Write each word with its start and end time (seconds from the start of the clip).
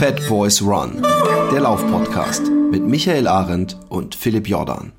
Fat 0.00 0.26
Boys 0.30 0.62
Run, 0.62 1.06
der 1.52 1.60
Laufpodcast 1.60 2.48
mit 2.48 2.82
Michael 2.82 3.28
Arendt 3.28 3.76
und 3.90 4.14
Philipp 4.14 4.48
Jordan. 4.48 4.92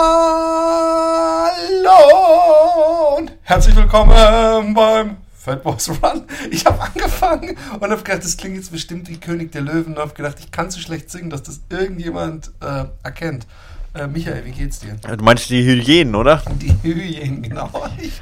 und 3.20 3.32
herzlich 3.44 3.76
willkommen 3.76 4.74
beim 4.74 5.18
Fat 5.32 5.62
Boys 5.62 5.90
Run. 5.90 6.26
Ich 6.52 6.66
habe 6.66 6.82
angefangen 6.82 7.56
und 7.80 7.90
habe 7.92 8.04
gedacht, 8.04 8.26
das 8.26 8.36
klingt 8.36 8.58
jetzt 8.58 8.72
bestimmt 8.74 9.08
wie 9.08 9.18
König 9.18 9.54
der 9.54 9.62
Löwen 9.62 9.94
und 9.94 10.00
habe 10.00 10.14
gedacht, 10.14 10.36
ich 10.40 10.52
kann 10.52 10.70
so 10.70 10.82
schlecht 10.82 11.10
singen, 11.10 11.30
dass 11.30 11.44
das 11.44 11.62
irgendjemand 11.70 12.52
äh, 12.62 12.86
erkennt. 13.04 13.48
Äh, 13.94 14.08
Michael, 14.08 14.44
wie 14.46 14.52
geht's 14.52 14.80
dir? 14.80 14.96
Du 14.96 15.24
meinst 15.24 15.50
die 15.50 15.64
Hyänen, 15.64 16.14
oder? 16.14 16.44
Die 16.62 16.76
Hyänen, 16.84 17.42
genau. 17.42 17.70
Ich, 18.02 18.22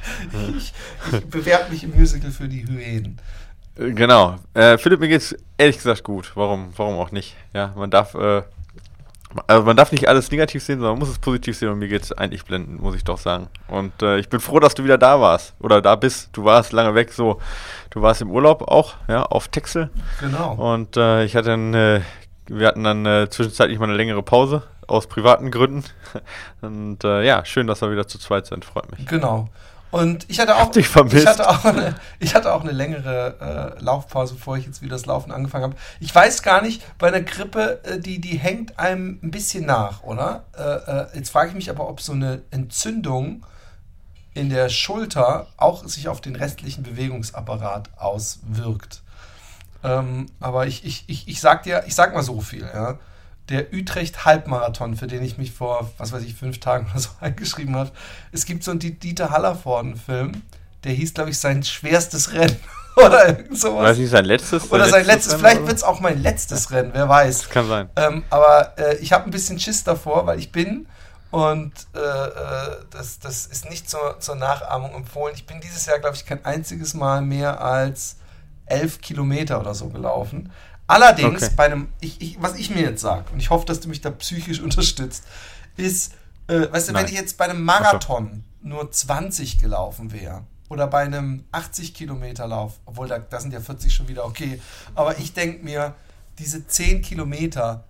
ich, 0.55 0.73
ich 1.11 1.25
bewerbe 1.25 1.71
mich 1.71 1.83
im 1.83 1.97
Musical 1.97 2.31
für 2.31 2.47
die 2.47 2.67
Hyänen. 2.67 3.19
Äh, 3.75 3.91
Genau. 3.93 4.35
Äh, 4.53 4.77
Philipp, 4.77 4.99
mir 4.99 5.07
geht's 5.07 5.35
ehrlich 5.57 5.77
gesagt 5.77 6.03
gut. 6.03 6.31
Warum, 6.35 6.73
warum 6.75 6.95
auch 6.99 7.11
nicht? 7.11 7.35
Ja, 7.53 7.73
man 7.75 7.89
darf, 7.89 8.13
äh, 8.13 8.43
also 9.47 9.63
man 9.63 9.77
darf 9.77 9.91
nicht 9.91 10.09
alles 10.09 10.31
negativ 10.31 10.63
sehen, 10.63 10.79
sondern 10.79 10.93
man 10.93 10.99
muss 10.99 11.09
es 11.09 11.19
positiv 11.19 11.57
sehen 11.57 11.69
und 11.69 11.79
mir 11.79 11.87
geht's 11.87 12.11
eigentlich 12.11 12.45
blendend, 12.45 12.81
muss 12.81 12.95
ich 12.95 13.03
doch 13.03 13.17
sagen. 13.17 13.47
Und 13.67 14.01
äh, 14.01 14.17
ich 14.17 14.29
bin 14.29 14.39
froh, 14.39 14.59
dass 14.59 14.73
du 14.73 14.83
wieder 14.83 14.97
da 14.97 15.21
warst 15.21 15.53
oder 15.59 15.81
da 15.81 15.95
bist. 15.95 16.29
Du 16.33 16.45
warst 16.45 16.71
lange 16.73 16.95
weg, 16.95 17.13
so. 17.13 17.39
Du 17.91 18.01
warst 18.01 18.21
im 18.21 18.31
Urlaub 18.31 18.63
auch, 18.67 18.95
ja, 19.07 19.23
auf 19.23 19.47
Texel. 19.47 19.91
Genau. 20.19 20.53
Und 20.53 20.97
äh, 20.97 21.25
ich 21.25 21.35
hatte 21.35 21.49
dann, 21.49 21.73
äh, 21.73 22.01
wir 22.47 22.67
hatten 22.67 22.83
dann 22.83 23.05
äh, 23.05 23.29
zwischenzeitlich 23.29 23.77
mal 23.77 23.85
eine 23.85 23.95
längere 23.97 24.23
Pause 24.23 24.63
aus 24.87 25.05
privaten 25.05 25.51
Gründen. 25.51 25.83
Und 26.61 27.03
äh, 27.03 27.23
ja, 27.23 27.45
schön, 27.45 27.67
dass 27.67 27.81
wir 27.81 27.91
wieder 27.91 28.07
zu 28.07 28.17
zweit 28.17 28.47
sind, 28.47 28.65
freut 28.65 28.91
mich. 28.91 29.05
Genau. 29.05 29.47
Und 29.91 30.25
ich 30.29 30.39
hatte 30.39 30.55
auch, 30.55 30.71
vermisst. 30.73 31.17
Ich 31.17 31.25
hatte 31.25 31.49
auch, 31.49 31.65
eine, 31.65 31.95
ich 32.19 32.35
hatte 32.35 32.53
auch 32.53 32.61
eine 32.61 32.71
längere 32.71 33.75
äh, 33.79 33.83
Laufpause, 33.83 34.35
bevor 34.35 34.57
ich 34.57 34.65
jetzt 34.65 34.81
wieder 34.81 34.95
das 34.95 35.07
Laufen 35.07 35.31
angefangen 35.31 35.63
habe. 35.63 35.75
Ich 35.99 36.13
weiß 36.13 36.43
gar 36.43 36.61
nicht, 36.61 36.83
bei 36.99 37.07
einer 37.07 37.21
Grippe, 37.21 37.83
äh, 37.83 37.99
die, 37.99 38.19
die 38.19 38.37
hängt 38.37 38.77
einem 38.77 39.19
ein 39.23 39.31
bisschen 39.31 39.65
nach, 39.65 40.03
oder? 40.03 40.43
Äh, 40.55 40.61
äh, 40.63 41.07
jetzt 41.15 41.31
frage 41.31 41.49
ich 41.49 41.55
mich 41.55 41.69
aber, 41.69 41.89
ob 41.89 42.01
so 42.01 42.13
eine 42.13 42.43
Entzündung 42.51 43.45
in 44.35 44.49
der 44.49 44.69
Schulter 44.69 45.47
auch 45.57 45.85
sich 45.87 46.07
auf 46.07 46.21
den 46.21 46.35
restlichen 46.35 46.83
Bewegungsapparat 46.83 47.89
auswirkt. 47.97 49.01
Ähm, 49.83 50.27
aber 50.39 50.67
ich, 50.67 50.85
ich, 50.85 51.05
ich, 51.07 51.27
ich 51.27 51.41
sag 51.41 51.63
dir, 51.63 51.83
ich 51.87 51.95
sag 51.95 52.13
mal 52.13 52.23
so 52.23 52.41
viel, 52.41 52.61
ja. 52.61 52.99
Der 53.49 53.73
Utrecht-Halbmarathon, 53.73 54.95
für 54.95 55.07
den 55.07 55.23
ich 55.23 55.37
mich 55.37 55.51
vor, 55.51 55.91
was 55.97 56.11
weiß 56.11 56.23
ich, 56.23 56.35
fünf 56.35 56.59
Tagen 56.59 56.87
oder 56.91 56.99
so 56.99 57.09
eingeschrieben 57.19 57.75
habe. 57.75 57.91
Es 58.31 58.45
gibt 58.45 58.63
so 58.63 58.71
einen 58.71 58.79
Dieter 58.79 59.31
Hallervorden-Film, 59.31 60.43
der 60.83 60.91
hieß, 60.93 61.13
glaube 61.13 61.31
ich, 61.31 61.39
sein 61.39 61.63
schwerstes 61.63 62.33
Rennen 62.33 62.57
oder 62.95 63.27
irgend 63.27 63.57
sowas. 63.57 63.91
Weiß 63.91 63.97
nicht, 63.97 64.09
sein 64.09 64.25
letztes? 64.25 64.71
Oder 64.71 64.87
sein 64.87 65.05
letztes, 65.05 65.33
Rennen, 65.33 65.39
vielleicht 65.39 65.67
wird 65.67 65.77
es 65.77 65.83
auch 65.83 65.99
mein 65.99 66.21
letztes 66.21 66.71
Rennen, 66.71 66.91
wer 66.93 67.09
weiß. 67.09 67.39
Das 67.39 67.49
kann 67.49 67.67
sein. 67.67 67.89
Ähm, 67.95 68.23
aber 68.29 68.77
äh, 68.77 68.97
ich 68.97 69.11
habe 69.13 69.25
ein 69.25 69.31
bisschen 69.31 69.59
Schiss 69.59 69.83
davor, 69.83 70.25
weil 70.25 70.39
ich 70.39 70.51
bin 70.51 70.87
und 71.31 71.73
äh, 71.93 71.99
äh, 71.99 72.77
das, 72.89 73.19
das 73.19 73.45
ist 73.45 73.69
nicht 73.69 73.89
zur, 73.89 74.19
zur 74.19 74.35
Nachahmung 74.35 74.95
empfohlen. 74.95 75.35
Ich 75.35 75.45
bin 75.45 75.61
dieses 75.61 75.85
Jahr, 75.85 75.99
glaube 75.99 76.15
ich, 76.15 76.25
kein 76.25 76.43
einziges 76.43 76.93
Mal 76.93 77.21
mehr 77.21 77.61
als 77.61 78.15
elf 78.65 79.01
Kilometer 79.01 79.59
oder 79.59 79.75
so 79.75 79.89
gelaufen. 79.89 80.51
Allerdings, 80.89 81.43
Okay. 81.43 81.53
bei 81.55 81.65
einem, 81.65 81.87
ich, 82.01 82.19
ich, 82.21 82.41
was 82.41 82.55
ich 82.55 82.69
mir 82.71 82.81
jetzt 82.81 83.01
sage, 83.01 83.25
und 83.31 83.39
ich 83.39 83.49
hoffe, 83.49 83.65
dass 83.65 83.79
du 83.79 83.87
mich 83.89 84.01
da 84.01 84.09
psychisch 84.09 84.59
unterstützt, 84.67 85.23
ist, 85.77 86.13
äh, 86.47 86.67
weißt 86.71 86.89
du, 86.89 86.93
wenn 86.93 87.03
Nein. 87.03 87.11
ich 87.13 87.17
jetzt 87.19 87.37
bei 87.37 87.45
einem 87.45 87.63
Marathon 87.63 88.43
nur 88.61 88.91
20 88.91 89.59
gelaufen 89.59 90.11
wäre, 90.11 90.43
oder 90.69 90.87
bei 90.87 90.99
einem 91.03 91.45
80 91.51 91.93
Kilometer 91.93 92.45
Lauf, 92.47 92.79
obwohl 92.85 93.07
da, 93.07 93.17
da 93.19 93.39
sind 93.39 93.53
ja 93.53 93.59
40 93.59 93.93
schon 93.93 94.07
wieder 94.07 94.25
okay, 94.25 94.61
aber 94.95 95.17
ich 95.17 95.33
denke 95.33 95.63
mir, 95.63 95.93
diese 96.37 96.65
10 96.67 97.01
Kilometer, 97.01 97.83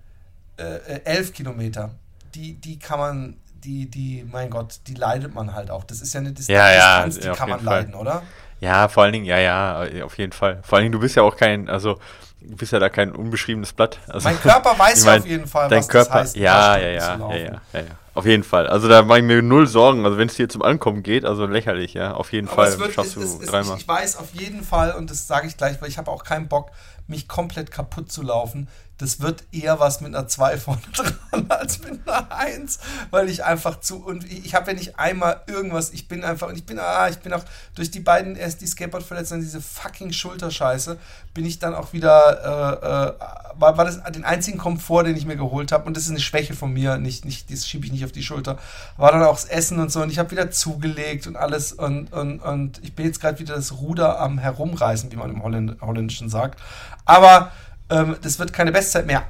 äh, 0.58 0.64
äh, 0.64 1.02
11 1.06 1.34
Kilometer, 1.34 1.92
die, 2.36 2.54
die 2.54 2.80
kann 2.80 3.00
man, 3.00 3.38
die, 3.64 3.90
die, 3.90 4.26
mein 4.30 4.50
Gott, 4.50 4.80
die 4.88 4.94
leidet 4.94 5.34
man 5.34 5.54
halt 5.54 5.72
auch. 5.72 5.84
Das 5.84 6.00
ist 6.02 6.14
ja 6.14 6.20
eine 6.22 6.32
Distanz, 6.32 6.58
Ja, 6.58 6.72
ja, 6.72 7.06
Distanz, 7.06 7.26
die 7.34 7.38
kann 7.38 7.50
man 7.50 7.60
Fall. 7.60 7.80
leiden, 7.80 7.96
oder? 7.96 8.24
Ja, 8.62 8.88
vor 8.88 9.04
allen 9.04 9.14
Dingen, 9.14 9.26
ja, 9.26 9.38
ja, 9.40 9.86
äh, 9.86 10.02
auf 10.02 10.18
jeden 10.18 10.32
Fall. 10.34 10.60
Vor 10.64 10.78
allen 10.78 10.86
Dingen, 10.86 10.94
du 10.94 11.00
bist 11.00 11.16
ja 11.16 11.24
auch 11.24 11.36
kein, 11.36 11.70
also, 11.70 12.00
du 12.42 12.56
bist 12.56 12.72
ja 12.72 12.80
da 12.80 12.90
kein 12.90 13.12
unbeschriebenes 13.12 13.74
Blatt. 13.74 14.00
Also, 14.08 14.28
Mein 14.28 14.40
Körper 14.40 14.78
weiß 14.78 15.00
ich 15.00 15.06
ja 15.06 15.12
mein, 15.12 15.22
auf 15.22 15.28
jeden 15.28 15.48
Fall, 15.48 15.70
dein 15.70 15.80
was 15.80 15.88
Körper, 15.88 16.10
das 16.10 16.22
heißt, 16.22 16.36
ja, 16.38 16.78
ja, 16.78 16.90
ja, 16.90 17.00
zu 17.00 17.22
ja, 17.22 17.36
ja, 17.36 17.44
ja, 17.74 17.80
ja, 17.80 17.86
auf 18.14 18.26
jeden 18.26 18.44
Fall. 18.44 18.68
Also 18.68 18.88
da 18.88 19.04
mache 19.04 19.20
ich 19.20 19.26
mir 19.26 19.42
null 19.42 19.68
Sorgen. 19.68 20.06
Also 20.06 20.18
wenn 20.18 20.28
es 20.28 20.36
hier 20.36 20.50
zum 20.50 20.62
Ankommen 20.62 21.04
geht, 21.04 21.26
also 21.26 21.46
lächerlich, 21.46 21.94
ja, 21.94 22.14
auf 22.14 22.32
jeden 22.34 22.48
Aber 22.48 22.66
Fall 22.66 22.80
wird, 22.80 22.94
schaffst 22.94 23.18
es, 23.18 23.22
du 23.22 23.22
es, 23.22 23.44
es, 23.44 23.50
dreimal. 23.50 23.76
ich, 23.76 23.84
ich 23.84 23.88
weiß 23.88 24.18
auf 24.18 24.34
jeden 24.34 24.64
Fall, 24.64 24.92
und 24.94 25.10
das 25.10 25.28
sage 25.28 25.48
ich 25.48 25.58
gleich, 25.58 25.82
weil 25.82 25.90
ich 25.90 25.98
habe 25.98 26.12
auch 26.12 26.24
keinen 26.24 26.48
Bock, 26.48 26.72
mich 27.08 27.28
komplett 27.28 27.72
kaputt 27.72 28.12
zu 28.12 28.22
laufen. 28.22 28.68
Das 29.00 29.22
wird 29.22 29.46
eher 29.54 29.80
was 29.80 30.02
mit 30.02 30.14
einer 30.14 30.28
2 30.28 30.58
vorne 30.58 30.82
dran 30.94 31.46
als 31.48 31.80
mit 31.80 32.08
einer 32.08 32.32
1, 32.32 32.80
weil 33.10 33.30
ich 33.30 33.46
einfach 33.46 33.80
zu 33.80 34.06
und 34.06 34.26
ich, 34.26 34.46
ich 34.46 34.56
habe 34.56 34.68
wenn 34.68 34.78
ich 34.78 35.00
einmal 35.00 35.42
irgendwas, 35.48 35.92
ich 35.92 36.08
bin 36.08 36.24
einfach 36.24 36.50
und 36.50 36.58
ich 36.58 36.66
bin 36.66 36.78
ah, 36.80 37.08
ich 37.08 37.18
bin 37.20 37.34
auch 37.34 37.44
durch 37.76 37.90
die 37.92 38.02
beiden 38.02 38.36
erst 38.36 38.60
die 38.62 38.68
Skateboard-Verletzungen, 38.68 39.42
diese 39.42 39.62
fucking 39.62 40.12
Schulterscheiße, 40.12 40.98
bin 41.34 41.46
ich 41.46 41.60
dann 41.60 41.74
auch 41.74 41.94
wieder 41.94 42.10
äh, 42.44 43.16
äh, 43.16 43.60
war, 43.60 43.78
war 43.78 43.86
das 43.86 44.04
den 44.04 44.26
einzigen 44.26 44.58
Komfort, 44.58 45.06
den 45.06 45.16
ich 45.16 45.26
mir 45.26 45.38
geholt 45.38 45.72
habe 45.72 45.86
und 45.86 45.96
das 45.96 46.04
ist 46.04 46.10
eine 46.10 46.20
Schwäche 46.20 46.54
von 46.54 46.74
mir, 46.74 46.98
nicht 46.98 47.24
nicht 47.24 47.52
das 47.52 47.66
schiebe 47.66 47.86
ich 47.86 47.94
nicht 47.94 48.04
auf 48.04 48.12
die 48.12 48.24
Schulter. 48.24 48.58
War 48.98 49.14
dann 49.14 49.24
auch 49.24 49.36
das 49.36 49.46
Essen 49.46 49.80
und 49.80 49.94
so 49.94 50.02
und 50.02 50.12
ich 50.12 50.20
habe 50.20 50.32
wieder 50.32 50.52
zugelegt 50.52 51.26
und 51.26 51.38
alles 51.38 51.72
und 51.72 52.12
und 52.12 52.40
und 52.40 52.84
ich 52.84 52.96
bin 52.96 53.06
jetzt 53.06 53.22
gerade 53.22 53.40
wieder 53.40 53.56
das 53.56 53.80
Ruder 53.80 54.20
am 54.20 54.40
herumreißen, 54.40 55.10
wie 55.10 55.16
man 55.16 55.30
im 55.30 55.42
Holländ 55.42 55.82
Holländischen 55.82 56.30
sagt. 56.30 56.60
Aber 57.06 57.52
ähm, 57.90 58.18
das 58.22 58.40
wird 58.40 58.54
keine 58.54 58.72
Bestzeit 58.72 59.06
mehr. 59.06 59.24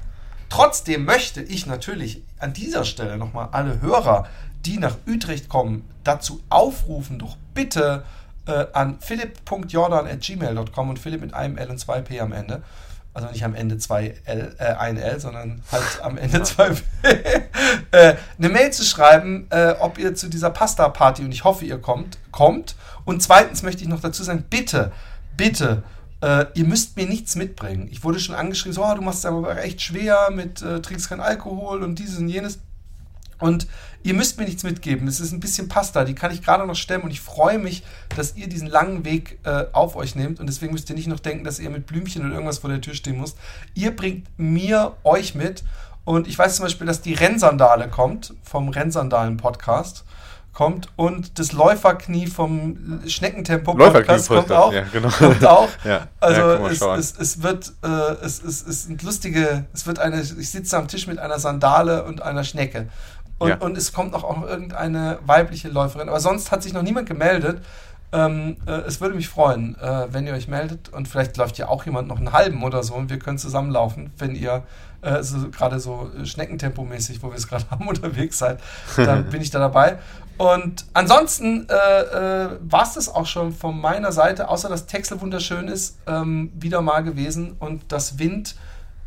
Trotzdem 0.50 1.06
möchte 1.06 1.42
ich 1.42 1.66
natürlich 1.68 2.24
an 2.40 2.54
dieser 2.54 2.84
Stelle 2.84 3.18
nochmal 3.18 3.50
alle 3.52 3.82
Hörer, 3.82 4.28
die 4.66 4.78
nach 4.78 4.98
Utrecht 5.08 5.48
kommen, 5.48 5.88
dazu 6.04 6.42
aufrufen, 6.50 7.20
doch 7.20 7.38
bitte 7.54 8.04
äh, 8.48 8.66
an 8.74 8.98
philipp.jordan.gmail.com 9.00 10.90
und 10.90 11.00
Philipp 11.00 11.22
mit 11.22 11.34
einem 11.34 11.58
L 11.58 11.70
und 11.70 11.78
zwei 11.78 12.02
P 12.02 12.20
am 12.20 12.32
Ende. 12.32 12.64
Also 13.14 13.30
nicht 13.30 13.44
am 13.44 13.56
Ende 13.56 13.78
zwei 13.78 14.16
L, 14.26 14.56
äh, 14.60 14.74
ein 14.74 14.98
L, 14.98 15.20
sondern 15.20 15.62
halt 15.72 16.02
am 16.02 16.18
Ende 16.18 16.44
zwei 16.44 16.70
P. 16.70 16.82
äh, 17.92 18.16
eine 18.38 18.50
Mail 18.50 18.72
zu 18.72 18.84
schreiben, 18.84 19.48
äh, 19.50 19.76
ob 19.80 19.98
ihr 19.98 20.16
zu 20.16 20.30
dieser 20.30 20.50
Pasta-Party, 20.50 21.24
und 21.24 21.32
ich 21.32 21.44
hoffe, 21.44 21.66
ihr 21.66 21.80
kommt, 21.80 22.18
kommt. 22.32 22.76
Und 23.06 23.22
zweitens 23.22 23.64
möchte 23.64 23.84
ich 23.84 23.90
noch 23.90 24.02
dazu 24.02 24.24
sagen, 24.24 24.46
bitte, 24.50 24.92
bitte, 25.38 25.84
äh, 26.22 26.46
ihr 26.54 26.66
müsst 26.66 26.98
mir 26.98 27.08
nichts 27.08 27.36
mitbringen. 27.36 27.88
Ich 27.92 28.04
wurde 28.04 28.20
schon 28.20 28.36
angeschrieben, 28.36 28.74
so, 28.74 28.86
oh, 28.86 28.94
du 28.96 29.02
machst 29.02 29.20
es 29.20 29.26
aber 29.26 29.62
echt 29.64 29.82
schwer 29.82 30.30
mit, 30.32 30.62
äh, 30.62 30.82
trinkst 30.82 31.10
kein 31.10 31.22
Alkohol 31.22 31.84
und 31.84 32.00
dieses 32.00 32.20
und 32.20 32.30
jenes. 32.30 32.60
Und 33.40 33.68
ihr 34.04 34.14
müsst 34.14 34.38
mir 34.38 34.44
nichts 34.44 34.64
mitgeben. 34.64 35.08
Es 35.08 35.22
ist 35.22 35.32
ein 35.32 35.40
bisschen 35.40 35.70
Pasta, 35.70 36.04
die 36.04 36.14
kann 36.14 36.34
ich 36.34 36.44
gerade 36.44 36.68
noch 36.68 36.76
stemmen 36.76 37.06
und 37.06 37.12
ich 37.12 37.22
freue 37.22 37.58
mich, 37.58 37.84
dass 38.16 38.36
ihr 38.36 38.50
diesen 38.50 38.68
langen 38.68 39.06
Weg 39.06 39.40
äh, 39.44 39.66
auf 39.72 39.96
euch 39.96 40.16
nehmt 40.16 40.42
und 40.42 40.48
deswegen 40.48 40.74
müsst 40.74 40.90
ihr 40.90 40.96
nicht 40.96 41.08
noch 41.08 41.22
denken, 41.22 41.46
dass 41.46 41.60
ihr 41.60 41.70
mit 41.70 41.86
Blümchen 41.86 42.26
oder 42.26 42.34
irgendwas 42.34 42.60
vor 42.60 42.70
der 42.70 42.82
Tür 42.82 42.96
stehen 42.96 43.20
müsst. 43.20 43.38
Ihr 43.76 43.96
bringt 43.96 44.28
mir 44.38 44.98
euch 45.06 45.36
mit 45.36 45.64
und 46.04 46.28
ich 46.28 46.38
weiß 46.38 46.58
zum 46.58 46.66
Beispiel, 46.66 46.88
dass 46.88 47.02
die 47.02 47.14
Rennsandale 47.14 47.88
kommt 47.88 48.34
vom 48.44 48.70
Rennsandalen-Podcast 48.70 50.04
kommt 50.54 50.90
und 50.98 51.40
das 51.40 51.52
Läuferknie 51.54 52.28
vom 52.28 53.02
Schneckentempo-Podcast 53.08 54.28
kommt 54.28 54.50
Läuferknie-Podcast, 54.50 54.52
auch. 54.52 54.74
ja, 54.74 54.84
genau. 54.92 55.10
Kommt 55.18 55.46
auch. 55.46 55.70
Ja, 55.86 56.08
Also 56.20 56.42
ja, 56.42 56.96
es, 56.98 57.12
es, 57.12 57.20
es 57.20 57.44
wird 57.44 57.72
äh, 57.84 57.88
es, 58.26 58.44
es, 58.44 58.66
es 58.68 58.84
sind 58.84 59.02
lustige, 59.04 59.66
es 59.74 59.88
wird 59.88 60.00
eine, 60.00 60.20
ich 60.22 60.50
sitze 60.50 60.78
am 60.78 60.88
Tisch 60.88 61.08
mit 61.08 61.18
einer 61.20 61.40
Sandale 61.40 62.04
und 62.04 62.22
einer 62.22 62.44
Schnecke. 62.44 62.88
Und, 63.38 63.50
Ja. 63.50 63.56
und 63.60 63.78
es 63.78 63.94
kommt 63.94 64.14
auch, 64.14 64.24
auch 64.26 64.36
noch 64.38 64.48
irgendeine 64.48 65.20
weibliche 65.26 65.70
Läuferin. 65.70 66.10
Aber 66.10 66.20
sonst 66.20 66.52
hat 66.52 66.62
sich 66.62 66.74
noch 66.74 66.82
niemand 66.84 67.08
gemeldet. 67.08 67.62
Ähm, 68.12 68.58
äh, 68.66 68.72
es 68.88 69.00
würde 69.00 69.16
mich 69.16 69.30
freuen, 69.30 69.78
äh, 69.80 70.08
wenn 70.12 70.28
ihr 70.28 70.34
euch 70.34 70.48
meldet. 70.50 70.90
Und 70.90 71.08
vielleicht 71.08 71.38
läuft 71.38 71.58
ja 71.58 71.70
auch 71.70 71.86
jemand 71.86 72.08
noch 72.10 72.18
einen 72.18 72.34
halben 72.34 72.64
oder 72.64 72.84
so 72.84 72.96
und 72.96 73.10
wir 73.10 73.20
können 73.20 73.38
zusammenlaufen, 73.38 74.12
wenn 74.18 74.36
ihr 74.36 74.64
äh, 75.04 75.24
so, 75.24 75.50
gerade 75.52 75.80
so 75.80 76.10
äh, 76.20 76.26
Schneckentempo-mäßig, 76.26 77.20
wo 77.22 77.30
wir 77.30 77.38
es 77.38 77.48
gerade 77.48 77.64
haben, 77.72 77.88
unterwegs 77.88 78.40
seid. 78.40 78.60
Dann 78.98 79.26
bin 79.30 79.42
ich 79.42 79.52
da 79.52 79.60
dabei. 79.60 80.00
Und 80.40 80.86
ansonsten 80.94 81.68
äh, 81.68 81.74
äh, 81.74 82.50
war 82.62 82.84
es 82.84 82.94
das 82.94 83.14
auch 83.14 83.26
schon 83.26 83.52
von 83.52 83.78
meiner 83.80 84.14
Seite, 84.14 84.48
außer 84.48 84.70
dass 84.70 84.86
Texel 84.86 85.20
wunderschön 85.20 85.68
ist, 85.68 85.98
ähm, 86.08 86.54
wieder 86.56 86.82
mal 86.82 87.04
gewesen 87.04 87.58
und 87.60 87.92
das 87.92 88.20
Wind 88.20 88.56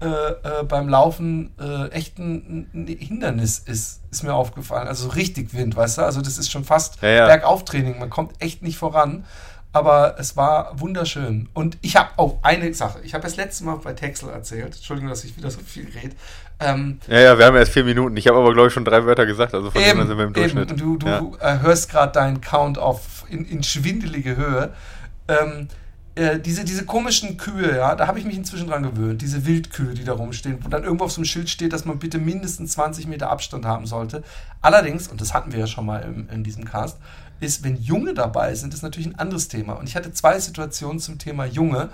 äh, 0.03 0.09
äh, 0.09 0.63
beim 0.69 0.91
Laufen 0.91 1.55
äh, 1.59 1.89
echt 1.89 2.19
ein, 2.19 2.69
ein 2.75 2.87
Hindernis 2.87 3.59
ist, 3.61 4.03
ist 4.11 4.25
mir 4.25 4.35
aufgefallen. 4.35 4.89
Also 4.89 5.05
so 5.05 5.11
richtig 5.15 5.55
Wind, 5.55 5.75
weißt 5.75 5.99
du? 5.99 6.03
Also 6.03 6.21
das 6.21 6.37
ist 6.37 6.51
schon 6.51 6.65
fast 6.65 7.01
Ja, 7.01 7.09
ja. 7.09 7.27
Bergauftraining. 7.27 7.99
Man 7.99 8.11
kommt 8.11 8.35
echt 8.39 8.63
nicht 8.63 8.77
voran. 8.77 9.25
Aber 9.73 10.17
es 10.19 10.37
war 10.37 10.79
wunderschön. 10.79 11.49
Und 11.55 11.79
ich 11.81 11.97
habe 11.97 12.11
auch 12.17 12.39
eine 12.43 12.73
Sache. 12.75 13.01
Ich 13.05 13.15
habe 13.15 13.23
das 13.23 13.37
letzte 13.37 13.65
Mal 13.65 13.77
bei 13.77 13.95
Texel 13.95 14.29
erzählt. 14.29 14.77
Entschuldigung, 14.77 15.09
dass 15.09 15.25
ich 15.25 15.37
wieder 15.37 15.51
so 15.51 15.61
viel 15.61 15.89
rede. 15.89 16.15
Ähm, 16.61 17.01
ja, 17.09 17.21
ja, 17.21 17.39
wir 17.39 17.47
haben 17.47 17.57
erst 17.57 17.73
vier 17.73 17.85
Minuten. 17.85 18.17
Ich 18.17 18.29
habe 18.29 18.39
aber, 18.39 18.53
glaube 18.53 18.69
ich, 18.69 18.75
schon 18.75 18.85
drei 18.85 19.05
Wörter 19.05 19.25
gesagt. 19.25 19.55
Also 19.55 19.71
von 19.71 19.81
eben, 19.81 19.99
dem 19.99 20.09
sind 20.09 20.19
wir 20.19 20.25
im 20.27 20.33
Durchschnitt. 20.33 20.71
Eben. 20.71 20.79
Du, 20.79 20.97
du 20.99 21.07
ja. 21.07 21.23
äh, 21.41 21.61
hörst 21.61 21.91
gerade 21.91 22.13
deinen 22.13 22.41
Count 22.41 22.79
auf 22.79 23.25
in, 23.31 23.47
in 23.47 23.63
schwindelige 23.63 24.37
Höhe. 24.37 24.73
Ähm, 25.29 25.69
äh, 26.15 26.39
diese, 26.39 26.65
diese 26.65 26.85
komischen 26.85 27.39
Kühe, 27.39 27.77
ja, 27.77 27.95
da 27.95 28.07
habe 28.07 28.19
ich 28.19 28.27
mich 28.27 28.37
inzwischen 28.37 28.69
dran 28.69 28.83
gewöhnt, 28.83 29.23
diese 29.23 29.47
Wildkühe, 29.47 29.95
die 29.95 30.05
da 30.05 30.13
rumstehen, 30.13 30.59
wo 30.63 30.69
dann 30.69 30.85
irgendwo 30.85 31.05
auf 31.05 31.13
so 31.13 31.21
einem 31.21 31.25
Schild 31.25 31.49
steht, 31.49 31.73
dass 31.73 31.87
man 31.87 31.99
bitte 31.99 32.19
mindestens 32.19 32.73
20 32.73 33.07
Meter 33.07 33.31
Abstand 33.31 33.65
haben 33.65 33.87
sollte. 33.87 34.23
Allerdings, 34.61 35.09
und 35.09 35.23
das 35.23 35.33
hatten 35.33 35.53
wir 35.53 35.61
ja 35.61 35.67
schon 35.67 35.87
mal 35.87 36.03
im, 36.03 36.29
in 36.29 36.45
diesem 36.45 36.67
Cast, 36.67 36.99
ist, 37.43 37.65
wenn 37.65 37.77
Junge 37.77 38.15
dabei 38.15 38.55
sind, 38.55 38.73
ist 38.73 38.83
natürlich 38.83 39.09
ein 39.09 39.19
anderes 39.19 39.49
Thema. 39.49 39.75
Und 39.75 39.89
ich 39.89 39.97
hatte 39.97 40.13
zwei 40.13 40.39
Situationen 40.39 41.01
zum 41.01 41.19
Thema 41.19 41.45
Junge. 41.45 41.91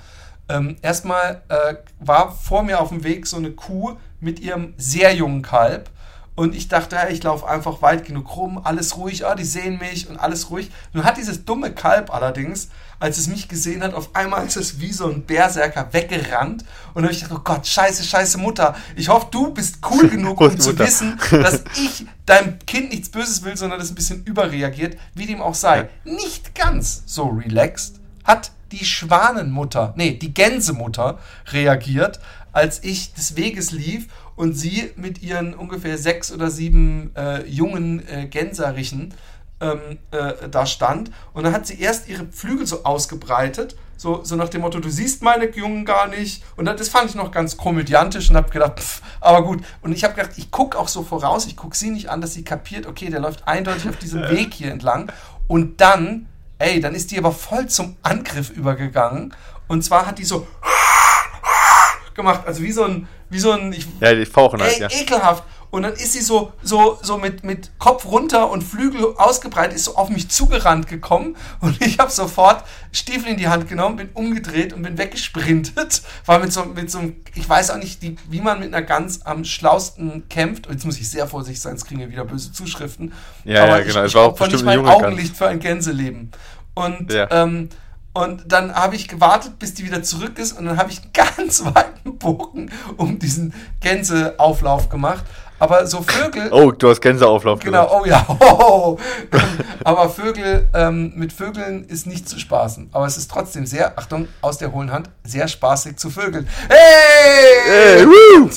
Ähm, 0.48 0.76
erstmal 0.82 1.42
äh, 1.48 1.74
war 2.00 2.32
vor 2.32 2.62
mir 2.62 2.80
auf 2.80 2.90
dem 2.90 3.04
Weg 3.04 3.26
so 3.26 3.36
eine 3.36 3.50
Kuh 3.50 3.96
mit 4.20 4.40
ihrem 4.40 4.74
sehr 4.76 5.14
jungen 5.14 5.42
Kalb. 5.42 5.90
Und 6.34 6.54
ich 6.54 6.68
dachte, 6.68 6.94
ja, 6.94 7.08
ich 7.08 7.22
laufe 7.22 7.48
einfach 7.48 7.82
weit 7.82 8.04
genug 8.04 8.36
rum, 8.36 8.60
alles 8.62 8.96
ruhig, 8.96 9.26
ah, 9.26 9.34
die 9.34 9.44
sehen 9.44 9.78
mich 9.78 10.08
und 10.08 10.18
alles 10.18 10.50
ruhig. 10.50 10.70
Nun 10.92 11.04
hat 11.04 11.16
dieses 11.16 11.44
dumme 11.44 11.72
Kalb 11.72 12.14
allerdings, 12.14 12.68
als 13.00 13.18
es 13.18 13.28
mich 13.28 13.48
gesehen 13.48 13.82
hat, 13.82 13.94
auf 13.94 14.14
einmal 14.14 14.46
ist 14.46 14.56
es 14.56 14.80
wie 14.80 14.92
so 14.92 15.08
ein 15.08 15.22
Berserker 15.22 15.92
weggerannt. 15.92 16.62
Und 16.88 16.96
dann 16.96 17.04
habe 17.04 17.12
ich 17.12 17.22
gedacht, 17.22 17.38
oh 17.38 17.44
Gott, 17.44 17.66
scheiße, 17.66 18.02
scheiße 18.02 18.38
Mutter. 18.38 18.74
Ich 18.96 19.08
hoffe, 19.08 19.28
du 19.30 19.52
bist 19.52 19.78
cool 19.90 20.08
genug, 20.10 20.40
um 20.40 20.58
zu 20.58 20.78
wissen, 20.78 21.18
dass 21.30 21.64
ich 21.76 22.06
deinem 22.26 22.58
Kind 22.66 22.90
nichts 22.90 23.08
Böses 23.08 23.44
will, 23.44 23.56
sondern 23.56 23.78
das 23.78 23.90
ein 23.90 23.94
bisschen 23.94 24.24
überreagiert, 24.24 24.98
wie 25.14 25.26
dem 25.26 25.40
auch 25.40 25.54
sei. 25.54 25.88
Ja. 26.04 26.12
Nicht 26.12 26.54
ganz 26.54 27.02
so 27.06 27.28
relaxed 27.28 28.00
hat 28.24 28.52
die 28.72 28.84
Schwanenmutter, 28.84 29.94
nee, 29.96 30.12
die 30.12 30.34
Gänsemutter 30.34 31.18
reagiert, 31.52 32.20
als 32.52 32.82
ich 32.84 33.14
des 33.14 33.36
Weges 33.36 33.70
lief 33.70 34.08
und 34.36 34.54
sie 34.54 34.90
mit 34.96 35.22
ihren 35.22 35.54
ungefähr 35.54 35.98
sechs 35.98 36.32
oder 36.32 36.50
sieben 36.50 37.10
äh, 37.16 37.46
jungen 37.46 38.06
äh, 38.08 38.26
Gänserichen 38.26 39.14
ähm, 39.60 39.98
äh, 40.10 40.48
da 40.48 40.66
stand. 40.66 41.10
Und 41.32 41.44
dann 41.44 41.52
hat 41.52 41.66
sie 41.66 41.80
erst 41.80 42.08
ihre 42.08 42.26
Flügel 42.26 42.66
so 42.66 42.84
ausgebreitet, 42.84 43.76
so, 43.98 44.22
so 44.22 44.36
nach 44.36 44.48
dem 44.48 44.60
Motto, 44.60 44.78
du 44.78 44.88
siehst 44.90 45.22
meine 45.22 45.50
Jungen 45.50 45.84
gar 45.84 46.06
nicht. 46.06 46.44
Und 46.56 46.66
das 46.66 46.88
fand 46.88 47.10
ich 47.10 47.16
noch 47.16 47.32
ganz 47.32 47.56
komödiantisch 47.56 48.30
und 48.30 48.36
habe 48.36 48.48
gedacht, 48.48 48.78
pff, 48.78 49.02
aber 49.20 49.42
gut. 49.42 49.64
Und 49.82 49.90
ich 49.90 50.04
habe 50.04 50.14
gedacht, 50.14 50.32
ich 50.36 50.52
gucke 50.52 50.78
auch 50.78 50.86
so 50.86 51.02
voraus, 51.02 51.46
ich 51.46 51.56
gucke 51.56 51.76
sie 51.76 51.90
nicht 51.90 52.08
an, 52.08 52.20
dass 52.20 52.32
sie 52.32 52.44
kapiert, 52.44 52.86
okay, 52.86 53.10
der 53.10 53.18
läuft 53.18 53.48
eindeutig 53.48 53.88
auf 53.88 53.96
diesem 53.96 54.22
Weg 54.30 54.54
hier 54.54 54.70
entlang. 54.70 55.10
Und 55.48 55.80
dann, 55.80 56.28
ey, 56.58 56.80
dann 56.80 56.94
ist 56.94 57.10
die 57.10 57.18
aber 57.18 57.32
voll 57.32 57.66
zum 57.66 57.96
Angriff 58.02 58.50
übergegangen. 58.50 59.34
Und 59.66 59.82
zwar 59.82 60.06
hat 60.06 60.18
die 60.18 60.24
so 60.24 60.46
gemacht, 62.14 62.42
also 62.46 62.62
wie 62.62 62.72
so 62.72 62.84
ein, 62.84 63.08
wie 63.30 63.40
so 63.40 63.50
ein, 63.50 63.72
ich, 63.72 63.88
ja, 64.00 64.14
die 64.14 64.26
fauchen 64.26 64.62
halt, 64.62 64.74
ey, 64.74 64.82
ja. 64.82 64.88
ekelhaft. 64.90 65.42
Und 65.70 65.82
dann 65.82 65.92
ist 65.92 66.12
sie 66.12 66.20
so, 66.20 66.52
so, 66.62 66.98
so 67.02 67.18
mit, 67.18 67.44
mit 67.44 67.78
Kopf 67.78 68.06
runter 68.06 68.50
und 68.50 68.62
Flügel 68.62 69.14
ausgebreitet, 69.16 69.76
ist 69.76 69.84
so 69.84 69.96
auf 69.96 70.08
mich 70.08 70.30
zugerannt 70.30 70.88
gekommen. 70.88 71.36
Und 71.60 71.80
ich 71.84 71.98
habe 71.98 72.10
sofort 72.10 72.64
Stiefel 72.90 73.32
in 73.32 73.36
die 73.36 73.48
Hand 73.48 73.68
genommen, 73.68 73.96
bin 73.96 74.08
umgedreht 74.14 74.72
und 74.72 74.82
bin 74.82 74.96
weggesprintet. 74.96 76.02
War 76.24 76.38
mit 76.38 76.52
so, 76.52 76.64
mit 76.64 76.90
so 76.90 76.98
einem, 76.98 77.16
ich 77.34 77.46
weiß 77.48 77.70
auch 77.70 77.76
nicht, 77.76 78.02
die, 78.02 78.16
wie 78.30 78.40
man 78.40 78.60
mit 78.60 78.74
einer 78.74 78.84
Gans 78.84 79.26
am 79.26 79.44
schlausten 79.44 80.28
kämpft. 80.28 80.66
Und 80.66 80.74
jetzt 80.74 80.84
muss 80.84 80.98
ich 80.98 81.10
sehr 81.10 81.26
vorsichtig 81.26 81.60
sein, 81.60 81.74
es 81.74 81.84
kriegen 81.84 82.00
wir 82.00 82.10
wieder 82.10 82.24
böse 82.24 82.52
Zuschriften. 82.52 83.12
Ja, 83.44 83.64
Aber 83.64 83.78
ja, 83.78 83.84
genau. 83.84 84.04
Ich, 84.04 84.14
ich 84.14 84.16
opfer 84.16 84.48
nicht 84.48 84.64
mein 84.64 84.84
Augenlicht 84.86 85.28
Gans. 85.28 85.38
für 85.38 85.48
ein 85.48 85.60
Gänseleben. 85.60 86.30
Und, 86.74 87.12
ja. 87.12 87.28
ähm, 87.30 87.68
und 88.14 88.44
dann 88.50 88.74
habe 88.74 88.96
ich 88.96 89.08
gewartet, 89.08 89.58
bis 89.58 89.74
die 89.74 89.84
wieder 89.84 90.02
zurück 90.02 90.38
ist. 90.38 90.52
Und 90.52 90.64
dann 90.64 90.78
habe 90.78 90.90
ich 90.90 91.02
einen 91.02 91.12
ganz 91.36 91.62
weiten 91.64 92.16
Bogen 92.18 92.70
um 92.96 93.18
diesen 93.18 93.52
Gänseauflauf 93.80 94.88
gemacht. 94.88 95.24
Aber 95.58 95.86
so 95.86 96.02
Vögel. 96.02 96.50
Oh, 96.52 96.70
du 96.70 96.88
hast 96.88 97.00
Gänseauflauf 97.00 97.60
Genau, 97.60 98.02
gesagt. 98.02 98.02
oh 98.02 98.06
ja. 98.06 98.26
Oh, 98.40 98.98
aber 99.84 100.08
Vögel, 100.08 100.68
ähm, 100.74 101.12
mit 101.16 101.32
Vögeln 101.32 101.84
ist 101.88 102.06
nicht 102.06 102.28
zu 102.28 102.38
spaßen. 102.38 102.90
Aber 102.92 103.06
es 103.06 103.16
ist 103.16 103.30
trotzdem 103.30 103.66
sehr, 103.66 103.98
Achtung, 103.98 104.28
aus 104.40 104.58
der 104.58 104.72
hohlen 104.72 104.92
Hand, 104.92 105.10
sehr 105.24 105.48
spaßig 105.48 105.96
zu 105.96 106.10
Vögeln. 106.10 106.48
Hey! 106.68 108.04
hey! 108.04 108.48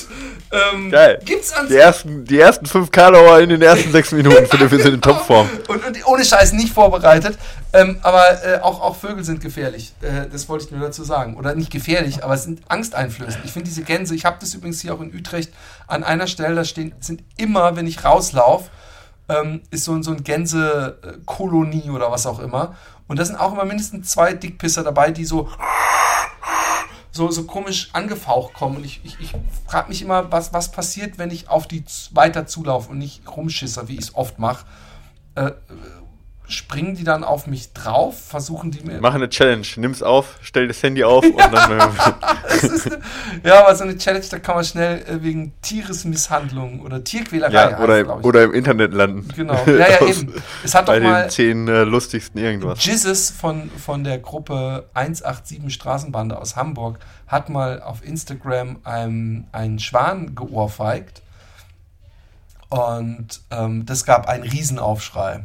Ähm, 0.52 0.90
Geil. 0.90 1.18
Gibt's 1.24 1.50
an 1.54 1.66
die, 1.66 1.76
ersten, 1.76 2.26
die 2.26 2.38
ersten 2.38 2.66
fünf 2.66 2.90
Karlauer 2.90 3.40
in 3.40 3.48
den 3.48 3.62
ersten 3.62 3.90
sechs 3.90 4.12
Minuten 4.12 4.46
für 4.46 4.70
wir 4.70 4.82
sind 4.82 4.94
in 4.94 5.00
Topform. 5.00 5.48
Und, 5.68 5.86
und, 5.86 6.06
ohne 6.06 6.24
Scheiß 6.24 6.52
nicht 6.52 6.74
vorbereitet. 6.74 7.38
Ähm, 7.72 7.98
aber 8.02 8.44
äh, 8.44 8.60
auch, 8.60 8.82
auch 8.82 8.96
Vögel 8.96 9.24
sind 9.24 9.40
gefährlich. 9.40 9.94
Äh, 10.02 10.28
das 10.30 10.48
wollte 10.50 10.66
ich 10.66 10.70
nur 10.70 10.80
dazu 10.80 11.04
sagen. 11.04 11.36
Oder 11.36 11.54
nicht 11.54 11.70
gefährlich, 11.70 12.22
aber 12.22 12.34
es 12.34 12.44
sind 12.44 12.60
angsteinflößend. 12.68 13.44
Ich 13.46 13.52
finde 13.52 13.68
diese 13.68 13.82
Gänse, 13.82 14.14
ich 14.14 14.26
habe 14.26 14.36
das 14.40 14.52
übrigens 14.52 14.82
hier 14.82 14.92
auch 14.92 15.00
in 15.00 15.14
Utrecht 15.14 15.50
an 15.86 16.04
einer 16.04 16.26
Stelle, 16.26 16.54
da 16.54 16.64
stehen, 16.64 16.92
sind 17.00 17.22
immer, 17.38 17.74
wenn 17.76 17.86
ich 17.86 18.04
rauslaufe, 18.04 18.68
ähm, 19.30 19.62
ist 19.70 19.84
so, 19.84 20.02
so 20.02 20.10
ein 20.10 20.22
Gänsekolonie 20.22 21.88
oder 21.88 22.10
was 22.10 22.26
auch 22.26 22.40
immer. 22.40 22.76
Und 23.08 23.18
da 23.18 23.24
sind 23.24 23.36
auch 23.36 23.52
immer 23.52 23.64
mindestens 23.64 24.10
zwei 24.10 24.34
Dickpisser 24.34 24.84
dabei, 24.84 25.10
die 25.10 25.24
so 25.24 25.48
so, 27.12 27.30
so 27.30 27.44
komisch 27.44 27.90
angefaucht 27.92 28.54
kommen. 28.54 28.76
Und 28.76 28.84
ich, 28.84 29.00
ich, 29.04 29.20
ich 29.20 29.32
frage 29.66 29.88
mich 29.88 30.02
immer, 30.02 30.32
was, 30.32 30.52
was 30.52 30.72
passiert, 30.72 31.18
wenn 31.18 31.30
ich 31.30 31.48
auf 31.48 31.68
die 31.68 31.84
weiter 32.12 32.46
zulaufe 32.46 32.90
und 32.90 32.98
nicht 32.98 33.22
rumschisser, 33.28 33.88
wie 33.88 33.94
ich 33.94 34.00
es 34.00 34.14
oft 34.14 34.38
mache. 34.38 34.66
Äh, 35.34 35.52
springen 36.48 36.94
die 36.94 37.04
dann 37.04 37.24
auf 37.24 37.46
mich 37.46 37.72
drauf? 37.72 38.20
Versuchen 38.20 38.70
die 38.70 38.82
mir. 38.84 39.00
Mach 39.00 39.14
eine 39.14 39.28
Challenge. 39.28 39.66
Nimm's 39.76 40.02
auf, 40.02 40.38
stell 40.42 40.68
das 40.68 40.82
Handy 40.82 41.04
auf 41.04 41.24
und 41.24 41.38
dann. 41.38 41.72
eine, 41.72 41.92
ja, 43.44 43.60
aber 43.64 43.74
so 43.74 43.84
eine 43.84 43.96
Challenge, 43.96 44.24
da 44.30 44.38
kann 44.38 44.56
man 44.56 44.64
schnell 44.64 45.02
äh, 45.02 45.22
wegen 45.22 45.52
Tieresmisshandlung 45.62 46.80
oder 46.80 47.02
Tierquälerei. 47.02 47.52
Ja, 47.52 47.78
oder, 47.78 48.24
oder 48.24 48.44
im 48.44 48.54
Internet 48.54 48.92
landen. 48.92 49.28
Genau. 49.34 49.64
Ja, 49.66 49.90
ja, 49.90 50.06
eben. 50.06 50.34
Es 50.62 50.74
hat 50.74 50.86
Bei 50.86 50.98
doch 51.00 51.08
mal. 51.08 51.22
den 51.22 51.30
zehn 51.30 51.68
äh, 51.68 51.84
lustigsten 51.84 52.40
irgendwas. 52.40 52.84
Jizzes 52.84 53.30
von, 53.30 53.70
von 53.70 54.04
der 54.04 54.18
Gruppe 54.18 54.86
187 54.94 55.72
Straßenbande 55.72 56.38
aus 56.38 56.56
Hamburg 56.56 56.98
hat 57.26 57.48
mal 57.48 57.82
auf 57.82 58.04
Instagram 58.04 58.78
einen, 58.84 59.46
einen 59.52 59.78
Schwan 59.78 60.34
geohrfeigt. 60.34 61.22
Und 62.68 63.42
ähm, 63.50 63.84
das 63.84 64.04
gab 64.04 64.28
einen 64.28 64.44
Riesenaufschrei. 64.44 65.44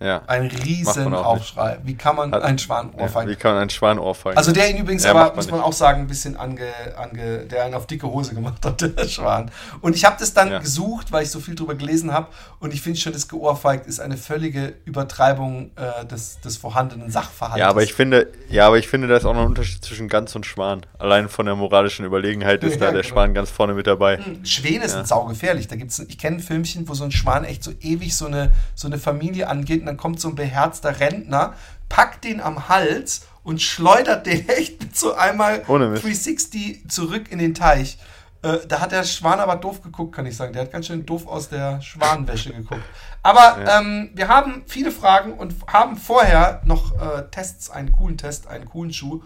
Ja. 0.00 0.22
Ein 0.26 0.46
Riesenaufschrei. 0.46 1.78
Wie 1.84 1.94
kann 1.94 2.16
man 2.16 2.32
Hat, 2.32 2.42
einen 2.42 2.58
Schwan 2.58 2.90
ohrfeigen? 2.90 3.30
Ja, 3.30 3.36
wie 3.36 3.40
kann 3.40 3.52
man 3.52 3.60
einen 3.62 3.70
Schwan 3.70 3.98
ohrfeigen? 3.98 4.36
Also 4.36 4.52
der 4.52 4.68
ihn 4.68 4.78
übrigens 4.78 5.04
ja, 5.04 5.12
aber, 5.12 5.34
muss 5.34 5.50
man 5.50 5.60
nicht. 5.60 5.68
auch 5.68 5.72
sagen, 5.72 6.02
ein 6.02 6.06
bisschen 6.08 6.36
ange, 6.36 6.66
ange, 6.96 7.46
der 7.46 7.64
einen 7.64 7.74
auf 7.74 7.86
dicke 7.86 8.06
Hose 8.06 8.34
gemacht 8.34 8.64
hat, 8.64 8.80
der 8.98 9.08
Schwan. 9.08 9.50
Und 9.80 9.94
ich 9.94 10.04
habe 10.04 10.16
das 10.18 10.34
dann 10.34 10.50
ja. 10.50 10.58
gesucht, 10.58 11.12
weil 11.12 11.22
ich 11.22 11.30
so 11.30 11.40
viel 11.40 11.54
drüber 11.54 11.74
gelesen 11.74 12.12
habe 12.12 12.26
und 12.58 12.74
ich 12.74 12.82
finde 12.82 12.98
schon, 12.98 13.12
das 13.12 13.28
geohrfeigt 13.28 13.86
ist 13.86 14.00
eine 14.00 14.16
völlige 14.16 14.74
Übertreibung 14.84 15.70
äh, 15.76 16.04
des, 16.06 16.40
des 16.40 16.56
vorhandenen 16.56 17.10
Sachverhalts. 17.10 17.60
Ja, 17.60 17.68
aber 17.68 17.82
ich 17.82 17.94
finde, 17.94 18.32
ja, 18.48 18.66
aber 18.66 18.78
ich 18.78 18.88
finde, 18.88 19.06
da 19.06 19.16
ist 19.16 19.24
auch 19.24 19.34
noch 19.34 19.42
ein 19.42 19.46
Unterschied 19.46 19.84
zwischen 19.84 20.08
Gans 20.08 20.34
und 20.34 20.44
Schwan. 20.44 20.84
Allein 20.98 21.28
von 21.28 21.46
der 21.46 21.54
moralischen 21.54 22.04
Überlegenheit 22.04 22.64
ist 22.64 22.74
da 22.80 22.90
der 22.90 23.02
genau. 23.02 23.14
Schwan 23.14 23.34
ganz 23.34 23.50
vorne 23.50 23.74
mit 23.74 23.86
dabei. 23.86 24.18
Hm, 24.18 24.44
Schwäne 24.44 24.88
sind 24.88 25.06
saugefährlich. 25.06 25.68
Da 25.68 25.76
gibt's, 25.76 26.00
ich 26.00 26.18
kenne 26.18 26.38
ein 26.38 26.40
Filmchen, 26.40 26.88
wo 26.88 26.94
so 26.94 27.04
ein 27.04 27.12
Schwan 27.12 27.44
echt 27.44 27.62
so 27.62 27.72
ewig 27.80 28.16
so 28.16 28.26
eine, 28.26 28.50
so 28.74 28.88
eine 28.88 28.98
Familie 28.98 29.48
angeht 29.48 29.83
und 29.84 29.88
dann 29.88 29.96
kommt 29.98 30.18
so 30.18 30.28
ein 30.28 30.34
beherzter 30.34 30.98
Rentner, 30.98 31.52
packt 31.90 32.24
den 32.24 32.40
am 32.40 32.70
Hals 32.70 33.26
und 33.42 33.60
schleudert 33.60 34.26
den 34.26 34.48
echt 34.48 34.82
mit 34.82 34.96
so 34.96 35.14
einmal 35.14 35.62
360 35.62 36.88
zurück 36.88 37.30
in 37.30 37.38
den 37.38 37.54
Teich. 37.54 37.98
Äh, 38.40 38.66
da 38.66 38.80
hat 38.80 38.92
der 38.92 39.04
Schwan 39.04 39.40
aber 39.40 39.56
doof 39.56 39.82
geguckt, 39.82 40.14
kann 40.14 40.24
ich 40.24 40.36
sagen. 40.36 40.54
Der 40.54 40.62
hat 40.62 40.72
ganz 40.72 40.86
schön 40.86 41.04
doof 41.04 41.26
aus 41.26 41.50
der 41.50 41.82
Schwanwäsche 41.82 42.54
geguckt. 42.54 42.82
Aber 43.22 43.62
ja. 43.62 43.80
ähm, 43.80 44.10
wir 44.14 44.28
haben 44.28 44.64
viele 44.66 44.90
Fragen 44.90 45.34
und 45.34 45.54
haben 45.66 45.98
vorher 45.98 46.62
noch 46.64 46.98
äh, 46.98 47.24
Tests, 47.30 47.68
einen 47.68 47.92
coolen 47.92 48.16
Test, 48.16 48.46
einen 48.46 48.64
coolen 48.64 48.92
Schuh. 48.92 49.22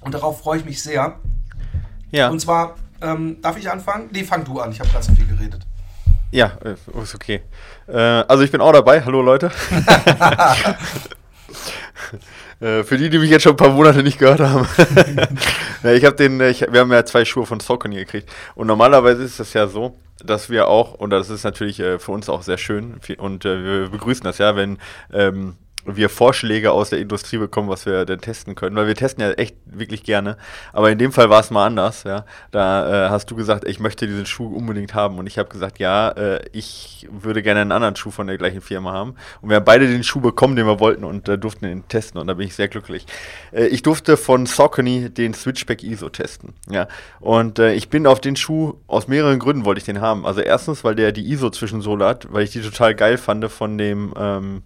Und 0.00 0.12
darauf 0.12 0.40
freue 0.40 0.58
ich 0.58 0.64
mich 0.64 0.82
sehr. 0.82 1.20
Ja. 2.10 2.30
Und 2.30 2.40
zwar, 2.40 2.74
ähm, 3.00 3.40
darf 3.40 3.56
ich 3.56 3.70
anfangen? 3.70 4.08
Nee, 4.12 4.24
fang 4.24 4.44
du 4.44 4.58
an. 4.58 4.72
Ich 4.72 4.80
habe 4.80 4.90
gerade 4.90 5.04
so 5.04 5.14
viel 5.14 5.26
geredet. 5.26 5.67
Ja, 6.30 6.58
äh, 6.62 7.02
ist 7.02 7.14
okay. 7.14 7.42
Äh, 7.86 7.96
also 7.96 8.42
ich 8.42 8.50
bin 8.50 8.60
auch 8.60 8.72
dabei. 8.72 9.02
Hallo 9.02 9.22
Leute. 9.22 9.50
Äh, 12.60 12.82
für 12.82 12.98
die, 12.98 13.08
die 13.08 13.18
mich 13.18 13.30
jetzt 13.30 13.44
schon 13.44 13.52
ein 13.52 13.56
paar 13.56 13.70
Monate 13.70 14.02
nicht 14.02 14.18
gehört 14.18 14.40
haben. 14.40 14.66
ich 15.84 16.04
habe 16.04 16.16
den, 16.16 16.40
ich, 16.40 16.66
wir 16.68 16.80
haben 16.80 16.90
ja 16.90 17.04
zwei 17.04 17.24
Schuhe 17.24 17.46
von 17.46 17.60
Saucony 17.60 17.94
gekriegt. 17.94 18.28
Und 18.56 18.66
normalerweise 18.66 19.22
ist 19.22 19.38
es 19.38 19.52
ja 19.52 19.68
so, 19.68 19.96
dass 20.24 20.50
wir 20.50 20.66
auch, 20.66 20.94
und 20.94 21.10
das 21.10 21.30
ist 21.30 21.44
natürlich 21.44 21.76
für 21.76 22.10
uns 22.10 22.28
auch 22.28 22.42
sehr 22.42 22.58
schön, 22.58 23.00
und 23.18 23.44
wir 23.44 23.88
begrüßen 23.88 24.24
das 24.24 24.38
ja, 24.38 24.56
wenn 24.56 24.78
ähm, 25.12 25.54
wir 25.84 26.08
Vorschläge 26.08 26.72
aus 26.72 26.90
der 26.90 26.98
Industrie 26.98 27.38
bekommen, 27.38 27.68
was 27.68 27.86
wir 27.86 28.04
denn 28.04 28.20
testen 28.20 28.54
können, 28.54 28.76
weil 28.76 28.86
wir 28.86 28.94
testen 28.94 29.22
ja 29.22 29.30
echt 29.32 29.56
wirklich 29.64 30.02
gerne. 30.02 30.36
Aber 30.72 30.90
in 30.90 30.98
dem 30.98 31.12
Fall 31.12 31.30
war 31.30 31.40
es 31.40 31.50
mal 31.50 31.66
anders, 31.66 32.04
ja. 32.04 32.24
Da 32.50 33.06
äh, 33.06 33.10
hast 33.10 33.30
du 33.30 33.36
gesagt, 33.36 33.66
ich 33.66 33.80
möchte 33.80 34.06
diesen 34.06 34.26
Schuh 34.26 34.54
unbedingt 34.54 34.94
haben 34.94 35.18
und 35.18 35.26
ich 35.26 35.38
habe 35.38 35.48
gesagt, 35.48 35.78
ja, 35.78 36.10
äh, 36.10 36.40
ich 36.52 37.08
würde 37.10 37.42
gerne 37.42 37.60
einen 37.60 37.72
anderen 37.72 37.96
Schuh 37.96 38.10
von 38.10 38.26
der 38.26 38.38
gleichen 38.38 38.60
Firma 38.60 38.92
haben. 38.92 39.14
Und 39.40 39.50
wir 39.50 39.56
haben 39.56 39.64
beide 39.64 39.86
den 39.86 40.04
Schuh 40.04 40.20
bekommen, 40.20 40.56
den 40.56 40.66
wir 40.66 40.80
wollten 40.80 41.04
und 41.04 41.28
äh, 41.28 41.38
durften 41.38 41.64
ihn 41.66 41.86
testen 41.88 42.20
und 42.20 42.26
da 42.26 42.34
bin 42.34 42.46
ich 42.46 42.54
sehr 42.54 42.68
glücklich. 42.68 43.06
Äh, 43.52 43.66
ich 43.66 43.82
durfte 43.82 44.16
von 44.16 44.46
Saucony 44.46 45.10
den 45.10 45.32
Switchback 45.34 45.82
ISO 45.82 46.08
testen, 46.08 46.54
ja. 46.70 46.88
Und 47.20 47.58
äh, 47.58 47.72
ich 47.74 47.88
bin 47.88 48.06
auf 48.06 48.20
den 48.20 48.36
Schuh 48.36 48.74
aus 48.86 49.08
mehreren 49.08 49.38
Gründen 49.38 49.64
wollte 49.64 49.78
ich 49.78 49.84
den 49.84 50.00
haben. 50.00 50.26
Also 50.26 50.40
erstens, 50.40 50.84
weil 50.84 50.94
der 50.94 51.12
die 51.12 51.30
ISO 51.30 51.50
Zwischensohle 51.50 52.04
hat, 52.04 52.32
weil 52.32 52.42
ich 52.42 52.50
die 52.50 52.60
total 52.60 52.94
geil 52.94 53.16
fand 53.16 53.38
von 53.50 53.78
dem 53.78 54.12
ähm, 54.18 54.62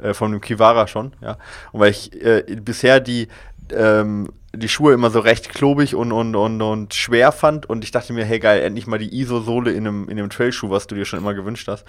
äh, 0.00 0.14
von 0.14 0.32
dem 0.32 0.40
Kivara 0.40 0.86
schon, 0.86 1.12
ja. 1.20 1.38
Und 1.72 1.80
weil 1.80 1.90
ich 1.90 2.12
äh, 2.22 2.42
bisher 2.60 3.00
die, 3.00 3.28
ähm, 3.72 4.28
die 4.54 4.68
Schuhe 4.68 4.94
immer 4.94 5.10
so 5.10 5.20
recht 5.20 5.48
klobig 5.50 5.94
und, 5.94 6.12
und, 6.12 6.34
und, 6.34 6.62
und 6.62 6.94
schwer 6.94 7.32
fand 7.32 7.68
und 7.68 7.84
ich 7.84 7.90
dachte 7.90 8.12
mir, 8.12 8.24
hey 8.24 8.38
geil, 8.38 8.62
endlich 8.62 8.86
mal 8.86 8.98
die 8.98 9.14
ISO-Sohle 9.20 9.72
in 9.72 9.86
einem, 9.86 10.08
in 10.08 10.18
einem 10.18 10.30
Trailschuh, 10.30 10.70
was 10.70 10.86
du 10.86 10.94
dir 10.94 11.04
schon 11.04 11.18
immer 11.18 11.34
gewünscht 11.34 11.68
hast. 11.68 11.84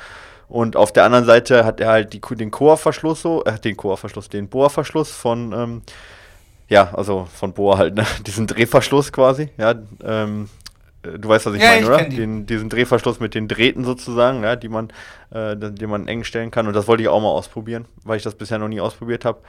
Und 0.50 0.76
auf 0.76 0.94
der 0.94 1.04
anderen 1.04 1.26
Seite 1.26 1.66
hat 1.66 1.80
er 1.82 1.90
halt 1.90 2.14
die, 2.14 2.22
den 2.22 2.52
Koa-Verschluss 2.52 3.22
so, 3.22 3.44
äh, 3.44 3.60
den 3.60 3.76
Koa-Verschluss, 3.76 4.30
den 4.30 4.48
Boa-Verschluss 4.48 5.12
von, 5.12 5.54
ähm, 5.54 5.82
ja, 6.70 6.94
also 6.94 7.28
von 7.34 7.54
Boa 7.54 7.78
halt, 7.78 7.96
ne? 7.96 8.06
diesen 8.26 8.48
Drehverschluss 8.48 9.12
quasi, 9.12 9.50
ja, 9.58 9.76
ähm, 10.04 10.46
äh, 10.46 10.48
du 11.18 11.30
weißt, 11.30 11.46
was 11.46 11.54
ich 11.56 11.62
ja, 11.62 11.70
meine, 11.70 11.82
ich 11.82 11.88
oder? 11.88 12.04
Den, 12.04 12.46
diesen 12.46 12.70
Drehverschluss 12.70 13.20
mit 13.20 13.36
den 13.36 13.48
Drähten 13.48 13.84
sozusagen, 13.84 14.44
ja, 14.44 14.56
die 14.56 14.70
man, 14.70 14.90
äh, 15.32 15.56
die 15.56 15.88
man 15.88 16.08
eng 16.08 16.24
stellen 16.24 16.52
kann. 16.52 16.68
Und 16.68 16.74
das 16.74 16.88
wollte 16.88 17.04
ich 17.04 17.10
auch 17.10 17.22
mal 17.22 17.30
ausprobieren, 17.30 17.86
weil 18.04 18.18
ich 18.18 18.24
das 18.24 18.36
bisher 18.36 18.60
noch 18.60 18.68
nie 18.68 18.82
ausprobiert 18.82 19.26
habe. 19.26 19.40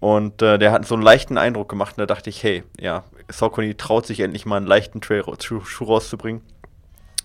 Und 0.00 0.42
äh, 0.42 0.58
der 0.58 0.72
hat 0.72 0.86
so 0.86 0.94
einen 0.94 1.02
leichten 1.02 1.38
Eindruck 1.38 1.68
gemacht 1.68 1.96
und 1.96 2.00
da 2.00 2.06
dachte 2.06 2.28
ich, 2.30 2.42
hey, 2.42 2.62
ja, 2.78 3.04
Saucony 3.28 3.74
traut 3.74 4.06
sich 4.06 4.20
endlich 4.20 4.44
mal 4.44 4.56
einen 4.56 4.66
leichten 4.66 5.00
Trail-Schuh 5.00 5.84
rauszubringen 5.84 6.42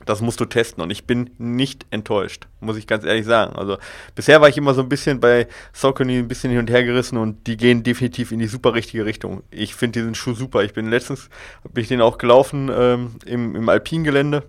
das 0.09 0.21
musst 0.21 0.39
du 0.39 0.45
testen. 0.45 0.81
Und 0.81 0.89
ich 0.89 1.05
bin 1.05 1.29
nicht 1.37 1.85
enttäuscht, 1.91 2.47
muss 2.61 2.77
ich 2.77 2.87
ganz 2.87 3.05
ehrlich 3.05 3.25
sagen. 3.25 3.55
Also 3.55 3.77
bisher 4.15 4.41
war 4.41 4.49
ich 4.49 4.57
immer 4.57 4.73
so 4.73 4.81
ein 4.81 4.89
bisschen 4.89 5.19
bei 5.19 5.47
Saucony 5.71 6.17
ein 6.17 6.27
bisschen 6.27 6.49
hin 6.49 6.59
und 6.59 6.69
her 6.69 6.83
gerissen 6.83 7.17
und 7.17 7.45
die 7.45 7.57
gehen 7.57 7.83
definitiv 7.83 8.31
in 8.31 8.39
die 8.39 8.47
super 8.47 8.73
richtige 8.73 9.05
Richtung. 9.05 9.43
Ich 9.51 9.75
finde 9.75 9.99
diesen 9.99 10.15
Schuh 10.15 10.33
super. 10.33 10.63
Ich 10.63 10.73
bin 10.73 10.89
letztens, 10.89 11.29
bin 11.71 11.83
ich 11.83 11.89
den 11.89 12.01
auch 12.01 12.17
gelaufen 12.17 12.71
ähm, 12.73 13.11
im, 13.25 13.55
im 13.55 13.69
Alpingelände, 13.69 14.43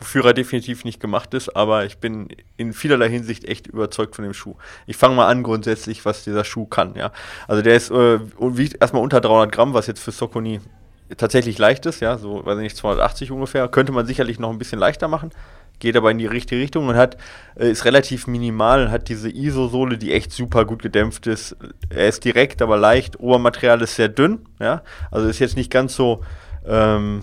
wofür 0.00 0.24
er 0.24 0.34
definitiv 0.34 0.84
nicht 0.84 0.98
gemacht 0.98 1.34
ist, 1.34 1.54
aber 1.54 1.84
ich 1.84 1.98
bin 1.98 2.28
in 2.56 2.72
vielerlei 2.72 3.08
Hinsicht 3.08 3.44
echt 3.44 3.68
überzeugt 3.68 4.16
von 4.16 4.24
dem 4.24 4.34
Schuh. 4.34 4.56
Ich 4.86 4.96
fange 4.96 5.14
mal 5.14 5.28
an 5.28 5.44
grundsätzlich, 5.44 6.04
was 6.04 6.24
dieser 6.24 6.42
Schuh 6.42 6.66
kann, 6.66 6.96
ja. 6.96 7.12
Also 7.46 7.62
der 7.62 7.76
ist, 7.76 7.92
äh, 7.92 8.18
wiegt 8.38 8.80
erstmal 8.80 9.02
unter 9.02 9.20
300 9.20 9.52
Gramm, 9.52 9.72
was 9.72 9.86
jetzt 9.86 10.00
für 10.00 10.10
Saucony 10.10 10.60
tatsächlich 11.16 11.58
leicht 11.58 11.86
ist, 11.86 12.00
ja, 12.00 12.18
so, 12.18 12.44
weiß 12.44 12.56
ich 12.58 12.62
nicht, 12.62 12.76
280 12.76 13.30
ungefähr, 13.30 13.68
könnte 13.68 13.92
man 13.92 14.06
sicherlich 14.06 14.38
noch 14.38 14.50
ein 14.50 14.58
bisschen 14.58 14.78
leichter 14.78 15.08
machen, 15.08 15.30
geht 15.78 15.96
aber 15.96 16.10
in 16.10 16.18
die 16.18 16.26
richtige 16.26 16.60
Richtung 16.60 16.88
und 16.88 16.96
hat, 16.96 17.16
äh, 17.56 17.70
ist 17.70 17.84
relativ 17.84 18.26
minimal, 18.26 18.90
hat 18.90 19.08
diese 19.08 19.28
ISO-Sohle, 19.28 19.98
die 19.98 20.12
echt 20.12 20.32
super 20.32 20.64
gut 20.64 20.82
gedämpft 20.82 21.26
ist. 21.26 21.56
Er 21.90 22.08
ist 22.08 22.24
direkt, 22.24 22.62
aber 22.62 22.76
leicht, 22.76 23.18
Obermaterial 23.20 23.82
ist 23.82 23.96
sehr 23.96 24.08
dünn, 24.08 24.46
ja, 24.60 24.82
also 25.10 25.28
ist 25.28 25.38
jetzt 25.38 25.56
nicht 25.56 25.70
ganz 25.70 25.94
so, 25.94 26.22
ähm, 26.66 27.22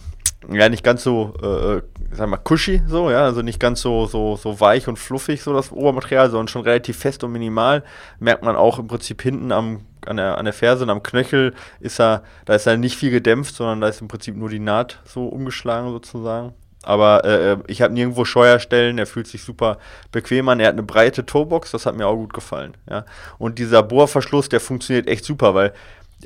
ja, 0.49 0.69
nicht 0.69 0.83
ganz 0.83 1.03
so, 1.03 1.33
äh, 1.41 1.75
äh 1.75 1.81
sag 2.13 2.29
mal, 2.29 2.37
cushy, 2.37 2.81
so, 2.87 3.09
ja, 3.09 3.23
also 3.23 3.41
nicht 3.41 3.59
ganz 3.59 3.81
so, 3.81 4.05
so, 4.05 4.35
so 4.35 4.59
weich 4.59 4.87
und 4.87 4.97
fluffig, 4.97 5.41
so 5.41 5.53
das 5.53 5.71
Obermaterial, 5.71 6.29
sondern 6.29 6.47
schon 6.47 6.63
relativ 6.63 6.97
fest 6.97 7.23
und 7.23 7.31
minimal. 7.31 7.83
Merkt 8.19 8.43
man 8.43 8.55
auch 8.55 8.79
im 8.79 8.87
Prinzip 8.87 9.21
hinten 9.21 9.51
am 9.51 9.81
an 10.07 10.17
der, 10.17 10.37
an 10.37 10.45
der 10.45 10.53
Ferse 10.53 10.83
und 10.83 10.89
am 10.89 11.03
Knöchel 11.03 11.53
ist 11.79 11.99
er, 11.99 12.23
da 12.45 12.55
ist 12.55 12.65
er 12.65 12.77
nicht 12.77 12.97
viel 12.97 13.11
gedämpft, 13.11 13.55
sondern 13.55 13.81
da 13.81 13.87
ist 13.87 14.01
im 14.01 14.07
Prinzip 14.07 14.35
nur 14.35 14.49
die 14.49 14.59
Naht 14.59 14.99
so 15.05 15.27
umgeschlagen 15.27 15.91
sozusagen. 15.91 16.53
Aber 16.83 17.23
äh, 17.25 17.51
äh 17.51 17.57
ich 17.67 17.81
habe 17.81 17.93
nirgendwo 17.93 18.25
Scheuerstellen, 18.25 18.97
er 18.97 19.05
fühlt 19.05 19.27
sich 19.27 19.43
super 19.43 19.77
bequem 20.11 20.49
an. 20.49 20.59
Er 20.59 20.67
hat 20.67 20.73
eine 20.73 20.83
breite 20.83 21.25
Toebox, 21.25 21.71
das 21.71 21.85
hat 21.85 21.95
mir 21.95 22.07
auch 22.07 22.15
gut 22.15 22.33
gefallen. 22.33 22.75
Ja. 22.89 23.05
Und 23.37 23.59
dieser 23.59 23.83
Bohrverschluss, 23.83 24.49
der 24.49 24.59
funktioniert 24.59 25.07
echt 25.07 25.23
super, 25.23 25.53
weil 25.53 25.73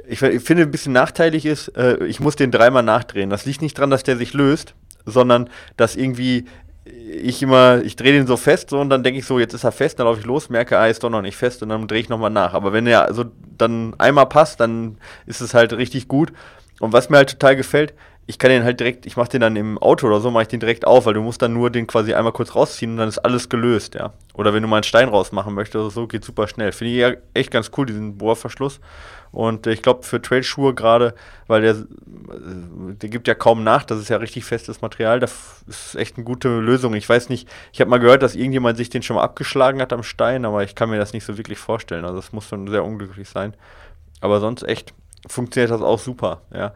ich, 0.07 0.21
ich 0.21 0.43
finde 0.43 0.63
ein 0.63 0.71
bisschen 0.71 0.93
nachteilig 0.93 1.45
ist, 1.45 1.69
äh, 1.69 2.03
ich 2.05 2.19
muss 2.19 2.35
den 2.35 2.51
dreimal 2.51 2.83
nachdrehen. 2.83 3.29
Das 3.29 3.45
liegt 3.45 3.61
nicht 3.61 3.77
daran, 3.77 3.89
dass 3.89 4.03
der 4.03 4.17
sich 4.17 4.33
löst, 4.33 4.75
sondern 5.05 5.49
dass 5.77 5.95
irgendwie 5.95 6.45
ich 6.85 7.41
immer, 7.41 7.81
ich 7.83 7.95
drehe 7.95 8.13
den 8.13 8.27
so 8.27 8.37
fest 8.37 8.69
so 8.69 8.79
und 8.79 8.89
dann 8.89 9.03
denke 9.03 9.19
ich 9.19 9.25
so, 9.25 9.39
jetzt 9.39 9.53
ist 9.53 9.63
er 9.63 9.71
fest, 9.71 9.97
dann 9.97 10.05
laufe 10.05 10.19
ich 10.19 10.25
los, 10.25 10.49
merke, 10.49 10.77
ah, 10.77 10.87
ist 10.87 11.03
doch 11.03 11.09
noch 11.09 11.23
nicht 11.23 11.35
fest 11.35 11.63
und 11.63 11.69
dann 11.69 11.87
drehe 11.87 12.01
ich 12.01 12.09
nochmal 12.09 12.29
nach. 12.29 12.53
Aber 12.53 12.73
wenn 12.73 12.85
er 12.85 13.05
also 13.05 13.25
dann 13.57 13.95
einmal 13.97 14.27
passt, 14.27 14.59
dann 14.59 14.97
ist 15.25 15.41
es 15.41 15.53
halt 15.53 15.73
richtig 15.73 16.07
gut. 16.07 16.31
Und 16.79 16.93
was 16.93 17.09
mir 17.09 17.17
halt 17.17 17.31
total 17.31 17.55
gefällt, 17.55 17.93
ich 18.27 18.39
kann 18.39 18.49
den 18.49 18.63
halt 18.63 18.79
direkt, 18.79 19.05
ich 19.05 19.17
mache 19.17 19.29
den 19.29 19.41
dann 19.41 19.55
im 19.55 19.77
Auto 19.77 20.07
oder 20.07 20.19
so, 20.19 20.31
mache 20.31 20.43
ich 20.43 20.47
den 20.47 20.59
direkt 20.59 20.85
auf, 20.85 21.05
weil 21.05 21.13
du 21.13 21.21
musst 21.21 21.41
dann 21.41 21.53
nur 21.53 21.69
den 21.69 21.85
quasi 21.85 22.13
einmal 22.13 22.33
kurz 22.33 22.55
rausziehen 22.55 22.91
und 22.91 22.97
dann 22.97 23.07
ist 23.07 23.19
alles 23.19 23.49
gelöst, 23.49 23.95
ja. 23.95 24.13
Oder 24.33 24.53
wenn 24.53 24.63
du 24.63 24.67
mal 24.67 24.77
einen 24.77 24.83
Stein 24.83 25.09
rausmachen 25.09 25.53
möchtest 25.53 25.75
oder 25.75 25.91
so, 25.91 26.07
geht 26.07 26.25
super 26.25 26.47
schnell. 26.47 26.71
Finde 26.71 26.93
ich 26.93 26.99
ja 26.99 27.11
echt 27.33 27.51
ganz 27.51 27.71
cool, 27.77 27.85
diesen 27.85 28.17
Bohrverschluss. 28.17 28.79
Und 29.35 29.67
ich 29.67 29.81
glaube, 29.81 30.03
für 30.03 30.21
Trailschuhe 30.21 30.73
gerade, 30.73 31.13
weil 31.47 31.61
der, 31.61 31.75
der 31.85 33.09
gibt 33.09 33.27
ja 33.27 33.35
kaum 33.35 33.65
nach, 33.65 33.83
das 33.83 33.99
ist 33.99 34.07
ja 34.07 34.15
richtig 34.15 34.45
festes 34.45 34.81
Material, 34.81 35.19
das 35.19 35.61
ist 35.67 35.95
echt 35.95 36.15
eine 36.15 36.23
gute 36.23 36.47
Lösung. 36.59 36.93
Ich 36.93 37.07
weiß 37.07 37.27
nicht, 37.27 37.49
ich 37.73 37.81
habe 37.81 37.89
mal 37.89 37.99
gehört, 37.99 38.23
dass 38.23 38.35
irgendjemand 38.35 38.77
sich 38.77 38.89
den 38.89 39.03
schon 39.03 39.17
mal 39.17 39.23
abgeschlagen 39.23 39.81
hat 39.81 39.91
am 39.91 40.03
Stein, 40.03 40.45
aber 40.45 40.63
ich 40.63 40.73
kann 40.73 40.89
mir 40.89 40.97
das 40.97 41.11
nicht 41.11 41.25
so 41.25 41.37
wirklich 41.37 41.59
vorstellen. 41.59 42.05
Also 42.05 42.15
das 42.15 42.31
muss 42.31 42.47
schon 42.47 42.67
sehr 42.69 42.85
unglücklich 42.85 43.27
sein. 43.27 43.53
Aber 44.21 44.39
sonst 44.39 44.63
echt 44.63 44.93
funktioniert 45.27 45.69
das 45.69 45.81
auch 45.81 45.99
super, 45.99 46.41
ja. 46.53 46.73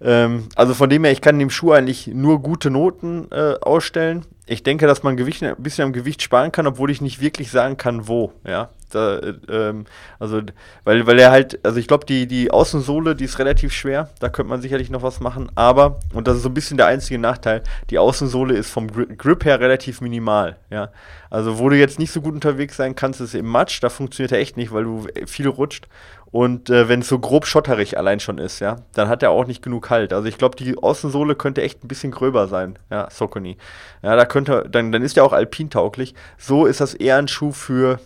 Ähm, 0.00 0.48
also 0.54 0.74
von 0.74 0.90
dem 0.90 1.04
her, 1.04 1.12
ich 1.12 1.20
kann 1.20 1.38
dem 1.38 1.50
Schuh 1.50 1.72
eigentlich 1.72 2.06
nur 2.08 2.40
gute 2.42 2.70
Noten 2.70 3.28
äh, 3.30 3.54
ausstellen. 3.60 4.24
Ich 4.46 4.62
denke, 4.62 4.86
dass 4.86 5.02
man 5.02 5.16
Gewicht, 5.16 5.42
ein 5.42 5.54
bisschen 5.58 5.84
am 5.84 5.92
Gewicht 5.92 6.22
sparen 6.22 6.52
kann, 6.52 6.66
obwohl 6.66 6.90
ich 6.90 7.00
nicht 7.00 7.20
wirklich 7.20 7.50
sagen 7.50 7.76
kann, 7.76 8.08
wo, 8.08 8.32
ja. 8.46 8.70
Da, 8.90 9.20
ähm, 9.50 9.84
also, 10.18 10.40
weil, 10.84 11.06
weil 11.06 11.18
er 11.18 11.30
halt, 11.30 11.62
also 11.62 11.78
ich 11.78 11.86
glaube, 11.86 12.06
die, 12.06 12.26
die 12.26 12.50
Außensohle, 12.50 13.14
die 13.14 13.24
ist 13.24 13.38
relativ 13.38 13.74
schwer, 13.74 14.08
da 14.18 14.30
könnte 14.30 14.48
man 14.48 14.62
sicherlich 14.62 14.88
noch 14.88 15.02
was 15.02 15.20
machen, 15.20 15.50
aber, 15.56 16.00
und 16.14 16.26
das 16.26 16.36
ist 16.36 16.42
so 16.42 16.48
ein 16.48 16.54
bisschen 16.54 16.78
der 16.78 16.86
einzige 16.86 17.18
Nachteil, 17.18 17.62
die 17.90 17.98
Außensohle 17.98 18.54
ist 18.54 18.70
vom 18.70 18.88
Grip 18.90 19.44
her 19.44 19.60
relativ 19.60 20.00
minimal, 20.00 20.56
ja. 20.70 20.90
Also, 21.28 21.58
wo 21.58 21.68
du 21.68 21.76
jetzt 21.76 21.98
nicht 21.98 22.12
so 22.12 22.22
gut 22.22 22.32
unterwegs 22.32 22.78
sein 22.78 22.94
kannst, 22.94 23.20
ist 23.20 23.34
im 23.34 23.46
Matsch, 23.46 23.82
da 23.82 23.90
funktioniert 23.90 24.32
er 24.32 24.38
echt 24.38 24.56
nicht, 24.56 24.72
weil 24.72 24.84
du 24.84 25.06
viel 25.26 25.48
rutscht. 25.48 25.86
Und 26.30 26.68
äh, 26.68 26.88
wenn 26.88 27.00
es 27.00 27.08
so 27.08 27.18
grob 27.18 27.46
schotterig 27.46 27.96
allein 27.96 28.20
schon 28.20 28.38
ist, 28.38 28.60
ja, 28.60 28.76
dann 28.92 29.08
hat 29.08 29.22
er 29.22 29.30
auch 29.30 29.46
nicht 29.46 29.62
genug 29.62 29.88
Halt. 29.88 30.12
Also 30.12 30.28
ich 30.28 30.36
glaube, 30.36 30.56
die 30.56 30.76
Außensohle 30.76 31.34
könnte 31.34 31.62
echt 31.62 31.82
ein 31.82 31.88
bisschen 31.88 32.10
gröber 32.10 32.48
sein, 32.48 32.78
ja, 32.90 33.08
Socony. 33.10 33.56
Ja, 34.02 34.14
da 34.14 34.26
könnte, 34.26 34.66
dann, 34.70 34.92
dann 34.92 35.02
ist 35.02 35.16
er 35.16 35.24
auch 35.24 35.32
alpintauglich. 35.32 36.14
So 36.36 36.66
ist 36.66 36.80
das 36.80 36.92
eher 36.92 37.16
ein 37.16 37.28
Schuh 37.28 37.52
für, 37.52 37.98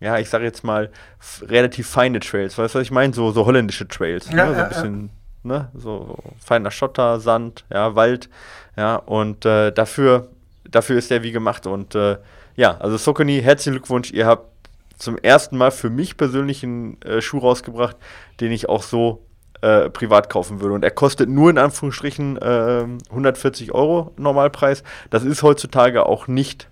ja, 0.00 0.18
ich 0.18 0.28
sage 0.28 0.44
jetzt 0.44 0.64
mal, 0.64 0.90
relativ 1.42 1.88
feine 1.88 2.18
Trails. 2.18 2.58
Weißt 2.58 2.74
du, 2.74 2.80
was 2.80 2.84
ich 2.84 2.90
meine? 2.90 3.14
So, 3.14 3.30
so 3.30 3.46
holländische 3.46 3.86
Trails. 3.86 4.28
Ja, 4.30 4.46
ne? 4.46 4.54
So 4.54 4.60
ein 4.60 4.68
bisschen, 4.68 5.10
ja. 5.44 5.48
ne? 5.48 5.68
So, 5.74 5.80
so, 5.80 6.18
feiner 6.44 6.72
Schotter, 6.72 7.20
Sand, 7.20 7.64
ja, 7.72 7.94
Wald. 7.94 8.28
Ja, 8.76 8.96
und 8.96 9.44
äh, 9.46 9.70
dafür, 9.70 10.28
dafür 10.68 10.98
ist 10.98 11.12
der 11.12 11.22
wie 11.22 11.32
gemacht. 11.32 11.68
Und 11.68 11.94
äh, 11.94 12.16
ja, 12.56 12.76
also 12.78 12.96
Sokoni, 12.96 13.40
herzlichen 13.40 13.74
Glückwunsch. 13.74 14.10
Ihr 14.10 14.26
habt 14.26 14.57
zum 14.98 15.16
ersten 15.16 15.56
Mal 15.56 15.70
für 15.70 15.90
mich 15.90 16.16
persönlich 16.16 16.62
einen 16.62 17.00
äh, 17.02 17.20
Schuh 17.20 17.38
rausgebracht, 17.38 17.96
den 18.40 18.52
ich 18.52 18.68
auch 18.68 18.82
so 18.82 19.24
äh, 19.60 19.90
privat 19.90 20.30
kaufen 20.30 20.60
würde. 20.60 20.74
Und 20.74 20.84
er 20.84 20.90
kostet 20.90 21.28
nur 21.28 21.50
in 21.50 21.58
Anführungsstrichen 21.58 22.36
äh, 22.36 22.84
140 23.10 23.72
Euro 23.72 24.12
Normalpreis. 24.16 24.82
Das 25.10 25.24
ist 25.24 25.42
heutzutage 25.42 26.06
auch 26.06 26.26
nicht 26.28 26.68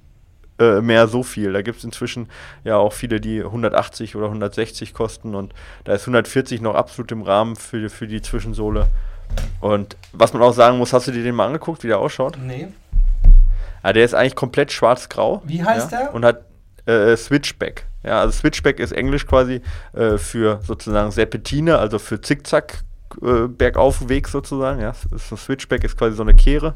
äh, 0.59 0.81
mehr 0.81 1.07
so 1.07 1.23
viel. 1.23 1.53
Da 1.53 1.63
gibt 1.63 1.79
es 1.79 1.85
inzwischen 1.85 2.29
ja 2.65 2.77
auch 2.77 2.93
viele, 2.93 3.21
die 3.21 3.43
180 3.43 4.17
oder 4.17 4.27
160 4.27 4.95
kosten 4.95 5.35
und 5.35 5.53
da 5.85 5.93
ist 5.93 6.03
140 6.03 6.61
noch 6.61 6.75
absolut 6.75 7.13
im 7.13 7.23
Rahmen 7.23 7.57
für, 7.57 7.91
für 7.91 8.07
die 8.07 8.23
Zwischensohle. 8.23 8.87
Und 9.61 9.97
was 10.13 10.33
man 10.33 10.43
auch 10.43 10.55
sagen 10.55 10.79
muss, 10.79 10.93
hast 10.93 11.09
du 11.09 11.13
dir 11.13 11.23
den 11.23 11.35
mal 11.35 11.47
angeguckt, 11.47 11.83
wie 11.83 11.89
der 11.89 11.99
ausschaut? 11.99 12.39
Nee. 12.41 12.69
Ja, 13.85 13.93
der 13.93 14.05
ist 14.05 14.15
eigentlich 14.15 14.35
komplett 14.35 14.73
schwarz-grau. 14.73 15.43
Wie 15.45 15.63
heißt 15.63 15.93
ja, 15.93 15.99
der? 15.99 16.15
Und 16.15 16.25
hat 16.25 16.46
äh, 16.87 17.17
Switchback. 17.17 17.87
Ja, 18.03 18.21
also 18.21 18.33
Switchback 18.33 18.81
ist 18.81 18.93
Englisch 18.93 19.27
quasi 19.27 19.61
äh, 19.93 20.17
für 20.19 20.61
sozusagen 20.63 21.11
Serpentine, 21.11 21.79
also 21.79 21.99
für 21.99 22.21
Zickzack 22.21 22.85
äh, 23.23 23.49
Bergaufweg 23.49 24.29
sozusagen. 24.29 24.81
Ja, 24.81 24.95
so 25.11 25.37
Switchback 25.37 25.85
ist 25.85 25.97
quasi 25.97 26.17
so 26.17 26.23
eine 26.23 26.35
Kehre. 26.35 26.75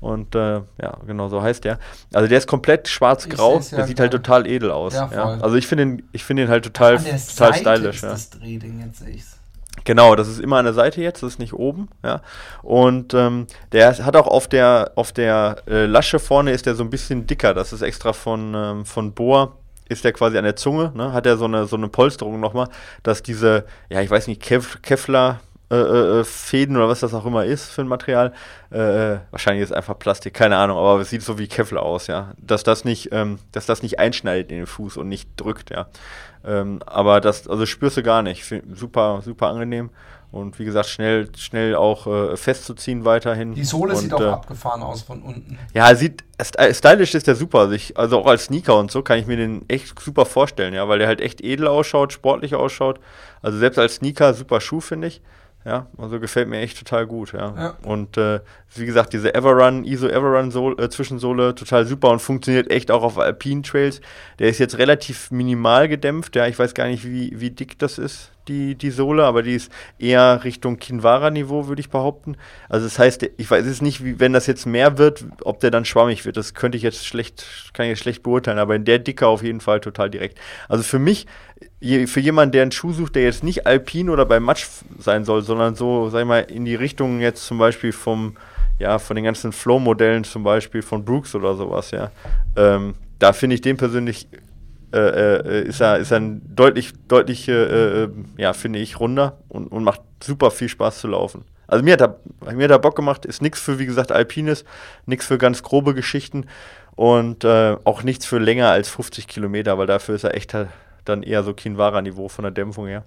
Und 0.00 0.34
äh, 0.34 0.62
ja, 0.82 0.96
genau 1.06 1.28
so 1.28 1.40
heißt 1.42 1.62
der. 1.62 1.78
Also 2.12 2.26
der 2.26 2.38
ist 2.38 2.48
komplett 2.48 2.88
schwarz-grau. 2.88 3.60
Ja 3.60 3.76
der 3.76 3.86
sieht 3.86 4.00
halt 4.00 4.10
total 4.10 4.48
edel 4.48 4.72
aus. 4.72 4.94
Ja, 4.94 5.08
ja. 5.12 5.24
Also 5.40 5.54
ich 5.54 5.68
finde 5.68 5.84
ihn, 5.84 6.02
ich 6.10 6.24
finde 6.24 6.42
ihn 6.42 6.48
halt 6.48 6.64
total, 6.64 6.98
total 6.98 7.54
stylisch. 7.54 8.00
Das 8.00 8.30
Drehding, 8.30 8.80
jetzt 8.84 8.98
sehe 8.98 9.10
ich's. 9.10 9.38
Genau, 9.84 10.14
das 10.14 10.28
ist 10.28 10.38
immer 10.38 10.58
an 10.58 10.64
der 10.64 10.74
Seite 10.74 11.00
jetzt, 11.00 11.22
das 11.22 11.34
ist 11.34 11.38
nicht 11.38 11.54
oben, 11.54 11.88
ja. 12.04 12.20
Und 12.62 13.14
ähm, 13.14 13.46
der 13.72 13.96
hat 14.04 14.16
auch 14.16 14.28
auf 14.28 14.46
der 14.46 14.92
auf 14.94 15.12
der 15.12 15.56
äh, 15.66 15.86
Lasche 15.86 16.18
vorne 16.18 16.52
ist 16.52 16.66
der 16.66 16.74
so 16.74 16.84
ein 16.84 16.90
bisschen 16.90 17.26
dicker. 17.26 17.52
Das 17.52 17.72
ist 17.72 17.82
extra 17.82 18.12
von 18.12 18.54
ähm, 18.54 18.84
von 18.84 19.12
Boa 19.12 19.56
ist 19.88 20.04
der 20.04 20.12
quasi 20.12 20.38
an 20.38 20.44
der 20.44 20.56
Zunge, 20.56 20.92
ne? 20.94 21.12
hat 21.12 21.26
er 21.26 21.36
so 21.36 21.44
eine, 21.44 21.66
so 21.66 21.76
eine 21.76 21.88
Polsterung 21.88 22.40
nochmal, 22.40 22.68
dass 23.02 23.22
diese, 23.22 23.64
ja, 23.90 24.00
ich 24.00 24.10
weiß 24.10 24.26
nicht, 24.26 24.40
Kev 24.40 24.78
Kevlar 24.82 25.40
äh, 25.74 26.20
äh, 26.20 26.24
Fäden 26.24 26.76
oder 26.76 26.88
was 26.88 27.00
das 27.00 27.14
auch 27.14 27.24
immer 27.26 27.44
ist 27.44 27.70
für 27.70 27.80
ein 27.80 27.88
Material. 27.88 28.32
Äh, 28.70 29.18
wahrscheinlich 29.30 29.62
ist 29.62 29.70
es 29.70 29.76
einfach 29.76 29.98
Plastik, 29.98 30.34
keine 30.34 30.56
Ahnung, 30.56 30.78
aber 30.78 31.00
es 31.00 31.10
sieht 31.10 31.22
so 31.22 31.38
wie 31.38 31.48
Kevlar 31.48 31.82
aus, 31.82 32.06
ja. 32.06 32.32
Dass 32.38 32.62
das 32.62 32.84
nicht, 32.84 33.10
ähm, 33.12 33.38
dass 33.52 33.66
das 33.66 33.82
nicht 33.82 33.98
einschneidet 33.98 34.50
in 34.50 34.58
den 34.58 34.66
Fuß 34.66 34.96
und 34.96 35.08
nicht 35.08 35.28
drückt, 35.36 35.70
ja. 35.70 35.86
Ähm, 36.44 36.80
aber 36.86 37.20
das, 37.20 37.48
also 37.48 37.66
spürst 37.66 37.96
du 37.96 38.02
gar 38.02 38.22
nicht. 38.22 38.44
Super, 38.74 39.22
super 39.24 39.48
angenehm. 39.48 39.90
Und 40.32 40.58
wie 40.58 40.64
gesagt, 40.64 40.88
schnell, 40.88 41.28
schnell 41.36 41.74
auch 41.76 42.06
äh, 42.06 42.36
festzuziehen 42.38 43.04
weiterhin. 43.04 43.54
Die 43.54 43.64
Sohle 43.64 43.92
und, 43.92 43.98
sieht 43.98 44.14
auch 44.14 44.20
äh, 44.22 44.28
abgefahren 44.28 44.82
aus 44.82 45.02
von 45.02 45.20
unten. 45.20 45.58
Ja, 45.74 45.94
sieht 45.94 46.24
st- 46.38 46.72
stylisch 46.72 47.14
ist 47.14 47.26
der 47.26 47.34
super. 47.34 47.58
Also, 47.60 47.74
ich, 47.74 47.98
also 47.98 48.18
auch 48.18 48.26
als 48.26 48.44
Sneaker 48.46 48.78
und 48.78 48.90
so 48.90 49.02
kann 49.02 49.18
ich 49.18 49.26
mir 49.26 49.36
den 49.36 49.68
echt 49.68 50.00
super 50.00 50.24
vorstellen, 50.24 50.72
ja, 50.72 50.88
weil 50.88 51.00
der 51.00 51.08
halt 51.08 51.20
echt 51.20 51.42
edel 51.42 51.66
ausschaut, 51.66 52.14
sportlich 52.14 52.54
ausschaut. 52.54 52.98
Also 53.42 53.58
selbst 53.58 53.78
als 53.78 53.96
Sneaker 53.96 54.32
super 54.32 54.62
Schuh, 54.62 54.80
finde 54.80 55.08
ich. 55.08 55.20
Ja, 55.64 55.86
also 55.96 56.18
gefällt 56.18 56.48
mir 56.48 56.58
echt 56.58 56.76
total 56.78 57.06
gut, 57.06 57.32
ja. 57.32 57.54
Ja. 57.56 57.76
Und 57.82 58.16
äh, 58.16 58.40
wie 58.74 58.84
gesagt, 58.84 59.12
diese 59.12 59.32
Everrun, 59.32 59.84
ISO 59.84 60.08
Everrun 60.08 60.78
äh, 60.78 60.88
Zwischensohle 60.90 61.54
total 61.54 61.86
super 61.86 62.10
und 62.10 62.20
funktioniert 62.20 62.68
echt 62.70 62.90
auch 62.90 63.04
auf 63.04 63.16
Alpine 63.18 63.62
Trails. 63.62 64.00
Der 64.40 64.48
ist 64.48 64.58
jetzt 64.58 64.78
relativ 64.78 65.30
minimal 65.30 65.88
gedämpft, 65.88 66.34
ja. 66.34 66.48
Ich 66.48 66.58
weiß 66.58 66.74
gar 66.74 66.88
nicht, 66.88 67.04
wie, 67.04 67.38
wie 67.38 67.50
dick 67.50 67.78
das 67.78 67.98
ist, 67.98 68.31
die, 68.48 68.74
die 68.74 68.90
Sohle, 68.90 69.24
aber 69.24 69.42
die 69.42 69.54
ist 69.54 69.70
eher 69.98 70.42
Richtung 70.44 70.78
Kinvara-Niveau, 70.78 71.68
würde 71.68 71.80
ich 71.80 71.90
behaupten. 71.90 72.36
Also 72.68 72.86
das 72.86 72.98
heißt, 72.98 73.30
ich 73.36 73.50
weiß 73.50 73.66
jetzt 73.66 73.82
nicht, 73.82 74.04
wie, 74.04 74.18
wenn 74.18 74.32
das 74.32 74.46
jetzt 74.46 74.66
mehr 74.66 74.98
wird, 74.98 75.24
ob 75.42 75.60
der 75.60 75.70
dann 75.70 75.84
schwammig 75.84 76.24
wird. 76.24 76.36
Das 76.36 76.54
könnte 76.54 76.76
ich 76.76 76.82
jetzt 76.82 77.06
schlecht, 77.06 77.46
kann 77.72 77.86
ich 77.86 77.90
jetzt 77.90 78.02
schlecht 78.02 78.22
beurteilen, 78.22 78.58
aber 78.58 78.74
in 78.74 78.84
der 78.84 78.98
Dicke 78.98 79.26
auf 79.26 79.42
jeden 79.42 79.60
Fall 79.60 79.80
total 79.80 80.10
direkt. 80.10 80.38
Also 80.68 80.82
für 80.82 80.98
mich, 80.98 81.26
je, 81.80 82.06
für 82.06 82.20
jemanden, 82.20 82.52
der 82.52 82.62
einen 82.62 82.72
Schuh 82.72 82.92
sucht, 82.92 83.14
der 83.14 83.24
jetzt 83.24 83.44
nicht 83.44 83.66
alpin 83.66 84.10
oder 84.10 84.26
bei 84.26 84.40
Matsch 84.40 84.66
sein 84.98 85.24
soll, 85.24 85.42
sondern 85.42 85.74
so, 85.74 86.08
sag 86.08 86.20
ich 86.20 86.26
mal, 86.26 86.40
in 86.40 86.64
die 86.64 86.74
Richtung 86.74 87.20
jetzt 87.20 87.46
zum 87.46 87.58
Beispiel 87.58 87.92
vom, 87.92 88.36
ja, 88.78 88.98
von 88.98 89.16
den 89.16 89.24
ganzen 89.24 89.52
Flow-Modellen 89.52 90.24
zum 90.24 90.42
Beispiel 90.42 90.82
von 90.82 91.04
Brooks 91.04 91.34
oder 91.34 91.54
sowas, 91.54 91.90
ja. 91.92 92.10
Ähm, 92.56 92.94
da 93.18 93.32
finde 93.32 93.54
ich 93.54 93.60
den 93.60 93.76
persönlich 93.76 94.26
äh, 94.92 95.36
äh, 95.36 95.62
ist 95.64 95.80
er, 95.80 95.98
ist 95.98 96.10
er 96.10 96.20
ein 96.20 96.42
deutlich, 96.54 96.92
deutlich, 97.08 97.48
äh, 97.48 98.04
äh, 98.04 98.08
ja, 98.36 98.52
finde 98.52 98.78
ich, 98.78 99.00
runder 99.00 99.38
und, 99.48 99.68
und 99.68 99.84
macht 99.84 100.02
super 100.22 100.50
viel 100.50 100.68
Spaß 100.68 101.00
zu 101.00 101.08
laufen. 101.08 101.44
Also 101.66 101.84
mir 101.84 101.94
hat 101.94 102.02
er, 102.02 102.20
mir 102.52 102.64
hat 102.64 102.70
er 102.70 102.78
Bock 102.78 102.96
gemacht, 102.96 103.24
ist 103.24 103.40
nichts 103.40 103.60
für, 103.60 103.78
wie 103.78 103.86
gesagt, 103.86 104.12
Alpines, 104.12 104.64
nichts 105.06 105.26
für 105.26 105.38
ganz 105.38 105.62
grobe 105.62 105.94
Geschichten 105.94 106.46
und 106.94 107.44
äh, 107.44 107.76
auch 107.84 108.02
nichts 108.02 108.26
für 108.26 108.38
länger 108.38 108.68
als 108.68 108.88
50 108.90 109.26
Kilometer, 109.26 109.78
weil 109.78 109.86
dafür 109.86 110.14
ist 110.14 110.24
er 110.24 110.34
echt 110.34 110.52
halt 110.52 110.68
dann 111.04 111.22
eher 111.22 111.42
so 111.42 111.54
Kinvara-Niveau 111.54 112.28
von 112.28 112.42
der 112.42 112.52
Dämpfung 112.52 112.86
her. 112.86 113.04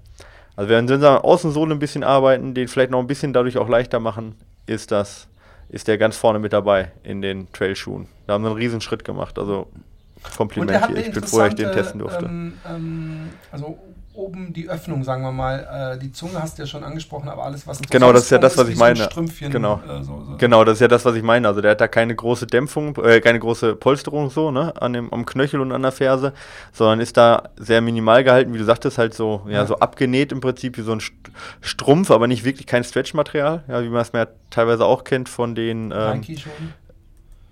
Also 0.55 0.69
wenn 0.69 0.87
wir 0.87 0.95
an 0.95 1.01
der 1.01 1.25
Außensohle 1.25 1.75
ein 1.75 1.79
bisschen 1.79 2.03
arbeiten, 2.03 2.53
den 2.53 2.67
vielleicht 2.67 2.91
noch 2.91 2.99
ein 2.99 3.07
bisschen 3.07 3.33
dadurch 3.33 3.57
auch 3.57 3.69
leichter 3.69 3.99
machen, 3.99 4.35
ist 4.65 4.91
das, 4.91 5.27
ist 5.69 5.87
der 5.87 5.97
ganz 5.97 6.17
vorne 6.17 6.39
mit 6.39 6.53
dabei 6.53 6.91
in 7.03 7.21
den 7.21 7.51
Trailschuhen. 7.51 8.07
Da 8.27 8.33
haben 8.33 8.43
wir 8.43 8.49
einen 8.49 8.57
riesen 8.57 8.81
Schritt 8.81 9.03
gemacht. 9.03 9.37
Also 9.37 9.67
Kompliment 10.37 10.87
hier. 10.87 10.97
Ich 10.97 11.11
bin 11.11 11.23
froh, 11.23 11.39
dass 11.39 11.49
ich 11.49 11.55
den 11.55 11.71
testen 11.71 11.99
durfte. 11.99 12.25
Ähm, 12.25 12.53
ähm, 12.69 13.29
also 13.51 13.77
oben 14.13 14.53
die 14.53 14.69
Öffnung, 14.69 15.03
sagen 15.03 15.23
wir 15.23 15.31
mal. 15.31 15.95
Äh, 15.95 15.99
die 15.99 16.11
Zunge 16.11 16.41
hast 16.41 16.57
du 16.57 16.63
ja 16.63 16.67
schon 16.67 16.83
angesprochen, 16.83 17.27
aber 17.27 17.43
alles, 17.43 17.67
was 17.67 17.81
Genau, 17.81 18.13
das 18.13 18.23
ist 18.23 18.29
ja 18.29 18.37
das, 18.37 18.57
was 18.57 18.69
ich 18.69 18.77
so 18.77 18.83
ein 18.83 18.93
meine. 18.93 19.05
Strümpfchen, 19.05 19.51
Genau. 19.51 19.81
Äh, 19.87 20.03
so, 20.03 20.23
so. 20.25 20.37
Genau, 20.37 20.63
das 20.63 20.75
ist 20.75 20.79
ja 20.79 20.87
das, 20.87 21.03
was 21.03 21.15
ich 21.15 21.23
meine. 21.23 21.47
Also 21.47 21.61
der 21.61 21.71
hat 21.71 21.81
da 21.81 21.87
keine 21.87 22.15
große 22.15 22.47
Dämpfung, 22.47 22.95
äh, 23.03 23.19
keine 23.19 23.39
große 23.39 23.75
Polsterung 23.75 24.29
so, 24.29 24.51
ne, 24.51 24.73
an 24.81 24.93
dem, 24.93 25.11
am 25.13 25.25
Knöchel 25.25 25.59
und 25.59 25.71
an 25.71 25.81
der 25.81 25.91
Ferse, 25.91 26.33
sondern 26.71 27.01
ist 27.01 27.17
da 27.17 27.49
sehr 27.57 27.81
minimal 27.81 28.23
gehalten, 28.23 28.53
wie 28.53 28.57
du 28.57 28.63
sagtest, 28.63 28.97
halt 28.97 29.13
so, 29.13 29.41
ja, 29.47 29.51
Ja. 29.51 29.65
so 29.65 29.79
abgenäht 29.79 30.31
im 30.31 30.39
Prinzip 30.39 30.77
wie 30.77 30.81
so 30.81 30.93
ein 30.93 31.01
St 31.01 31.13
Strumpf, 31.61 32.09
aber 32.11 32.27
nicht 32.27 32.45
wirklich 32.45 32.67
kein 32.67 32.83
Stretchmaterial, 32.85 33.63
ja, 33.67 33.83
wie 33.83 33.89
man 33.89 34.01
es 34.01 34.13
mir 34.13 34.29
teilweise 34.49 34.85
auch 34.85 35.03
kennt 35.03 35.27
von 35.27 35.55
den, 35.55 35.91
ähm, 35.91 36.19
Nike 36.21 36.37
schon. 36.39 36.51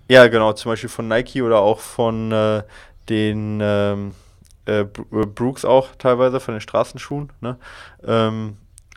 Ja, 0.08 0.26
genau, 0.28 0.52
zum 0.52 0.72
Beispiel 0.72 0.90
von 0.90 1.08
Nike 1.08 1.42
oder 1.42 1.60
auch 1.60 1.80
von 1.80 2.32
äh, 2.32 2.62
den 3.08 3.60
ähm, 3.62 4.14
äh, 4.66 4.80
äh, 4.80 4.86
Brooks 4.86 5.64
auch 5.64 5.94
teilweise, 5.96 6.40
von 6.40 6.54
den 6.54 6.60
Straßenschuhen. 6.60 7.32
Ne? 7.40 7.56
Ähm, 8.04 8.56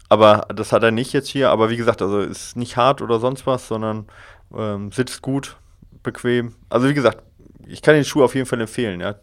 aber 0.09 0.47
das 0.53 0.71
hat 0.71 0.83
er 0.83 0.91
nicht 0.91 1.13
jetzt 1.13 1.27
hier. 1.27 1.49
Aber 1.49 1.69
wie 1.69 1.77
gesagt, 1.77 2.01
also 2.01 2.19
ist 2.19 2.55
nicht 2.55 2.77
hart 2.77 3.01
oder 3.01 3.19
sonst 3.19 3.45
was, 3.45 3.67
sondern 3.67 4.07
ähm, 4.55 4.91
sitzt 4.91 5.21
gut, 5.21 5.57
bequem. 6.03 6.55
Also 6.69 6.87
wie 6.87 6.93
gesagt, 6.93 7.23
ich 7.65 7.81
kann 7.81 7.95
den 7.95 8.05
Schuh 8.05 8.23
auf 8.23 8.35
jeden 8.35 8.45
Fall 8.47 8.61
empfehlen. 8.61 9.01
Ja? 9.01 9.15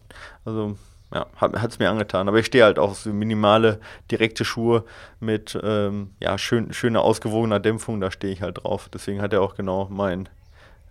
Also 0.43 0.75
ja, 1.13 1.27
hat 1.37 1.71
es 1.71 1.79
mir 1.79 1.89
angetan. 1.89 2.27
Aber 2.27 2.39
ich 2.39 2.45
stehe 2.45 2.63
halt 2.63 2.77
auch 2.77 2.93
so 2.93 3.11
minimale, 3.11 3.79
direkte 4.11 4.45
Schuhe 4.45 4.83
mit 5.19 5.57
ähm, 5.63 6.11
ja, 6.19 6.37
schön, 6.37 6.73
schöner, 6.73 7.01
ausgewogener 7.01 7.59
Dämpfung. 7.59 8.01
Da 8.01 8.11
stehe 8.11 8.33
ich 8.33 8.41
halt 8.41 8.63
drauf. 8.63 8.89
Deswegen 8.93 9.21
hat 9.21 9.33
er 9.33 9.41
auch 9.41 9.55
genau 9.55 9.87
mein, 9.89 10.29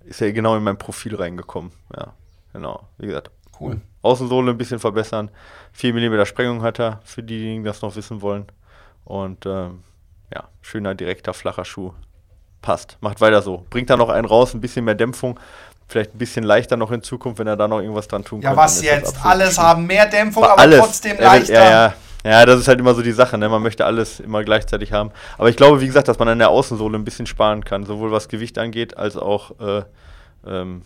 ist 0.06 0.20
er 0.22 0.32
genau 0.32 0.56
in 0.56 0.62
mein 0.62 0.78
Profil 0.78 1.14
reingekommen. 1.16 1.72
Ja, 1.96 2.12
genau. 2.52 2.80
Wie 2.98 3.06
gesagt, 3.06 3.30
Cool. 3.60 3.80
Außensohle 4.02 4.50
ein 4.50 4.58
bisschen 4.58 4.80
verbessern. 4.80 5.30
4 5.72 5.94
mm 5.94 6.24
Sprengung 6.26 6.62
hat 6.62 6.80
er, 6.80 7.00
für 7.04 7.22
diejenigen, 7.22 7.62
die 7.62 7.68
das 7.68 7.82
noch 7.82 7.94
wissen 7.94 8.20
wollen. 8.20 8.46
Und 9.04 9.46
ähm, 9.46 9.84
ja, 10.34 10.48
schöner, 10.60 10.94
direkter, 10.96 11.32
flacher 11.34 11.64
Schuh. 11.64 11.92
Passt. 12.62 12.96
Macht 13.00 13.20
weiter 13.20 13.42
so. 13.42 13.64
Bringt 13.70 13.90
da 13.90 13.96
noch 13.96 14.08
einen 14.08 14.26
raus, 14.26 14.54
ein 14.54 14.60
bisschen 14.60 14.84
mehr 14.84 14.94
Dämpfung. 14.96 15.38
Vielleicht 15.86 16.14
ein 16.14 16.18
bisschen 16.18 16.44
leichter 16.44 16.76
noch 16.76 16.90
in 16.90 17.02
Zukunft, 17.02 17.38
wenn 17.38 17.46
er 17.46 17.56
da 17.56 17.68
noch 17.68 17.80
irgendwas 17.80 18.08
dran 18.08 18.24
tun 18.24 18.40
Ja, 18.40 18.50
kann. 18.50 18.56
was 18.58 18.76
ist 18.76 18.86
das 18.86 18.90
jetzt? 19.12 19.24
Alles 19.24 19.58
haben 19.58 19.86
mehr 19.86 20.06
Dämpfung, 20.06 20.42
Aber 20.42 20.52
aber 20.54 20.62
alles. 20.62 20.80
trotzdem 20.80 21.16
Er 21.18 21.24
leichter. 21.26 21.52
Ja, 21.54 21.70
ja. 21.70 21.94
Ja, 22.24 22.46
das 22.46 22.60
ist 22.60 22.68
halt 22.68 22.80
immer 22.80 22.94
so 22.94 23.02
die 23.02 23.12
Sache. 23.12 23.36
Ne? 23.36 23.48
Man 23.48 23.62
möchte 23.62 23.84
alles 23.84 24.18
immer 24.18 24.42
gleichzeitig 24.42 24.92
haben. 24.92 25.10
Aber 25.36 25.50
ich 25.50 25.56
glaube, 25.56 25.80
wie 25.80 25.86
gesagt, 25.86 26.08
dass 26.08 26.18
man 26.18 26.28
an 26.28 26.38
der 26.38 26.48
Außensohle 26.48 26.98
ein 26.98 27.04
bisschen 27.04 27.26
sparen 27.26 27.64
kann, 27.64 27.84
sowohl 27.84 28.10
was 28.12 28.28
Gewicht 28.28 28.58
angeht, 28.58 28.96
als 28.96 29.16
auch, 29.16 29.60
äh, 29.60 29.82
ähm, 30.46 30.82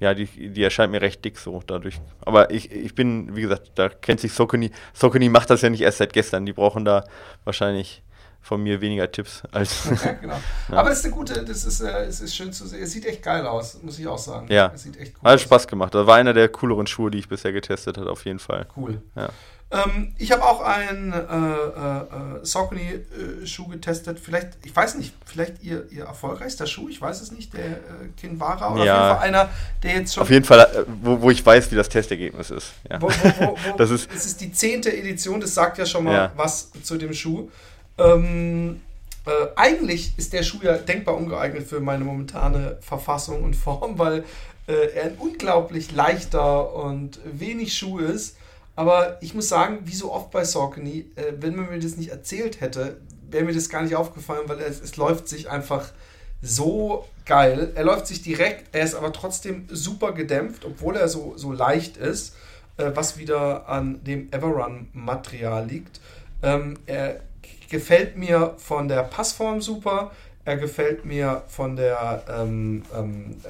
ja, 0.00 0.14
die, 0.14 0.26
die 0.26 0.62
erscheint 0.62 0.92
mir 0.92 1.02
recht 1.02 1.24
dick 1.24 1.38
so 1.38 1.62
dadurch. 1.66 2.00
Aber 2.20 2.50
ich, 2.50 2.72
ich 2.72 2.94
bin, 2.94 3.36
wie 3.36 3.42
gesagt, 3.42 3.72
da 3.74 3.88
kennt 3.88 4.20
sich 4.20 4.32
Sokoni. 4.32 4.70
Sokoni 4.94 5.28
macht 5.28 5.50
das 5.50 5.60
ja 5.60 5.70
nicht 5.70 5.82
erst 5.82 5.98
seit 5.98 6.12
gestern. 6.12 6.46
Die 6.46 6.52
brauchen 6.52 6.84
da 6.84 7.04
wahrscheinlich 7.44 8.02
von 8.40 8.62
mir 8.62 8.80
weniger 8.80 9.10
Tipps 9.10 9.42
als. 9.52 9.90
Ja, 10.04 10.12
genau. 10.12 10.40
Aber 10.70 10.88
das 10.88 11.00
ist 11.00 11.04
eine 11.04 11.14
gute, 11.14 11.44
das 11.44 11.64
ist, 11.64 11.80
äh, 11.80 12.04
es 12.04 12.20
ist 12.20 12.34
schön 12.34 12.52
zu 12.52 12.66
sehen. 12.66 12.82
Es 12.82 12.92
sieht 12.92 13.04
echt 13.04 13.22
geil 13.22 13.46
aus, 13.46 13.82
muss 13.82 13.98
ich 13.98 14.06
auch 14.06 14.18
sagen. 14.18 14.46
Ja. 14.50 14.72
Es 14.74 14.84
sieht 14.84 14.96
echt 14.96 15.14
cool 15.16 15.28
Hat 15.28 15.34
aus. 15.34 15.42
Spaß 15.42 15.66
gemacht. 15.66 15.94
Das 15.94 16.06
war 16.06 16.16
einer 16.16 16.32
der 16.32 16.48
cooleren 16.48 16.86
Schuhe, 16.86 17.10
die 17.10 17.18
ich 17.18 17.28
bisher 17.28 17.52
getestet 17.52 17.98
habe, 17.98 18.10
auf 18.10 18.24
jeden 18.24 18.38
Fall. 18.38 18.66
Cool. 18.74 19.02
Ja. 19.16 19.28
Ähm, 19.70 20.14
ich 20.16 20.32
habe 20.32 20.42
auch 20.44 20.62
einen 20.62 21.12
äh, 21.12 21.16
äh, 21.16 22.40
äh, 22.40 22.44
Saucony-Schuh 22.44 23.68
getestet. 23.68 24.18
Vielleicht, 24.18 24.48
ich 24.64 24.74
weiß 24.74 24.94
nicht, 24.94 25.12
vielleicht 25.26 25.62
ihr, 25.62 25.86
ihr 25.90 26.04
erfolgreichster 26.06 26.66
Schuh, 26.66 26.88
ich 26.88 27.00
weiß 27.00 27.20
es 27.20 27.32
nicht, 27.32 27.52
der 27.52 27.66
äh, 27.66 27.76
Kinvara 28.18 28.72
oder 28.72 28.84
Ja. 28.86 28.94
auf 28.94 29.02
jeden 29.02 29.18
Fall 29.18 29.28
einer, 29.42 29.50
der 29.82 29.92
jetzt 30.00 30.14
schon. 30.14 30.22
Auf 30.22 30.30
jeden 30.30 30.44
Fall, 30.46 30.60
äh, 30.60 30.84
wo, 31.02 31.20
wo 31.20 31.30
ich 31.30 31.44
weiß, 31.44 31.70
wie 31.70 31.76
das 31.76 31.90
Testergebnis 31.90 32.50
ist. 32.50 32.72
Ja. 32.90 33.00
Wo, 33.02 33.08
wo, 33.10 33.56
Das 33.76 33.90
ist- 33.90 34.08
es 34.14 34.24
ist 34.24 34.40
die 34.40 34.52
zehnte 34.52 34.90
Edition, 34.96 35.38
das 35.40 35.52
sagt 35.54 35.76
ja 35.76 35.84
schon 35.84 36.04
mal 36.04 36.14
Ja. 36.14 36.32
was 36.34 36.70
zu 36.82 36.96
dem 36.96 37.12
Schuh. 37.12 37.50
Ähm, 37.98 38.80
äh, 39.26 39.30
eigentlich 39.56 40.14
ist 40.16 40.32
der 40.32 40.42
Schuh 40.44 40.60
ja 40.62 40.78
denkbar 40.78 41.14
ungeeignet 41.16 41.66
für 41.68 41.80
meine 41.80 42.04
momentane 42.04 42.78
Verfassung 42.80 43.42
und 43.44 43.54
Form, 43.54 43.98
weil 43.98 44.24
äh, 44.66 44.72
er 44.94 45.04
ein 45.06 45.16
unglaublich 45.18 45.92
leichter 45.92 46.74
und 46.74 47.18
wenig 47.24 47.76
Schuh 47.76 47.98
ist. 47.98 48.36
Aber 48.78 49.18
ich 49.22 49.34
muss 49.34 49.48
sagen, 49.48 49.80
wie 49.86 49.94
so 49.94 50.12
oft 50.12 50.30
bei 50.30 50.44
Saucony, 50.44 51.06
äh, 51.16 51.32
wenn 51.40 51.56
man 51.56 51.68
mir 51.68 51.80
das 51.80 51.96
nicht 51.96 52.10
erzählt 52.10 52.60
hätte, 52.60 53.00
wäre 53.28 53.42
mir 53.42 53.52
das 53.52 53.68
gar 53.68 53.82
nicht 53.82 53.96
aufgefallen, 53.96 54.44
weil 54.46 54.60
es, 54.60 54.80
es 54.80 54.96
läuft 54.96 55.26
sich 55.26 55.50
einfach 55.50 55.90
so 56.42 57.04
geil. 57.26 57.72
Er 57.74 57.82
läuft 57.82 58.06
sich 58.06 58.22
direkt, 58.22 58.72
er 58.72 58.84
ist 58.84 58.94
aber 58.94 59.12
trotzdem 59.12 59.66
super 59.68 60.12
gedämpft, 60.12 60.64
obwohl 60.64 60.94
er 60.94 61.08
so, 61.08 61.36
so 61.36 61.50
leicht 61.50 61.96
ist, 61.96 62.36
äh, 62.76 62.92
was 62.94 63.18
wieder 63.18 63.68
an 63.68 64.04
dem 64.04 64.32
Everrun-Material 64.32 65.66
liegt. 65.66 66.00
Ähm, 66.44 66.78
er 66.86 67.18
gefällt 67.68 68.16
mir 68.16 68.54
von 68.58 68.86
der 68.86 69.02
Passform 69.02 69.60
super, 69.60 70.12
er 70.44 70.56
gefällt 70.56 71.04
mir 71.04 71.42
von 71.48 71.74
der 71.74 72.22
ähm, 72.28 72.84
ähm, 72.96 73.40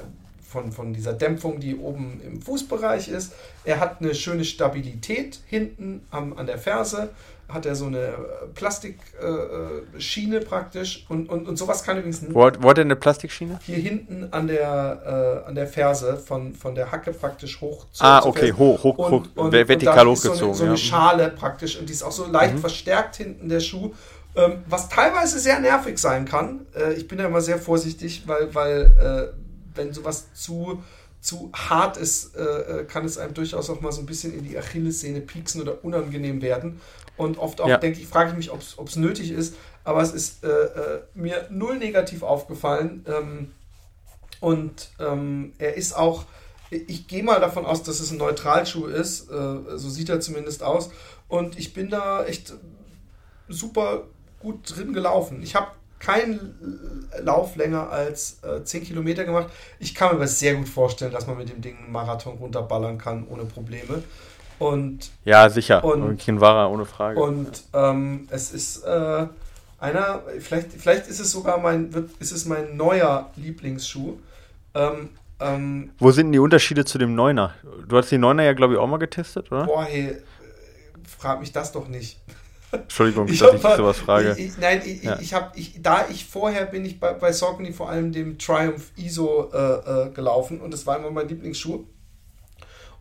von, 0.49 0.71
von 0.71 0.93
dieser 0.93 1.13
Dämpfung, 1.13 1.59
die 1.59 1.75
oben 1.77 2.19
im 2.25 2.41
Fußbereich 2.41 3.07
ist. 3.09 3.33
Er 3.63 3.79
hat 3.79 4.01
eine 4.01 4.15
schöne 4.15 4.43
Stabilität 4.45 5.39
hinten 5.47 6.01
am, 6.09 6.35
an 6.37 6.47
der 6.47 6.57
Ferse. 6.57 7.09
Hat 7.47 7.65
er 7.65 7.73
so 7.75 7.85
eine 7.87 8.13
Plastikschiene 8.53 9.83
äh, 9.95 9.99
Schiene 9.99 10.39
praktisch. 10.39 11.05
Und, 11.09 11.29
und, 11.29 11.47
und 11.47 11.57
sowas 11.57 11.83
kann 11.83 11.97
übrigens 11.97 12.21
Wo, 12.29 12.45
hat- 12.45 12.61
wo 12.61 12.69
hat 12.69 12.77
er 12.77 12.83
eine 12.85 12.95
Plastikschiene? 12.95 13.59
hier 13.63 13.77
hinten 13.77 14.27
an 14.31 14.47
der, 14.47 15.43
äh, 15.45 15.47
an 15.49 15.55
der 15.55 15.67
Ferse 15.67 16.17
von, 16.17 16.53
von 16.53 16.75
der 16.75 16.91
Hacke 16.91 17.11
praktisch 17.11 17.59
hoch 17.61 17.87
zu 17.91 18.03
Ah, 18.03 18.23
okay, 18.25 18.47
Ferse. 18.47 18.57
hoch, 18.59 18.83
hoch, 18.83 18.97
hoch, 18.97 19.25
ver- 19.35 19.51
vertikal 19.67 20.07
ist 20.13 20.25
hochgezogen. 20.25 20.37
So 20.37 20.45
eine, 20.45 20.55
so 20.55 20.63
eine 20.65 20.71
ja. 20.73 20.77
Schale 20.77 21.29
praktisch 21.29 21.79
und 21.79 21.89
die 21.89 21.93
ist 21.93 22.03
auch 22.03 22.11
so 22.11 22.25
leicht 22.27 22.55
Mhm. 22.55 22.59
verstärkt 22.59 23.15
hinten 23.15 23.49
der 23.49 23.59
Schuh, 23.61 23.93
ähm, 24.35 24.59
was 24.67 24.87
teilweise 24.89 25.39
sehr 25.39 25.59
nervig 25.59 25.97
sein 25.97 26.25
kann. 26.25 26.67
Äh, 26.75 26.93
ich 26.93 27.07
bin 27.07 27.17
da 27.17 27.25
immer 27.25 27.41
sehr 27.41 27.57
vorsichtig, 27.57 28.23
weil, 28.27 28.53
weil 28.53 29.31
äh, 29.33 29.39
wenn 29.79 29.93
sowas 29.93 30.27
zu 30.33 30.83
zu 31.21 31.51
hart 31.53 31.97
ist, 31.97 32.35
äh, 32.35 32.41
äh, 32.41 32.85
kann 32.85 33.03
es 33.03 33.17
einem 33.17 33.33
durchaus 33.33 33.69
auch 33.69 33.81
mal 33.81 33.91
so 33.91 33.99
ein 33.99 34.05
bisschen 34.05 34.33
in 34.33 34.43
die 34.47 34.57
Achillessehne 34.57 35.19
pieksen 35.19 35.61
oder 35.61 35.83
unangenehm 35.83 36.41
werden. 36.41 36.79
Und 37.17 37.37
oft 37.37 37.59
auch 37.59 37.67
Ja. 37.67 37.77
denke 37.77 37.99
ich, 37.99 38.07
frage 38.07 38.29
ich 38.31 38.37
mich, 38.37 38.51
ob 38.51 38.87
es 38.87 38.95
nötig 38.95 39.31
ist. 39.31 39.55
Aber 39.83 40.01
es 40.01 40.13
ist 40.13 40.45
äh, 40.45 40.47
äh, 40.47 41.01
mir 41.15 41.45
null 41.49 41.77
negativ 41.77 42.23
aufgefallen. 42.23 43.05
Ähm, 43.05 43.51
und 44.39 44.91
ähm, 44.99 45.51
er 45.57 45.75
ist 45.75 45.91
auch, 45.91 46.23
ich 46.69 47.07
gehe 47.07 47.23
mal 47.23 47.41
davon 47.41 47.65
aus, 47.65 47.83
dass 47.83 47.99
es 47.99 48.11
ein 48.11 48.17
Neutralschuh 48.17 48.85
ist. 48.85 49.29
Äh, 49.29 49.77
so 49.77 49.89
sieht 49.89 50.07
er 50.07 50.21
zumindest 50.21 50.63
aus. 50.63 50.89
Und 51.27 51.59
ich 51.59 51.73
bin 51.73 51.89
da 51.89 52.23
echt 52.23 52.53
super 53.49 54.05
gut 54.39 54.73
drin 54.73 54.93
gelaufen. 54.93 55.43
Ich 55.43 55.55
habe 55.55 55.67
keinen 55.99 57.07
Lauf 57.21 57.55
länger 57.55 57.89
als 57.89 58.39
äh, 58.43 58.63
10 58.63 58.83
Kilometer 58.83 59.25
gemacht. 59.25 59.47
Ich 59.79 59.93
kann 59.93 60.09
mir 60.09 60.15
aber 60.15 60.27
sehr 60.27 60.55
gut 60.55 60.69
vorstellen, 60.69 61.11
dass 61.11 61.27
man 61.27 61.37
mit 61.37 61.49
dem 61.49 61.61
Ding 61.61 61.77
einen 61.77 61.91
Marathon 61.91 62.37
runterballern 62.37 62.97
kann 62.97 63.27
ohne 63.29 63.43
Probleme. 63.45 64.03
Und, 64.59 65.09
Ja, 65.25 65.49
sicher. 65.49 65.83
Und- 65.83 66.17
Kinvara, 66.17 66.67
ohne 66.67 66.85
Frage. 66.85 67.19
und 67.21 67.63
ähm, 67.73 68.27
es 68.29 68.51
ist 68.51 68.83
äh, 68.83 69.25
einer, 69.79 70.21
vielleicht, 70.39 70.73
vielleicht 70.73 71.07
ist 71.07 71.19
es 71.19 71.31
sogar 71.31 71.57
mein, 71.59 71.93
wird, 71.93 72.09
ist 72.19 72.31
es 72.31 72.45
mein 72.45 72.75
neuer 72.75 73.29
Lieblingsschuh. 73.37 74.17
Ähm, 74.75 75.09
ähm, 75.39 75.91
Wo 75.99 76.11
sind 76.11 76.27
denn 76.27 76.31
die 76.33 76.39
Unterschiede 76.39 76.83
zu 76.83 76.97
dem 76.97 77.15
Neuner? 77.15 77.53
Du 77.87 77.95
hast 77.97 78.11
den 78.11 78.19
Neuner 78.21 78.43
ja, 78.43 78.51
glaube 78.53 78.73
ich, 78.73 78.79
auch 78.79 78.87
mal 78.87 78.97
getestet, 78.97 79.49
oder? 79.51 79.65
boah, 79.65 79.85
hey, 79.85 80.17
frag 81.17 81.39
mich 81.39 81.53
das 81.53 81.71
doch 81.71 81.87
nicht. 81.87 82.19
Entschuldigung, 82.71 83.27
dass 83.27 83.41
hab 83.41 83.55
ich 83.55 83.63
mal- 83.63 83.77
sowas 83.77 83.97
frage. 83.97 84.35
Ich, 84.37 84.45
ich, 84.47 84.57
nein, 84.59 84.81
ich, 84.85 85.03
Ja. 85.03 85.15
ich, 85.15 85.21
ich 85.21 85.33
habe, 85.33 85.51
ich, 85.57 85.81
da 85.81 86.05
ich 86.09 86.25
vorher 86.25 86.65
bin 86.65 86.85
ich 86.85 86.99
bei, 86.99 87.13
bei 87.13 87.31
Saucony 87.31 87.73
vor 87.73 87.89
allem 87.89 88.11
dem 88.11 88.37
Triumph 88.37 88.91
ISO 88.97 89.49
äh, 89.53 89.57
äh, 89.57 90.09
gelaufen 90.11 90.61
und 90.61 90.71
das 90.71 90.85
war 90.85 90.97
immer 90.97 91.09
mein 91.11 91.27
Lieblingsschuh. 91.27 91.85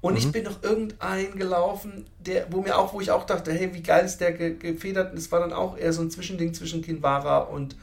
Und 0.00 0.12
Mhm. 0.12 0.18
ich 0.18 0.32
bin 0.32 0.44
noch 0.44 0.62
irgendeinen 0.62 1.36
gelaufen, 1.36 2.06
der, 2.20 2.46
wo 2.50 2.60
mir 2.62 2.78
auch, 2.78 2.92
wo 2.94 3.00
ich 3.00 3.10
auch 3.10 3.26
dachte, 3.26 3.52
hey, 3.52 3.74
wie 3.74 3.82
geil 3.82 4.04
ist 4.04 4.18
der 4.18 4.32
ge 4.32 4.54
gefedert? 4.54 5.12
Und 5.12 5.18
es 5.18 5.30
war 5.32 5.40
dann 5.40 5.52
auch 5.52 5.76
eher 5.76 5.92
so 5.92 6.02
ein 6.02 6.10
Zwischending 6.10 6.54
zwischen 6.54 6.82
Kinvara 6.82 7.38
und 7.38 7.76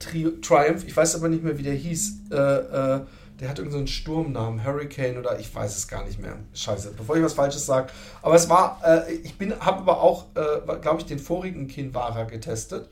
Tri 0.00 0.32
Triumph. 0.42 0.84
Ich 0.86 0.96
weiß 0.96 1.14
aber 1.14 1.28
nicht 1.28 1.44
mehr, 1.44 1.56
wie 1.58 1.62
der 1.62 1.74
hieß. 1.74 2.14
Äh, 2.32 2.34
äh, 2.36 3.00
der 3.40 3.48
hat 3.48 3.58
irgendeinen 3.58 3.86
so 3.86 3.92
Sturmnamen, 3.92 4.64
Hurricane 4.64 5.18
oder 5.18 5.38
ich 5.38 5.54
weiß 5.54 5.76
es 5.76 5.88
gar 5.88 6.04
nicht 6.04 6.20
mehr. 6.20 6.36
Scheiße, 6.54 6.92
bevor 6.96 7.16
ich 7.16 7.22
was 7.22 7.32
Falsches 7.32 7.64
sage. 7.64 7.88
Aber 8.22 8.34
es 8.34 8.48
war, 8.48 8.80
äh, 8.84 9.12
ich 9.12 9.36
bin, 9.38 9.58
habe 9.58 9.78
aber 9.78 10.02
auch, 10.02 10.26
äh, 10.34 10.76
glaube 10.80 11.00
ich, 11.00 11.06
den 11.06 11.18
vorigen 11.18 11.66
Kinvara 11.66 12.24
getestet. 12.24 12.88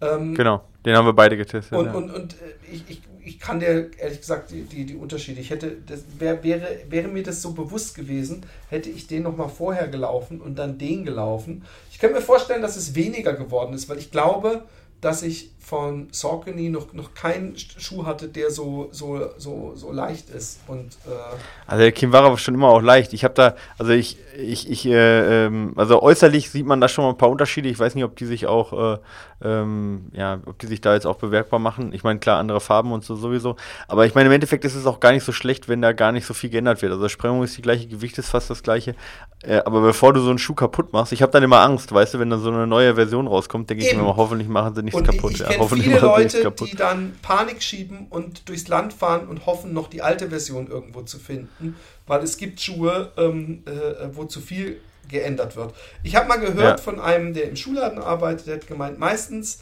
Ähm, 0.00 0.34
Genau, 0.34 0.62
den 0.84 0.96
haben 0.96 1.06
wir 1.06 1.12
beide 1.12 1.36
getestet. 1.36 1.78
und, 1.78 1.86
ja. 1.86 1.92
und, 1.92 2.10
und 2.10 2.34
äh, 2.34 2.72
ich, 2.72 2.84
ich, 2.88 3.02
ich 3.24 3.38
kann 3.38 3.60
dir 3.60 3.90
ehrlich 3.98 4.20
gesagt 4.20 4.50
die, 4.50 4.62
die, 4.62 4.84
die 4.84 4.96
Unterschiede. 4.96 5.40
Ich 5.40 5.50
hätte, 5.50 5.76
das 5.86 6.02
wär, 6.18 6.42
wäre, 6.42 6.66
wäre 6.88 7.08
mir 7.08 7.22
das 7.22 7.40
so 7.40 7.52
bewusst 7.52 7.94
gewesen, 7.94 8.44
hätte 8.68 8.90
ich 8.90 9.06
den 9.06 9.22
nochmal 9.22 9.48
vorher 9.48 9.86
gelaufen 9.86 10.40
und 10.40 10.58
dann 10.58 10.76
den 10.76 11.04
gelaufen. 11.04 11.64
Ich 11.92 12.00
kann 12.00 12.12
mir 12.12 12.20
vorstellen, 12.20 12.62
dass 12.62 12.76
es 12.76 12.96
weniger 12.96 13.32
geworden 13.32 13.74
ist, 13.74 13.88
weil 13.88 13.98
ich 13.98 14.10
glaube, 14.10 14.64
dass 15.00 15.22
ich 15.22 15.50
von 15.64 16.08
Saucony 16.12 16.68
noch, 16.68 16.92
noch 16.92 17.14
keinen 17.14 17.56
Schuh 17.56 18.04
hatte, 18.04 18.28
der 18.28 18.50
so, 18.50 18.88
so, 18.92 19.30
so, 19.38 19.72
so 19.74 19.92
leicht 19.92 20.28
ist. 20.28 20.60
Und 20.66 20.92
äh, 21.06 21.36
Also 21.66 21.82
der 21.82 21.92
Kinvara 21.92 22.28
war 22.28 22.36
schon 22.36 22.54
immer 22.54 22.68
auch 22.68 22.82
leicht. 22.82 23.14
Ich 23.14 23.24
habe 23.24 23.34
da, 23.34 23.54
also 23.78 23.92
ich, 23.92 24.18
ich, 24.36 24.70
ich, 24.70 24.84
äh, 24.86 25.46
ähm, 25.46 25.72
also 25.76 26.02
äußerlich 26.02 26.50
sieht 26.50 26.66
man 26.66 26.80
da 26.80 26.88
schon 26.88 27.04
mal 27.04 27.10
ein 27.12 27.16
paar 27.16 27.30
Unterschiede. 27.30 27.68
Ich 27.70 27.78
weiß 27.78 27.94
nicht, 27.94 28.04
ob 28.04 28.14
die 28.16 28.26
sich 28.26 28.46
auch, 28.46 28.94
äh, 28.94 28.98
ähm, 29.42 30.10
ja, 30.12 30.38
ob 30.44 30.58
die 30.58 30.66
sich 30.66 30.80
da 30.82 30.92
jetzt 30.94 31.06
auch 31.06 31.16
bewerkbar 31.16 31.58
machen. 31.58 31.92
Ich 31.94 32.04
meine, 32.04 32.18
klar, 32.18 32.38
andere 32.38 32.60
Farben 32.60 32.92
und 32.92 33.02
so 33.04 33.16
sowieso. 33.16 33.56
Aber 33.88 34.04
ich 34.04 34.14
meine, 34.14 34.26
im 34.28 34.32
Endeffekt 34.32 34.64
ist 34.66 34.74
es 34.74 34.86
auch 34.86 35.00
gar 35.00 35.12
nicht 35.12 35.24
so 35.24 35.32
schlecht, 35.32 35.68
wenn 35.68 35.80
da 35.80 35.92
gar 35.92 36.12
nicht 36.12 36.26
so 36.26 36.34
viel 36.34 36.50
geändert 36.50 36.82
wird. 36.82 36.92
Also 36.92 37.08
Sprengung 37.08 37.42
ist 37.42 37.56
die 37.56 37.62
gleiche, 37.62 37.86
Gewicht 37.86 38.18
ist 38.18 38.28
fast 38.28 38.50
das 38.50 38.62
gleiche. 38.62 38.94
Äh, 39.42 39.62
aber 39.64 39.80
bevor 39.82 40.12
du 40.12 40.20
so 40.20 40.30
einen 40.30 40.38
Schuh 40.38 40.54
kaputt 40.54 40.92
machst, 40.92 41.12
ich 41.12 41.22
habe 41.22 41.32
dann 41.32 41.42
immer 41.42 41.60
Angst, 41.60 41.92
weißt 41.92 42.14
du, 42.14 42.18
wenn 42.18 42.30
da 42.30 42.38
so 42.38 42.50
eine 42.50 42.66
neue 42.66 42.94
Version 42.94 43.26
rauskommt, 43.26 43.68
denke 43.70 43.84
ich 43.84 43.94
mir 43.94 44.02
mal, 44.02 44.16
hoffentlich 44.16 44.48
machen 44.48 44.74
sie 44.74 44.82
nichts 44.82 44.98
Und 44.98 45.06
kaputt. 45.06 45.32
ich, 45.32 45.40
ich 45.40 45.46
ja, 45.50 45.53
kenne 45.56 45.82
viele 45.82 45.98
Leute, 46.00 46.50
die 46.52 46.76
dann 46.76 47.16
Panik 47.22 47.62
schieben 47.62 48.06
und 48.10 48.48
durchs 48.48 48.68
Land 48.68 48.92
fahren 48.92 49.26
und 49.28 49.46
hoffen, 49.46 49.72
noch 49.72 49.88
die 49.88 50.02
alte 50.02 50.28
Version 50.28 50.68
irgendwo 50.68 51.02
zu 51.02 51.18
finden, 51.18 51.76
weil 52.06 52.22
es 52.22 52.36
gibt 52.36 52.60
Schuhe, 52.60 53.12
ähm, 53.16 53.62
äh, 53.66 54.08
wo 54.12 54.24
zu 54.24 54.40
viel 54.40 54.80
geändert 55.08 55.56
wird. 55.56 55.74
Ich 56.02 56.16
habe 56.16 56.28
mal 56.28 56.36
gehört 56.36 56.78
Ja. 56.78 56.78
von 56.78 57.00
einem, 57.00 57.34
der 57.34 57.48
im 57.48 57.56
Schuhladen 57.56 57.98
arbeitet, 57.98 58.46
der 58.46 58.56
hat 58.56 58.66
gemeint, 58.66 58.98
meistens 58.98 59.60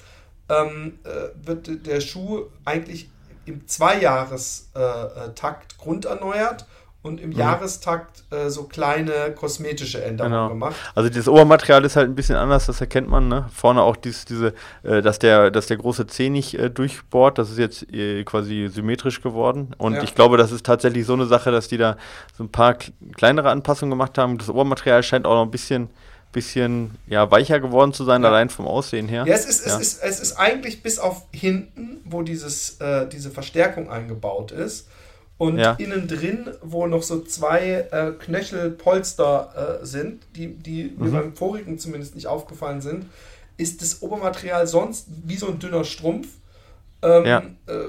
ähm, 0.48 0.98
äh, 1.04 1.46
wird 1.46 1.86
der 1.86 2.00
Schuh 2.00 2.46
eigentlich 2.64 3.08
im 3.44 3.66
Zweijahrestakt 3.66 5.72
äh, 5.72 5.74
äh, 5.74 5.78
grunderneuert 5.78 6.66
und 7.02 7.20
im 7.20 7.32
Jahrestakt 7.32 8.22
äh, 8.30 8.48
so 8.48 8.64
kleine 8.64 9.32
kosmetische 9.34 10.02
Änderungen 10.04 10.32
Genau. 10.34 10.48
gemacht. 10.50 10.76
Also 10.94 11.08
das 11.10 11.26
Obermaterial 11.26 11.84
ist 11.84 11.96
halt 11.96 12.08
ein 12.08 12.14
bisschen 12.14 12.36
anders, 12.36 12.66
das 12.66 12.80
erkennt 12.80 13.08
man, 13.08 13.26
ne? 13.28 13.48
Vorne 13.52 13.82
auch 13.82 13.96
dies, 13.96 14.24
diese, 14.24 14.54
äh, 14.84 15.02
dass 15.02 15.18
der, 15.18 15.50
dass 15.50 15.66
der 15.66 15.78
große 15.78 16.06
Zeh 16.06 16.30
nicht 16.30 16.54
äh, 16.54 16.70
durchbohrt, 16.70 17.38
das 17.38 17.50
ist 17.50 17.58
jetzt 17.58 17.92
äh, 17.92 18.22
quasi 18.24 18.68
symmetrisch 18.72 19.20
geworden. 19.20 19.74
Und 19.78 19.94
Ja. 19.94 20.02
ich 20.04 20.14
glaube, 20.14 20.36
das 20.36 20.52
ist 20.52 20.64
tatsächlich 20.64 21.04
so 21.04 21.14
eine 21.14 21.26
Sache, 21.26 21.50
dass 21.50 21.66
die 21.68 21.76
da 21.78 21.96
so 22.38 22.44
ein 22.44 22.48
paar 22.50 22.72
kl- 22.74 22.92
kleinere 23.16 23.50
Anpassungen 23.50 23.90
gemacht 23.90 24.16
haben. 24.18 24.38
Das 24.38 24.48
Obermaterial 24.48 25.02
scheint 25.02 25.26
auch 25.26 25.34
noch 25.34 25.42
ein 25.44 25.50
bisschen, 25.50 25.90
bisschen 26.30 26.92
ja, 27.08 27.30
weicher 27.30 27.60
geworden 27.60 27.92
zu 27.92 28.04
sein, 28.04 28.22
Ja. 28.22 28.28
allein 28.28 28.48
vom 28.48 28.66
Aussehen 28.66 29.08
her. 29.08 29.24
Ja, 29.26 29.34
es 29.34 29.44
ist, 29.44 29.60
es, 29.66 29.72
Ja. 29.72 29.78
ist, 29.78 30.02
es 30.02 30.20
ist 30.20 30.36
eigentlich 30.38 30.82
bis 30.82 30.98
auf 30.98 31.24
hinten, 31.32 32.00
wo 32.04 32.22
dieses, 32.22 32.80
äh, 32.80 33.08
diese 33.08 33.30
Verstärkung 33.30 33.90
eingebaut 33.90 34.52
ist. 34.52 34.88
Und 35.42 35.58
Ja. 35.58 35.72
innen 35.72 36.06
drin, 36.06 36.50
wo 36.62 36.86
noch 36.86 37.02
so 37.02 37.20
zwei 37.24 37.88
äh, 37.90 38.12
Knöchelpolster 38.12 39.80
äh, 39.82 39.84
sind, 39.86 40.22
die, 40.36 40.54
die 40.54 40.94
mir 40.96 41.08
Mhm. 41.08 41.12
beim 41.12 41.34
vorigen 41.34 41.78
zumindest 41.80 42.14
nicht 42.14 42.28
aufgefallen 42.28 42.80
sind, 42.80 43.06
ist 43.56 43.82
das 43.82 44.02
Obermaterial 44.02 44.68
sonst 44.68 45.08
wie 45.24 45.36
so 45.36 45.48
ein 45.48 45.58
dünner 45.58 45.84
Strumpf. 45.84 46.28
Ähm, 47.02 47.24
Ja. 47.26 47.38
äh, 47.66 47.88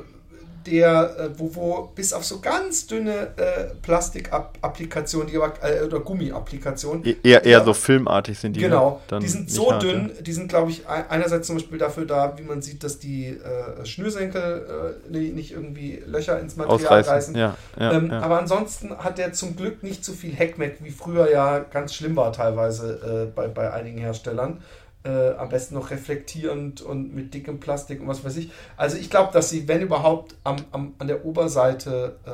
der, 0.66 1.16
äh, 1.18 1.30
wo, 1.40 1.54
wo 1.56 1.82
bis 1.96 2.14
auf 2.14 2.24
so 2.26 2.40
ganz 2.40 2.88
dünne 2.88 3.30
äh, 3.38 3.66
Plastikapplikationen, 3.82 5.28
die 5.30 5.38
aber, 5.38 5.54
äh, 5.64 5.84
oder 5.84 6.00
Gummiapplikationen, 6.00 7.06
E- 7.06 7.16
Eher, 7.24 7.44
eher 7.44 7.60
Ja. 7.60 7.64
so 7.64 7.74
filmartig 7.74 8.38
sind 8.40 8.56
die. 8.56 8.62
ne? 8.62 8.68
Genau, 8.68 9.02
Dann 9.08 9.22
die 9.22 9.28
sind 9.28 9.50
so 9.50 9.72
hart, 9.72 9.84
dünn, 9.84 10.12
Ja. 10.16 10.22
die 10.22 10.34
sind, 10.34 10.48
glaube 10.50 10.72
ich, 10.72 10.88
ei- 10.88 11.06
einerseits 11.10 11.48
zum 11.48 11.58
Beispiel 11.58 11.78
dafür 11.78 12.06
da, 12.06 12.38
wie 12.38 12.44
man 12.44 12.62
sieht, 12.62 12.84
dass 12.84 13.00
die 13.00 13.28
äh, 13.28 13.86
Schnürsenkel 13.86 14.98
äh, 15.12 15.12
ni- 15.12 15.30
nicht 15.32 15.52
irgendwie 15.52 16.02
Löcher 16.06 16.40
ins 16.40 16.56
Material 16.56 17.00
Ausreißen. 17.02 17.36
reißen. 17.36 17.36
Ja, 17.36 17.56
ähm. 17.80 18.12
Aber 18.12 18.40
ansonsten 18.40 18.98
hat 18.98 19.18
der 19.18 19.34
zum 19.34 19.56
Glück 19.56 19.84
nicht 19.84 20.04
so 20.06 20.14
viel 20.14 20.34
Heckmeck, 20.34 20.78
wie 20.82 20.92
früher 20.92 21.30
ja 21.32 21.60
ganz 21.60 21.94
schlimm 21.94 22.16
war 22.16 22.32
teilweise 22.34 23.28
äh, 23.30 23.36
bei, 23.36 23.48
bei 23.48 23.72
einigen 23.72 23.98
Herstellern. 23.98 24.62
Äh, 25.06 25.32
am 25.32 25.50
besten 25.50 25.76
noch 25.76 25.92
reflektierend 25.92 26.82
und 26.82 27.14
mit 27.14 27.34
dickem 27.34 27.60
Plastik 27.60 28.00
und 28.00 28.08
was 28.08 28.24
weiß 28.24 28.38
ich. 28.38 28.50
Also 28.78 28.96
ich 28.96 29.10
glaube, 29.10 29.34
dass 29.34 29.50
sie, 29.50 29.68
wenn 29.68 29.82
überhaupt, 29.82 30.36
am, 30.46 30.56
am, 30.72 30.94
an 30.98 31.08
der 31.08 31.26
Oberseite, 31.26 32.16
äh, 32.26 32.30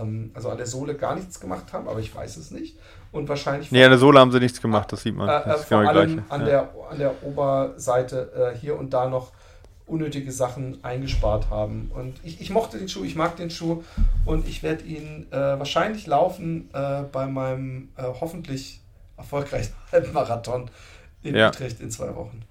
ähm, 0.00 0.30
also 0.32 0.48
an 0.48 0.56
der 0.56 0.66
Sohle 0.66 0.94
gar 0.94 1.14
nichts 1.14 1.40
gemacht 1.40 1.74
haben, 1.74 1.86
aber 1.86 2.00
ich 2.00 2.14
weiß 2.14 2.38
es 2.38 2.50
nicht. 2.50 2.78
Und 3.12 3.28
wahrscheinlich 3.28 3.70
Nee, 3.70 3.84
an 3.84 3.90
der 3.90 3.98
Sohle 3.98 4.18
haben 4.18 4.32
sie 4.32 4.40
nichts 4.40 4.62
gemacht, 4.62 4.90
das 4.92 5.02
sieht 5.02 5.14
man. 5.14 5.28
äh, 5.28 5.36
äh, 5.36 5.42
Das 5.44 5.60
ist 5.60 5.68
vor 5.68 5.80
genau 5.80 5.90
allem 5.90 6.22
an, 6.30 6.40
ja. 6.40 6.46
der, 6.46 6.70
an 6.90 6.98
der 6.98 7.22
Oberseite 7.22 8.52
äh, 8.54 8.58
hier 8.58 8.78
und 8.78 8.94
da 8.94 9.08
noch 9.08 9.32
unnötige 9.86 10.32
Sachen 10.32 10.82
eingespart 10.82 11.50
haben. 11.50 11.90
Und 11.94 12.14
ich, 12.22 12.40
ich 12.40 12.50
mochte 12.50 12.78
den 12.78 12.88
Schuh, 12.88 13.04
ich 13.04 13.14
mag 13.14 13.36
den 13.36 13.50
Schuh 13.50 13.82
und 14.24 14.48
ich 14.48 14.62
werde 14.62 14.84
ihn 14.84 15.26
äh, 15.30 15.36
wahrscheinlich 15.36 16.06
laufen 16.06 16.70
äh, 16.72 17.02
bei 17.12 17.26
meinem 17.26 17.90
äh, 17.96 18.04
hoffentlich 18.20 18.80
erfolgreichen 19.16 19.74
Halbmarathon 19.92 20.70
in 21.24 21.34
Ja. 21.34 21.48
Utrecht 21.48 21.80
in 21.80 21.90
zwei 21.90 22.14
Wochen. 22.14 22.42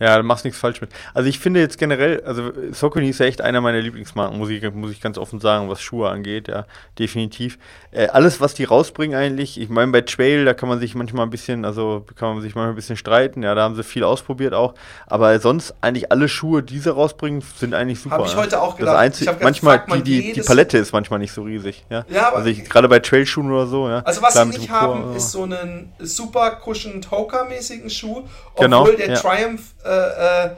Ja, 0.00 0.16
du 0.16 0.24
machst 0.24 0.44
nichts 0.44 0.58
falsch 0.58 0.80
mit. 0.80 0.90
Also 1.14 1.28
ich 1.28 1.38
finde 1.38 1.60
jetzt 1.60 1.78
generell, 1.78 2.20
also 2.24 2.50
Saucony 2.72 3.10
ist 3.10 3.20
ja 3.20 3.26
echt 3.26 3.40
einer 3.40 3.60
meiner 3.60 3.80
Lieblingsmarken, 3.80 4.38
muss 4.38 4.50
ich, 4.50 4.62
muss 4.72 4.90
ich 4.90 5.00
ganz 5.00 5.18
offen 5.18 5.38
sagen, 5.38 5.68
was 5.68 5.80
Schuhe 5.80 6.08
angeht, 6.10 6.48
ja, 6.48 6.66
definitiv. 6.98 7.58
Äh, 7.92 8.08
alles, 8.08 8.40
was 8.40 8.54
die 8.54 8.64
rausbringen 8.64 9.16
eigentlich, 9.16 9.60
ich 9.60 9.68
meine, 9.68 9.92
bei 9.92 10.00
Trail, 10.00 10.44
da 10.44 10.52
kann 10.52 10.68
man 10.68 10.80
sich 10.80 10.96
manchmal 10.96 11.26
ein 11.26 11.30
bisschen, 11.30 11.64
also 11.64 12.04
kann 12.16 12.34
man 12.34 12.42
sich 12.42 12.54
manchmal 12.56 12.70
ein 12.72 12.76
bisschen 12.76 12.96
streiten, 12.96 13.42
ja, 13.44 13.54
da 13.54 13.62
haben 13.62 13.76
sie 13.76 13.84
viel 13.84 14.02
ausprobiert 14.02 14.52
auch, 14.52 14.74
aber 15.06 15.38
sonst 15.38 15.74
eigentlich 15.80 16.10
alle 16.10 16.28
Schuhe, 16.28 16.62
die 16.64 16.80
sie 16.80 16.92
rausbringen, 16.92 17.42
sind 17.56 17.72
eigentlich 17.74 18.00
super. 18.00 18.16
Hab 18.18 18.26
ich 18.26 18.32
ja. 18.32 18.38
heute 18.38 18.60
auch 18.60 18.70
Das 18.70 18.78
gedacht. 18.78 18.96
Einzige, 18.96 19.22
Ich 19.24 19.28
hab 19.28 19.34
gedacht, 19.38 19.44
manchmal, 19.52 19.76
fragt 19.76 19.88
man 19.90 20.02
die, 20.02 20.22
die, 20.22 20.32
die 20.32 20.40
Palette 20.40 20.78
ist 20.78 20.92
manchmal 20.92 21.20
nicht 21.20 21.32
so 21.32 21.42
riesig, 21.42 21.84
ja. 21.88 22.04
Ja, 22.08 22.32
also 22.32 22.48
ich, 22.48 22.64
gerade 22.68 22.88
bei 22.88 22.98
Trailschuhen 22.98 23.50
oder 23.50 23.68
so, 23.68 23.88
ja. 23.88 24.00
Also 24.00 24.22
was 24.22 24.32
Klar, 24.32 24.46
sie 24.46 24.58
nicht 24.58 24.70
haben, 24.70 25.04
aber- 25.04 25.16
ist 25.16 25.30
so 25.30 25.44
einen 25.44 25.92
super 26.00 26.58
cushioned 26.64 27.10
Hoka-mäßigen 27.12 27.90
Schuh, 27.90 28.24
Genau, 28.58 28.80
obwohl 28.82 28.96
der 28.96 29.08
ja. 29.10 29.14
Triumph 29.14 29.72
äh, 29.84 30.46
äh, 30.46 30.50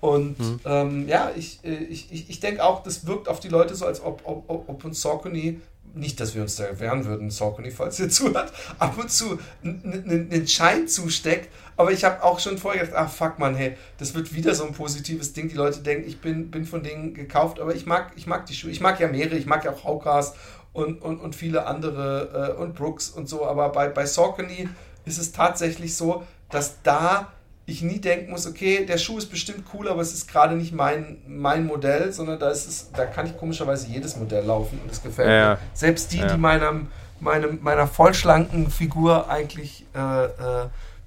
Und 0.00 0.38
Mhm. 0.38 0.60
ähm, 0.64 1.08
ja, 1.08 1.30
ich, 1.36 1.60
äh, 1.64 1.74
ich, 1.74 2.12
ich, 2.12 2.30
ich 2.30 2.40
denke 2.40 2.64
auch, 2.64 2.82
das 2.82 3.06
wirkt 3.06 3.28
auf 3.28 3.40
die 3.40 3.48
Leute 3.48 3.74
so, 3.74 3.86
als 3.86 4.00
ob, 4.02 4.22
ob, 4.24 4.44
ob 4.48 4.68
ob 4.68 4.84
uns 4.84 5.00
Saucony, 5.00 5.60
nicht, 5.94 6.20
dass 6.20 6.34
wir 6.34 6.42
uns 6.42 6.56
da 6.56 6.78
wehren 6.78 7.04
würden, 7.04 7.30
Saucony, 7.30 7.70
falls 7.70 7.98
ihr 8.00 8.08
zuhört, 8.10 8.52
ab 8.78 8.96
und 8.98 9.10
zu 9.10 9.38
einen 9.62 10.46
Schein 10.46 10.88
zusteckt. 10.88 11.48
Aber 11.76 11.92
ich 11.92 12.04
habe 12.04 12.22
auch 12.22 12.38
schon 12.38 12.58
vorher 12.58 12.84
gedacht, 12.84 12.98
ah 12.98 13.08
fuck 13.08 13.38
man, 13.38 13.54
hey, 13.54 13.76
das 13.98 14.14
wird 14.14 14.34
wieder 14.34 14.54
so 14.54 14.66
ein 14.66 14.72
positives 14.72 15.32
Ding. 15.32 15.48
Die 15.48 15.56
Leute 15.56 15.80
denken, 15.80 16.08
ich 16.08 16.20
bin, 16.20 16.50
bin 16.50 16.64
von 16.64 16.82
denen 16.82 17.14
gekauft, 17.14 17.60
aber 17.60 17.74
ich 17.74 17.86
mag, 17.86 18.12
ich 18.16 18.26
mag 18.26 18.46
die 18.46 18.54
Schuhe. 18.54 18.70
Ich 18.70 18.80
mag 18.80 19.00
ja 19.00 19.08
mehrere, 19.08 19.36
ich 19.36 19.46
mag 19.46 19.64
ja 19.64 19.72
auch 19.72 19.84
Haukas 19.84 20.34
und, 20.72 21.02
und, 21.02 21.18
und 21.20 21.34
viele 21.34 21.66
andere 21.66 22.54
äh, 22.56 22.60
und 22.60 22.74
Brooks 22.74 23.10
und 23.10 23.28
so. 23.28 23.46
Aber 23.46 23.70
bei, 23.70 23.88
bei 23.88 24.06
Saucony 24.06 24.68
ist 25.04 25.18
es 25.18 25.32
tatsächlich 25.32 25.96
so, 25.96 26.24
dass 26.50 26.82
da 26.82 27.32
ich 27.66 27.82
nie 27.82 28.00
denken 28.00 28.30
muss, 28.32 28.46
okay, 28.46 28.84
der 28.86 28.98
Schuh 28.98 29.18
ist 29.18 29.30
bestimmt 29.30 29.64
cool, 29.72 29.88
aber 29.88 30.00
es 30.02 30.12
ist 30.12 30.28
gerade 30.30 30.56
nicht 30.56 30.72
mein, 30.72 31.18
mein 31.26 31.64
Modell, 31.66 32.12
sondern 32.12 32.38
da 32.38 32.50
ist 32.50 32.66
es, 32.68 32.90
da 32.92 33.06
kann 33.06 33.26
ich 33.26 33.36
komischerweise 33.36 33.86
jedes 33.86 34.16
Modell 34.16 34.44
laufen 34.44 34.80
und 34.82 34.90
es 34.90 35.02
gefällt 35.02 35.28
Ja, 35.28 35.50
mir. 35.50 35.58
Selbst 35.72 36.12
die, 36.12 36.18
Ja. 36.18 36.26
die 36.26 36.38
meinem, 36.38 36.88
meinem, 37.20 37.60
meiner 37.62 37.86
vollschlanken 37.86 38.68
Figur 38.70 39.28
eigentlich 39.30 39.86
äh, 39.94 40.24
äh, 40.24 40.28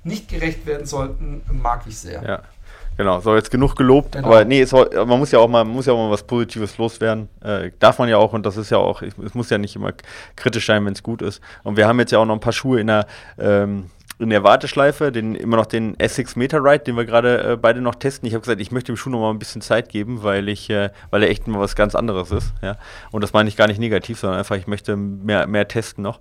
nicht 0.05 0.29
gerecht 0.29 0.65
werden 0.65 0.85
sollten, 0.85 1.41
mag 1.51 1.81
ich 1.87 1.97
sehr. 1.97 2.23
Ja. 2.23 2.39
Genau, 2.97 3.19
so 3.19 3.35
jetzt 3.35 3.51
genug 3.51 3.75
gelobt, 3.75 4.13
Genau. 4.13 4.27
aber 4.27 4.45
nee, 4.45 4.61
es, 4.61 4.71
man 4.71 5.19
muss 5.19 5.29
ja 5.31 5.39
auch 5.39 5.49
mal, 5.49 5.65
muss 5.65 5.85
ja 5.85 5.91
auch 5.91 5.97
mal 5.97 6.11
was 6.11 6.23
Positives 6.23 6.77
loswerden. 6.77 7.27
Äh, 7.43 7.71
darf 7.79 7.99
man 7.99 8.07
ja 8.07 8.15
auch 8.17 8.31
und 8.31 8.45
das 8.45 8.55
ist 8.55 8.69
ja 8.69 8.77
auch, 8.77 9.01
es 9.01 9.33
muss 9.33 9.49
ja 9.49 9.57
nicht 9.57 9.75
immer 9.75 9.91
kritisch 10.37 10.65
sein, 10.65 10.85
wenn 10.85 10.93
es 10.93 11.03
gut 11.03 11.21
ist. 11.21 11.41
Und 11.63 11.75
wir 11.75 11.85
haben 11.89 11.99
jetzt 11.99 12.13
ja 12.13 12.19
auch 12.19 12.25
noch 12.25 12.35
ein 12.35 12.39
paar 12.39 12.53
Schuhe 12.53 12.79
in 12.79 12.87
der 12.87 13.05
ähm, 13.37 13.89
in 14.17 14.29
der 14.29 14.43
Warteschleife, 14.43 15.11
den, 15.11 15.35
immer 15.35 15.57
noch 15.57 15.65
den 15.65 15.99
Essex 15.99 16.35
Meter 16.35 16.63
Ride, 16.63 16.85
den 16.85 16.95
wir 16.95 17.05
gerade 17.05 17.51
äh, 17.53 17.57
beide 17.57 17.81
noch 17.81 17.95
testen. 17.95 18.27
Ich 18.27 18.33
habe 18.33 18.41
gesagt, 18.41 18.61
ich 18.61 18.71
möchte 18.71 18.91
dem 18.91 18.97
Schuh 18.97 19.09
noch 19.09 19.19
mal 19.19 19.29
ein 19.29 19.39
bisschen 19.39 19.61
Zeit 19.61 19.89
geben, 19.89 20.23
weil 20.23 20.47
ich, 20.47 20.69
äh, 20.69 20.89
weil 21.09 21.23
er 21.23 21.29
echt 21.29 21.47
mal 21.47 21.59
was 21.59 21.75
ganz 21.75 21.95
anderes 21.95 22.31
ist. 22.31 22.53
Ja? 22.61 22.77
Und 23.11 23.21
das 23.21 23.33
meine 23.33 23.49
ich 23.49 23.57
gar 23.57 23.67
nicht 23.67 23.79
negativ, 23.79 24.19
sondern 24.19 24.39
einfach, 24.39 24.55
ich 24.55 24.67
möchte 24.67 24.95
mehr, 24.95 25.47
mehr 25.47 25.67
testen 25.67 26.03
noch. 26.03 26.19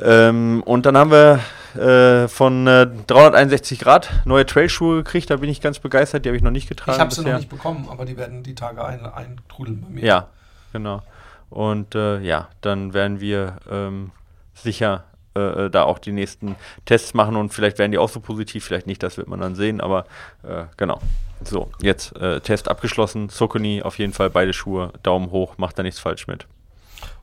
Ähm, 0.00 0.62
und 0.64 0.86
dann 0.86 0.96
haben 0.96 1.10
wir 1.12 1.40
äh, 1.80 2.26
von 2.26 2.66
äh, 2.66 2.88
361 3.06 3.78
Grad 3.78 4.10
neue 4.24 4.44
Trailschuhe 4.44 4.96
gekriegt. 4.96 5.30
Da 5.30 5.36
bin 5.36 5.50
ich 5.50 5.60
ganz 5.60 5.78
begeistert. 5.78 6.24
Die 6.24 6.30
habe 6.30 6.36
ich 6.36 6.42
noch 6.42 6.50
nicht 6.50 6.68
getragen. 6.68 6.96
Ich 6.96 7.00
habe 7.00 7.14
sie 7.14 7.22
noch 7.22 7.36
nicht 7.36 7.48
bekommen, 7.48 7.88
aber 7.88 8.04
die 8.04 8.16
werden 8.16 8.42
die 8.42 8.54
Tage 8.54 8.84
ein, 8.84 9.04
eintrudeln 9.04 9.82
bei 9.82 9.88
mir. 9.90 10.04
Ja, 10.04 10.28
genau. 10.72 11.02
Und 11.50 11.94
äh, 11.94 12.20
ja, 12.20 12.48
dann 12.62 12.94
werden 12.94 13.20
wir 13.20 13.58
ähm, 13.70 14.10
sicher 14.54 15.04
äh, 15.34 15.70
da 15.70 15.84
auch 15.84 15.98
die 15.98 16.12
nächsten 16.12 16.56
Tests 16.84 17.14
machen 17.14 17.36
und 17.36 17.52
vielleicht 17.52 17.78
werden 17.78 17.92
die 17.92 17.98
auch 17.98 18.08
so 18.08 18.20
positiv, 18.20 18.64
vielleicht 18.64 18.86
nicht, 18.86 19.02
das 19.02 19.16
wird 19.16 19.28
man 19.28 19.40
dann 19.40 19.54
sehen, 19.54 19.80
aber 19.80 20.04
äh, 20.42 20.64
genau. 20.76 21.00
So, 21.44 21.70
jetzt 21.80 22.14
äh, 22.16 22.40
Test 22.40 22.68
abgeschlossen. 22.68 23.28
Sokoni 23.28 23.82
auf 23.82 23.98
jeden 23.98 24.12
Fall 24.12 24.30
beide 24.30 24.52
Schuhe, 24.52 24.92
Daumen 25.02 25.30
hoch, 25.30 25.58
macht 25.58 25.78
da 25.78 25.82
nichts 25.82 25.98
falsch 26.00 26.26
mit. 26.26 26.46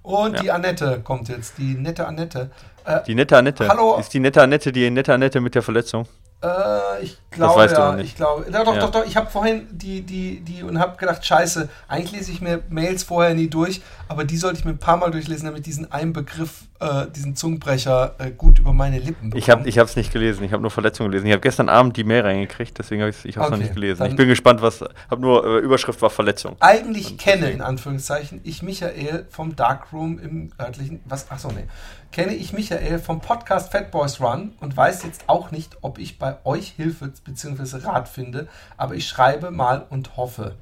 Und 0.02 0.34
Ja. 0.36 0.41
die 0.41 0.52
Annette 0.52 1.02
kommt 1.04 1.30
jetzt, 1.30 1.58
die 1.58 1.76
nette 1.76 2.06
Annette. 2.08 2.52
Äh, 2.86 3.02
Die 3.06 3.15
nette 3.15 3.38
Annette. 3.38 3.67
Hallo. 3.67 3.98
Ist 3.98 4.13
die 4.13 4.19
nette 4.19 4.41
Annette 4.41 4.72
die 4.72 4.89
nette 4.89 5.13
Annette 5.13 5.39
mit 5.41 5.56
der 5.56 5.62
Verletzung? 5.62 6.08
Äh, 6.41 7.04
ich 7.04 7.17
glaube, 7.32 7.60
weißt 7.60 7.75
du 7.75 7.80
ja, 7.82 7.89
noch 7.91 7.97
nicht. 7.97 8.08
ich 8.12 8.15
glaube, 8.15 8.45
doch, 8.49 8.63
doch, 8.63 8.73
Ja. 8.75 8.80
doch, 8.80 8.91
doch, 8.91 9.06
ich 9.06 9.17
habe 9.17 9.30
vorhin 9.30 9.67
die, 9.71 10.02
die, 10.02 10.39
die 10.39 10.63
und 10.63 10.80
habe 10.80 10.95
gedacht, 10.97 11.25
scheiße, 11.25 11.67
eigentlich 11.89 12.13
lese 12.13 12.32
ich 12.32 12.39
mir 12.39 12.62
Mails 12.69 13.04
vorher 13.04 13.34
nie 13.34 13.47
durch, 13.49 13.82
aber 14.08 14.23
die 14.23 14.38
sollte 14.38 14.58
ich 14.60 14.63
mir 14.65 14.71
ein 14.71 14.78
paar 14.78 14.95
Mal 14.97 15.12
durchlesen, 15.12 15.45
damit 15.45 15.60
ich 15.60 15.65
diesen 15.65 15.91
einen 15.91 16.13
Begriff, 16.13 16.62
äh, 16.80 17.08
diesen 17.13 17.36
Zungenbrecher 17.36 18.15
äh, 18.19 18.32
gut 18.32 18.58
über 18.60 18.71
meine 18.71 18.99
Lippen 18.99 19.36
Ich 19.36 19.49
habe 19.49 19.67
ich 19.67 19.75
es 19.78 19.97
nicht 19.97 20.13
gelesen, 20.13 20.45
ich 20.45 20.54
habe 20.54 20.62
nur 20.62 20.71
Verletzungen 20.71 21.12
gelesen. 21.12 21.28
Ich 21.28 21.34
habe 21.34 21.41
gestern 21.41 21.67
Abend 21.67 21.97
die 21.97 22.06
Mail 22.06 22.21
reingekriegt, 22.21 22.80
deswegen 22.80 23.02
habe 23.02 23.10
ich 23.10 23.17
es 23.17 23.25
noch 23.49 23.58
Okay, 23.58 23.63
nicht 23.63 23.73
gelesen. 23.75 24.06
Ich 24.06 24.15
bin 24.15 24.30
gespannt, 24.30 24.62
was. 24.62 24.82
Habe 25.12 25.21
nur 25.21 25.45
äh, 25.45 25.58
Überschrift 25.60 26.02
war 26.02 26.10
Verletzung. 26.10 26.56
eigentlich 26.62 27.12
Und 27.12 27.17
kenne, 27.19 27.38
deswegen- 27.41 27.58
in 27.58 27.62
Anführungszeichen, 27.65 28.39
ich 28.45 28.63
Michael 28.63 29.25
vom 29.30 29.58
Darkroom 29.58 30.19
im 30.19 30.52
örtlichen, 30.58 31.02
was, 31.04 31.30
achso, 31.30 31.49
nee, 31.52 31.65
kenne 32.12 32.34
ich 32.34 32.54
Michael 32.54 33.00
vom 33.00 33.22
Podcast 33.22 33.72
Fat 33.72 33.91
Boys 33.91 34.19
Run 34.19 34.54
und 34.60 34.76
weiß 34.76 35.04
jetzt 35.04 35.24
auch 35.28 35.52
nicht, 35.52 35.78
ob 35.82 36.00
ich 36.00 36.17
bei 36.17 36.38
euch 36.43 36.69
Hilfe 36.69 37.13
bzw. 37.24 37.86
Rat 37.86 38.10
finde, 38.10 38.48
aber 38.78 38.95
ich 38.95 39.08
schreibe 39.08 39.52
mal 39.52 39.86
und 39.89 40.17
hoffe. 40.17 40.56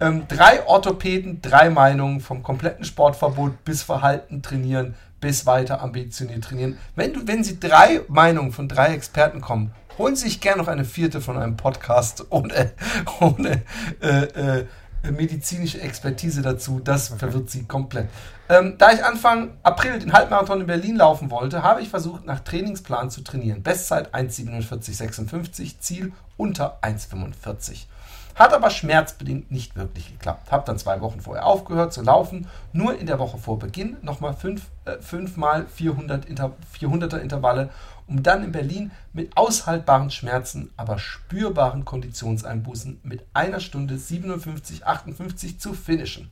Ähm, 0.00 0.24
drei 0.28 0.66
Orthopäden, 0.66 1.40
drei 1.40 1.70
Meinungen 1.70 2.20
vom 2.20 2.42
kompletten 2.42 2.84
Sportverbot 2.84 3.64
bis 3.64 3.82
Verhalten 3.82 4.42
trainieren, 4.42 4.96
bis 5.20 5.46
weiter 5.46 5.80
ambitioniert 5.80 6.44
trainieren. 6.44 6.78
Wenn, 6.94 7.14
du, 7.14 7.26
wenn 7.26 7.42
Sie 7.42 7.58
drei 7.58 8.02
Meinungen 8.08 8.52
von 8.52 8.68
drei 8.68 8.88
Experten 8.88 9.40
kommen, 9.40 9.72
holen 9.96 10.16
Sie 10.16 10.24
sich 10.24 10.40
gerne 10.40 10.60
noch 10.60 10.68
eine 10.68 10.84
vierte 10.84 11.22
von 11.22 11.38
einem 11.38 11.56
Podcast 11.56 12.26
ohne, 12.30 12.72
ohne 13.20 13.62
äh, 14.02 14.24
äh, 14.24 14.66
medizinische 15.12 15.80
Expertise 15.80 16.42
dazu. 16.42 16.80
Das 16.80 17.08
verwirrt 17.08 17.50
Sie 17.50 17.64
komplett. 17.64 18.08
Ähm, 18.48 18.74
da 18.78 18.92
ich 18.92 19.04
Anfang 19.04 19.52
April 19.62 19.98
den 19.98 20.12
Halbmarathon 20.12 20.60
in 20.60 20.66
Berlin 20.66 20.96
laufen 20.96 21.30
wollte, 21.30 21.62
habe 21.62 21.80
ich 21.80 21.88
versucht, 21.88 22.26
nach 22.26 22.40
Trainingsplan 22.40 23.10
zu 23.10 23.22
trainieren. 23.22 23.62
Bestzeit 23.62 24.14
1,47,56, 24.14 25.80
Ziel 25.80 26.12
unter 26.36 26.78
1,45. 26.82 27.86
Hat 28.34 28.52
aber 28.52 28.70
schmerzbedingt 28.70 29.52
nicht 29.52 29.76
wirklich 29.76 30.10
geklappt. 30.10 30.50
Hab 30.50 30.64
dann 30.66 30.76
zwei 30.76 31.00
Wochen 31.00 31.20
vorher 31.20 31.46
aufgehört 31.46 31.92
zu 31.92 32.02
laufen, 32.02 32.48
nur 32.72 32.98
in 32.98 33.06
der 33.06 33.20
Woche 33.20 33.38
vor 33.38 33.60
Beginn 33.60 33.96
nochmal 34.02 34.34
fünf, 34.34 34.62
äh, 34.86 34.98
fünfmal 34.98 35.66
400 35.72 36.24
Inter 36.24 36.52
400er 36.78 37.18
Intervalle, 37.18 37.70
um 38.06 38.22
dann 38.22 38.44
in 38.44 38.52
Berlin 38.52 38.90
mit 39.12 39.36
aushaltbaren 39.36 40.10
Schmerzen, 40.10 40.70
aber 40.76 40.98
spürbaren 40.98 41.84
Konditionseinbußen 41.84 43.00
mit 43.02 43.24
einer 43.32 43.60
Stunde 43.60 43.98
57, 43.98 44.86
58 44.86 45.58
zu 45.58 45.72
finishen. 45.72 46.30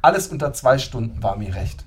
Alles 0.00 0.28
unter 0.28 0.52
zwei 0.52 0.78
Stunden 0.78 1.22
war 1.22 1.36
mir 1.36 1.54
recht. 1.54 1.84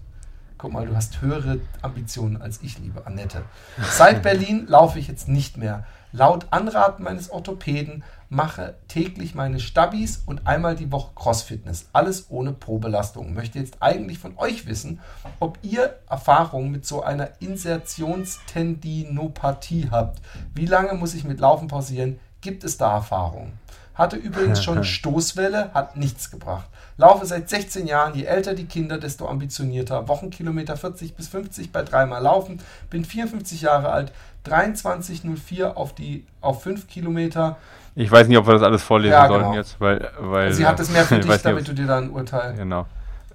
Guck 0.58 0.72
mal, 0.72 0.88
du 0.88 0.96
hast 0.96 1.22
höhere 1.22 1.60
Ambitionen 1.82 2.42
als 2.42 2.62
ich, 2.62 2.80
liebe 2.80 3.06
Annette. 3.06 3.44
Seit 3.92 4.24
Berlin 4.24 4.68
laufe 4.68 5.00
ich 5.00 5.08
jetzt 5.08 5.28
nicht 5.28 5.58
mehr. 5.58 5.86
Laut 6.14 6.48
Anraten 6.52 7.04
meines 7.04 7.30
Orthopäden 7.30 8.06
mache 8.30 8.76
täglich 8.88 9.36
meine 9.36 9.60
Stabis 9.60 10.24
und 10.26 10.48
einmal 10.48 10.76
die 10.76 10.92
Woche 10.92 11.12
Crossfitness. 11.16 11.90
Alles 11.94 12.26
ohne 12.30 12.54
Probelastung. 12.54 13.34
Möchte 13.34 13.60
jetzt 13.60 13.78
eigentlich 13.82 14.20
von 14.20 14.38
euch 14.38 14.68
wissen, 14.68 15.00
ob 15.40 15.58
ihr 15.62 16.00
Erfahrungen 16.10 16.72
mit 16.72 16.86
so 16.86 17.04
einer 17.04 17.30
Insertionstendinopathie 17.40 19.90
habt. 19.92 20.22
Wie 20.54 20.66
lange 20.66 20.94
muss 20.94 21.14
ich 21.14 21.24
mit 21.24 21.40
Laufen 21.40 21.68
pausieren? 21.68 22.20
Gibt 22.42 22.64
es 22.64 22.78
da 22.78 22.94
Erfahrungen? 22.94 23.54
Hatte 23.96 24.18
übrigens 24.18 24.64
schon 24.64 24.84
Stoßwelle, 24.84 25.74
hat 25.74 25.98
nichts 25.98 26.30
gebracht. 26.30 26.68
Laufe 26.98 27.26
seit 27.26 27.50
16 27.50 27.88
Jahren, 27.88 28.16
je 28.16 28.24
älter 28.24 28.54
die 28.54 28.66
Kinder, 28.66 28.98
desto 28.98 29.28
ambitionierter. 29.28 30.08
Wochenkilometer 30.08 30.78
40 30.78 31.16
bis 31.16 31.28
50 31.30 31.72
bei 31.72 31.84
dreimal 31.84 32.22
Laufen. 32.22 32.62
Bin 32.90 33.04
54 33.04 33.62
Jahre 33.62 33.90
alt, 33.90 34.14
23,04 34.46 35.74
auf 35.74 35.94
die 35.94 36.26
auf 36.42 36.64
5 36.64 36.88
Kilometer. 36.88 37.58
Ich 37.96 38.12
weiß 38.12 38.28
nicht, 38.28 38.38
ob 38.38 38.46
wir 38.46 38.54
das 38.54 38.62
alles 38.62 38.84
vorlesen 38.84 39.14
Ja, 39.14 39.28
sollten 39.28 39.46
genau. 39.46 39.56
jetzt, 39.56 39.80
weil, 39.80 40.10
weil 40.20 40.52
Sie 40.52 40.68
hat 40.68 40.80
es 40.80 40.92
mehr 40.92 41.06
für 41.06 41.16
ich 41.20 41.26
dich, 41.26 41.42
damit 41.42 41.68
du 41.68 41.74
dir 41.74 41.88
da 41.88 41.98
ein 41.98 42.10
Urteil. 42.10 42.54
Genau. 42.56 42.86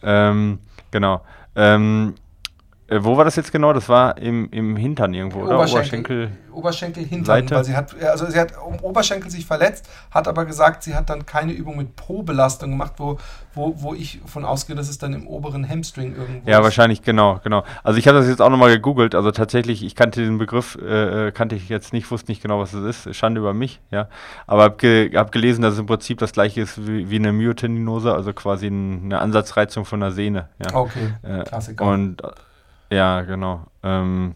Ähm, 0.02 0.58
genau. 0.90 1.22
Ähm, 1.56 2.14
äh, 2.14 2.19
wo 2.98 3.16
war 3.16 3.24
das 3.24 3.36
jetzt 3.36 3.52
genau? 3.52 3.72
Das 3.72 3.88
war 3.88 4.18
im, 4.18 4.48
im 4.50 4.76
Hintern 4.76 5.14
irgendwo, 5.14 5.40
oder? 5.40 5.56
Oberschenkel, 5.58 6.32
Oberschenkel 6.52 7.04
Hintern, 7.04 7.24
Seite? 7.24 7.54
weil 7.54 7.64
sie 7.64 7.76
hat, 7.76 7.94
also 8.02 8.26
sie 8.26 8.38
hat 8.38 8.52
um 8.66 8.78
Oberschenkel 8.80 9.30
sich 9.30 9.46
verletzt, 9.46 9.88
hat 10.10 10.26
aber 10.26 10.44
gesagt, 10.44 10.82
sie 10.82 10.94
hat 10.94 11.08
dann 11.08 11.24
keine 11.26 11.52
Übung 11.52 11.76
mit 11.76 11.94
Pro-Belastung 11.96 12.70
gemacht, 12.70 12.94
wo, 12.96 13.18
wo, 13.54 13.74
wo 13.80 13.94
ich 13.94 14.20
von 14.26 14.44
ausgehe, 14.44 14.74
dass 14.74 14.88
es 14.88 14.98
dann 14.98 15.12
im 15.12 15.26
oberen 15.28 15.68
Hamstring 15.68 16.16
irgendwo 16.16 16.50
Ja, 16.50 16.58
ist. 16.58 16.64
wahrscheinlich, 16.64 17.02
genau, 17.02 17.40
genau. 17.44 17.64
Also 17.84 17.98
ich 17.98 18.08
habe 18.08 18.18
das 18.18 18.28
jetzt 18.28 18.42
auch 18.42 18.50
nochmal 18.50 18.70
gegoogelt. 18.70 19.14
Also 19.14 19.30
tatsächlich, 19.30 19.84
ich 19.84 19.94
kannte 19.94 20.22
den 20.24 20.38
Begriff, 20.38 20.76
äh, 20.80 21.28
äh, 21.28 21.32
kannte 21.32 21.54
ich 21.54 21.68
jetzt 21.68 21.92
nicht, 21.92 22.10
wusste 22.10 22.30
nicht 22.32 22.42
genau, 22.42 22.58
was 22.60 22.72
es 22.72 23.06
ist. 23.06 23.14
Schande 23.16 23.40
über 23.40 23.54
mich, 23.54 23.80
ja. 23.90 24.08
Aber 24.46 24.64
habe 24.64 24.76
ge 24.76 25.16
hab 25.16 25.30
gelesen, 25.32 25.62
dass 25.62 25.74
es 25.74 25.78
im 25.80 25.86
Prinzip 25.86 26.18
das 26.18 26.32
gleiche 26.32 26.60
ist 26.62 26.86
wie, 26.86 27.08
wie 27.10 27.16
eine 27.16 27.32
Myotendinose, 27.32 28.12
also 28.12 28.32
quasi 28.32 28.66
ein, 28.66 29.04
eine 29.04 29.20
Ansatzreizung 29.20 29.84
von 29.84 30.00
der 30.00 30.10
Sehne. 30.10 30.48
Ja. 30.64 30.74
Okay, 30.74 31.14
Äh, 31.22 31.44
Klassiker. 31.44 31.84
Und 31.84 32.22
äh, 32.24 32.28
ja, 32.90 33.22
genau. 33.22 33.66
Ähm, 33.82 34.34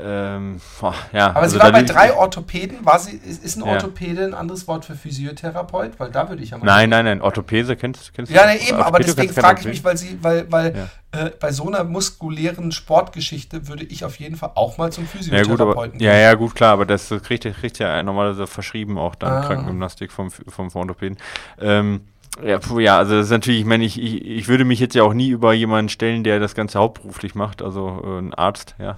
ähm, 0.00 0.60
boah, 0.80 0.94
ja, 1.12 1.26
aber 1.30 1.40
also 1.40 1.58
sie 1.58 1.62
war 1.62 1.70
bei 1.70 1.82
drei 1.82 2.14
Orthopäden. 2.14 2.84
War 2.84 2.98
sie, 2.98 3.16
ist, 3.16 3.44
ist 3.44 3.56
ein 3.56 3.66
Ja. 3.66 3.72
Orthopäde 3.72 4.24
ein 4.24 4.32
anderes 4.32 4.66
Wort 4.66 4.86
für 4.86 4.94
Physiotherapeut? 4.94 6.00
Weil 6.00 6.10
da 6.10 6.30
würde 6.30 6.42
ich 6.42 6.50
ja 6.50 6.58
mal. 6.58 6.64
Nein, 6.64 6.88
nein, 6.88 7.04
nein, 7.04 7.20
Orthopäse 7.20 7.76
kennst, 7.76 8.14
kennst 8.14 8.32
Ja, 8.32 8.44
du? 8.44 8.48
nee, 8.48 8.54
eben, 8.54 8.78
Orthopäde 8.78 8.86
aber 8.86 8.98
deswegen 9.00 9.32
frage 9.34 9.60
ich 9.60 9.66
Orthopäde? 9.66 9.68
mich, 9.68 9.84
weil 9.84 9.96
sie, 9.98 10.18
weil, 10.22 10.50
weil 10.50 10.88
äh, 11.12 11.30
bei 11.38 11.52
so 11.52 11.66
einer 11.66 11.84
muskulären 11.84 12.72
Sportgeschichte 12.72 13.68
würde 13.68 13.84
ich 13.84 14.06
auf 14.06 14.18
jeden 14.18 14.36
Fall 14.36 14.52
auch 14.54 14.78
mal 14.78 14.90
zum 14.90 15.04
Ja 15.04 15.10
Physiotherapeuten 15.10 15.96
aber, 15.96 16.04
ja, 16.04 16.14
ja, 16.14 16.34
gut, 16.34 16.54
klar, 16.54 16.72
aber 16.72 16.86
das 16.86 17.10
kriegt, 17.22 17.44
kriegt 17.60 17.78
ja 17.78 18.02
normalerweise 18.02 18.46
verschrieben 18.46 18.96
auch 18.96 19.14
dann 19.14 19.32
Ah. 19.32 19.40
Krankengymnastik 19.46 20.10
vom, 20.10 20.30
vom, 20.30 20.70
vom 20.70 20.80
Orthopäden. 20.80 21.18
Ähm, 21.60 22.00
ja, 22.40 22.58
puh, 22.58 22.78
ja, 22.78 22.96
also 22.96 23.14
das 23.14 23.26
ist 23.26 23.30
natürlich, 23.30 23.60
ich 23.60 23.66
meine, 23.66 23.84
ich, 23.84 24.00
ich, 24.00 24.24
ich 24.24 24.48
würde 24.48 24.64
mich 24.64 24.80
jetzt 24.80 24.94
ja 24.94 25.02
auch 25.02 25.12
nie 25.12 25.28
über 25.28 25.52
jemanden 25.52 25.90
stellen, 25.90 26.24
der 26.24 26.40
das 26.40 26.54
Ganze 26.54 26.78
hauptberuflich 26.78 27.34
macht, 27.34 27.60
also 27.60 28.02
äh, 28.04 28.18
ein 28.20 28.32
Arzt, 28.32 28.74
ja. 28.78 28.96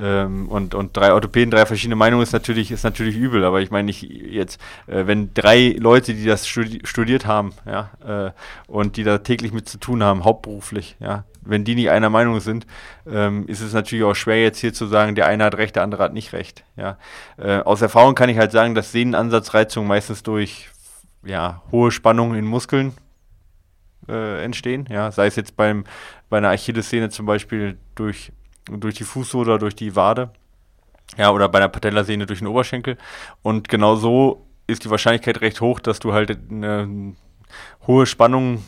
Ähm, 0.00 0.48
und, 0.48 0.74
und 0.74 0.96
drei 0.96 1.12
Orthopäden, 1.12 1.50
drei 1.50 1.66
verschiedene 1.66 1.96
Meinungen 1.96 2.22
ist 2.22 2.32
natürlich, 2.32 2.70
ist 2.70 2.84
natürlich 2.84 3.16
übel, 3.16 3.44
aber 3.44 3.60
ich 3.60 3.72
meine, 3.72 3.90
ich 3.90 4.02
jetzt, 4.02 4.60
äh, 4.86 5.06
wenn 5.06 5.34
drei 5.34 5.74
Leute, 5.78 6.14
die 6.14 6.24
das 6.24 6.46
studi 6.46 6.80
studiert 6.84 7.26
haben, 7.26 7.52
ja, 7.66 7.90
äh, 8.06 8.30
und 8.68 8.96
die 8.96 9.02
da 9.02 9.18
täglich 9.18 9.52
mit 9.52 9.68
zu 9.68 9.78
tun 9.78 10.04
haben, 10.04 10.24
hauptberuflich, 10.24 10.96
ja, 11.00 11.24
wenn 11.40 11.64
die 11.64 11.74
nicht 11.74 11.90
einer 11.90 12.10
Meinung 12.10 12.38
sind, 12.38 12.66
ähm, 13.10 13.48
ist 13.48 13.62
es 13.62 13.72
natürlich 13.72 14.04
auch 14.04 14.14
schwer 14.14 14.42
jetzt 14.42 14.60
hier 14.60 14.72
zu 14.72 14.86
sagen, 14.86 15.16
der 15.16 15.26
eine 15.26 15.44
hat 15.44 15.56
recht, 15.56 15.74
der 15.74 15.82
andere 15.82 16.04
hat 16.04 16.12
nicht 16.12 16.32
recht. 16.32 16.64
Ja. 16.76 16.98
Äh, 17.36 17.58
aus 17.60 17.82
Erfahrung 17.82 18.14
kann 18.14 18.28
ich 18.28 18.38
halt 18.38 18.52
sagen, 18.52 18.74
dass 18.74 18.92
Sehnenansatzreizungen 18.92 19.88
meistens 19.88 20.22
durch 20.22 20.68
ja, 21.24 21.62
hohe 21.72 21.90
Spannungen 21.90 22.38
in 22.38 22.44
Muskeln 22.44 22.92
äh, 24.08 24.44
entstehen. 24.44 24.86
Ja. 24.90 25.10
Sei 25.10 25.26
es 25.26 25.36
jetzt 25.36 25.56
beim, 25.56 25.84
bei 26.28 26.38
einer 26.38 26.50
Achillessehne 26.50 27.10
zum 27.10 27.26
Beispiel 27.26 27.78
durch, 27.94 28.32
durch 28.66 28.94
die 28.94 29.04
Fußsohle 29.04 29.52
oder 29.52 29.58
durch 29.58 29.76
die 29.76 29.96
Wade. 29.96 30.30
Ja, 31.16 31.30
oder 31.30 31.48
bei 31.48 31.58
einer 31.58 31.68
Patellasehne 31.68 32.26
durch 32.26 32.40
den 32.40 32.48
Oberschenkel. 32.48 32.98
Und 33.42 33.68
genau 33.68 33.96
so 33.96 34.46
ist 34.66 34.84
die 34.84 34.90
Wahrscheinlichkeit 34.90 35.40
recht 35.40 35.60
hoch, 35.60 35.78
dass 35.78 36.00
du 36.00 36.12
halt 36.12 36.36
eine 36.50 37.14
hohe 37.86 38.06
Spannung, 38.06 38.62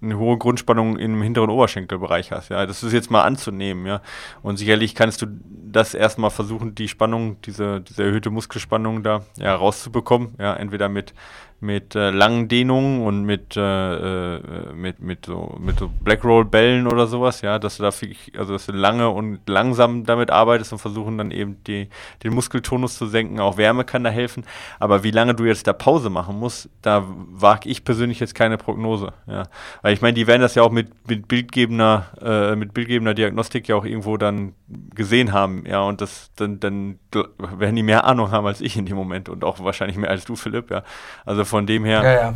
eine 0.00 0.18
hohe 0.18 0.38
Grundspannung 0.38 0.96
im 0.98 1.22
hinteren 1.22 1.50
Oberschenkelbereich 1.50 2.32
hast. 2.32 2.50
Ja, 2.50 2.66
das 2.66 2.82
ist 2.82 2.92
jetzt 2.92 3.10
mal 3.10 3.22
anzunehmen, 3.22 3.86
ja. 3.86 4.00
Und 4.42 4.56
sicherlich 4.56 4.94
kannst 4.94 5.22
du 5.22 5.26
das 5.72 5.94
erstmal 5.94 6.30
versuchen, 6.30 6.74
die 6.74 6.88
Spannung, 6.88 7.40
diese, 7.42 7.80
diese 7.80 8.04
erhöhte 8.04 8.30
Muskelspannung 8.30 9.02
da 9.02 9.22
ja, 9.36 9.54
rauszubekommen. 9.54 10.34
Ja, 10.38 10.54
entweder 10.54 10.88
mit, 10.88 11.14
mit 11.60 11.94
äh, 11.94 12.10
langen 12.10 12.48
Dehnungen 12.48 13.02
und 13.02 13.24
mit, 13.24 13.56
äh, 13.56 14.36
äh, 14.36 14.72
mit, 14.72 15.00
mit 15.00 15.26
so, 15.26 15.56
mit 15.60 15.78
so 15.78 15.88
Blackroll-Bällen 15.88 16.86
oder 16.86 17.06
sowas, 17.06 17.42
ja, 17.42 17.58
dass 17.58 17.76
du 17.76 17.82
da 17.82 17.90
also 18.38 18.52
dass 18.54 18.66
du 18.66 18.72
lange 18.72 19.10
und 19.10 19.40
langsam 19.46 20.04
damit 20.04 20.30
arbeitest 20.30 20.72
und 20.72 20.78
versuchen 20.78 21.18
dann 21.18 21.30
eben 21.30 21.62
die, 21.64 21.88
den 22.24 22.34
Muskeltonus 22.34 22.96
zu 22.96 23.06
senken. 23.06 23.40
Auch 23.40 23.58
Wärme 23.58 23.84
kann 23.84 24.04
da 24.04 24.10
helfen. 24.10 24.44
Aber 24.78 25.02
wie 25.02 25.10
lange 25.10 25.34
du 25.34 25.44
jetzt 25.44 25.66
da 25.66 25.74
Pause 25.74 26.08
machen 26.08 26.38
musst, 26.38 26.70
da 26.80 27.04
wage 27.06 27.68
ich 27.68 27.84
persönlich 27.84 28.20
jetzt 28.20 28.34
keine 28.34 28.56
Prognose. 28.60 29.12
Ja. 29.26 29.44
Weil 29.82 29.92
ich 29.92 30.00
meine, 30.00 30.14
die 30.14 30.26
werden 30.26 30.42
das 30.42 30.54
ja 30.54 30.62
auch 30.62 30.70
mit, 30.70 31.08
mit 31.08 31.26
bildgebender, 31.26 32.06
äh, 32.22 32.56
mit 32.56 32.72
bildgebender 32.72 33.14
Diagnostik 33.14 33.66
ja 33.68 33.76
auch 33.76 33.84
irgendwo 33.84 34.16
dann 34.16 34.54
gesehen 34.94 35.32
haben, 35.32 35.64
ja, 35.66 35.80
und 35.80 36.00
das 36.00 36.30
dann, 36.36 36.60
dann 36.60 36.98
werden 37.12 37.74
die 37.74 37.82
mehr 37.82 38.04
Ahnung 38.04 38.30
haben 38.30 38.46
als 38.46 38.60
ich 38.60 38.76
in 38.76 38.86
dem 38.86 38.96
Moment 38.96 39.28
und 39.28 39.42
auch 39.44 39.62
wahrscheinlich 39.62 39.96
mehr 39.96 40.10
als 40.10 40.24
du, 40.24 40.36
Philipp, 40.36 40.70
ja. 40.70 40.82
Also 41.24 41.44
von 41.44 41.66
dem 41.66 41.84
her, 41.84 42.02
Ja, 42.02 42.12
ja. 42.12 42.34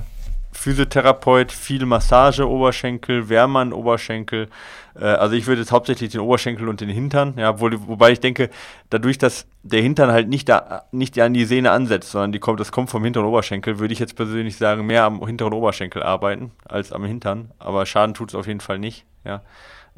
Physiotherapeut, 0.54 1.52
viel 1.52 1.84
Massage, 1.84 2.48
Oberschenkel, 2.48 3.28
Wärme 3.28 3.58
an 3.58 3.72
Oberschenkel. 3.72 4.48
Äh, 4.94 5.04
also 5.04 5.34
ich 5.34 5.46
würde 5.46 5.60
jetzt 5.60 5.72
hauptsächlich 5.72 6.12
den 6.12 6.20
Oberschenkel 6.20 6.68
und 6.68 6.80
den 6.80 6.88
Hintern, 6.88 7.34
ja, 7.36 7.50
obwohl, 7.50 7.76
wobei 7.86 8.12
ich 8.12 8.20
denke, 8.20 8.50
dadurch, 8.90 9.18
dass 9.18 9.46
der 9.62 9.82
Hintern 9.82 10.10
halt 10.10 10.28
nicht 10.28 10.48
da, 10.48 10.84
nicht 10.92 11.18
an 11.18 11.34
die 11.34 11.44
Sehne 11.44 11.70
ansetzt, 11.70 12.10
sondern 12.10 12.32
die 12.32 12.38
kommt, 12.38 12.60
das 12.60 12.72
kommt 12.72 12.90
vom 12.90 13.04
hinteren 13.04 13.26
Oberschenkel, 13.26 13.78
würde 13.78 13.92
ich 13.92 13.98
jetzt 13.98 14.16
persönlich 14.16 14.56
sagen, 14.56 14.86
mehr 14.86 15.04
am 15.04 15.24
hinteren 15.26 15.52
Oberschenkel 15.52 16.02
arbeiten 16.02 16.52
als 16.66 16.92
am 16.92 17.04
Hintern. 17.04 17.50
Aber 17.58 17.84
Schaden 17.86 18.14
tut 18.14 18.30
es 18.30 18.34
auf 18.34 18.46
jeden 18.46 18.60
Fall 18.60 18.78
nicht, 18.78 19.04
ja. 19.24 19.42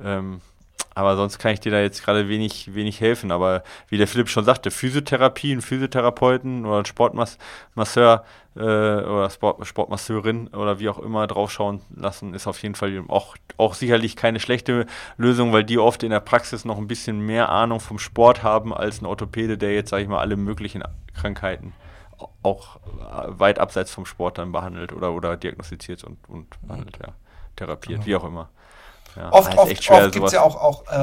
Ähm, 0.02 0.40
aber 0.96 1.14
sonst 1.14 1.38
kann 1.38 1.52
ich 1.52 1.60
dir 1.60 1.70
da 1.70 1.78
jetzt 1.80 2.02
gerade 2.02 2.26
wenig, 2.28 2.74
wenig 2.74 3.02
helfen. 3.02 3.30
Aber 3.30 3.62
wie 3.88 3.98
der 3.98 4.08
Philipp 4.08 4.30
schon 4.30 4.46
sagte, 4.46 4.70
Physiotherapie, 4.70 5.52
einen 5.52 5.60
Physiotherapeuten 5.60 6.64
oder 6.64 6.76
einen 6.76 6.86
Sportmasseur 6.86 8.24
äh, 8.56 8.60
oder 8.60 9.28
Sport, 9.28 9.66
Sportmasseurin 9.66 10.48
oder 10.48 10.80
wie 10.80 10.88
auch 10.88 10.98
immer 10.98 11.26
draufschauen 11.26 11.82
lassen, 11.94 12.32
ist 12.32 12.46
auf 12.46 12.62
jeden 12.62 12.74
Fall 12.74 13.04
auch, 13.08 13.36
auch 13.58 13.74
sicherlich 13.74 14.16
keine 14.16 14.40
schlechte 14.40 14.86
Lösung, 15.18 15.52
weil 15.52 15.64
die 15.64 15.78
oft 15.78 16.02
in 16.02 16.10
der 16.10 16.20
Praxis 16.20 16.64
noch 16.64 16.78
ein 16.78 16.88
bisschen 16.88 17.20
mehr 17.20 17.50
Ahnung 17.50 17.80
vom 17.80 17.98
Sport 17.98 18.42
haben 18.42 18.72
als 18.72 19.02
ein 19.02 19.06
Orthopäde, 19.06 19.58
der 19.58 19.74
jetzt, 19.74 19.90
sage 19.90 20.02
ich 20.04 20.08
mal, 20.08 20.20
alle 20.20 20.36
möglichen 20.36 20.82
Krankheiten 21.14 21.74
auch 22.42 22.76
äh, 22.76 23.38
weit 23.38 23.58
abseits 23.58 23.90
vom 23.90 24.06
Sport 24.06 24.38
dann 24.38 24.50
behandelt 24.50 24.94
oder, 24.94 25.12
oder 25.12 25.36
diagnostiziert 25.36 26.02
und, 26.04 26.16
und 26.28 26.46
behandelt, 26.66 26.96
ja. 26.98 27.12
Therapiert, 27.56 27.96
Genau. 28.04 28.06
wie 28.06 28.16
auch 28.16 28.24
immer. 28.24 28.48
Ja, 29.16 29.32
Oft, 29.32 29.56
oft, 29.56 29.82
schwer, 29.82 30.04
oft 30.04 30.12
gibt 30.12 30.26
es 30.26 30.32
ja 30.32 30.42
auch, 30.42 30.56
auch 30.56 30.84
äh, 30.92 30.94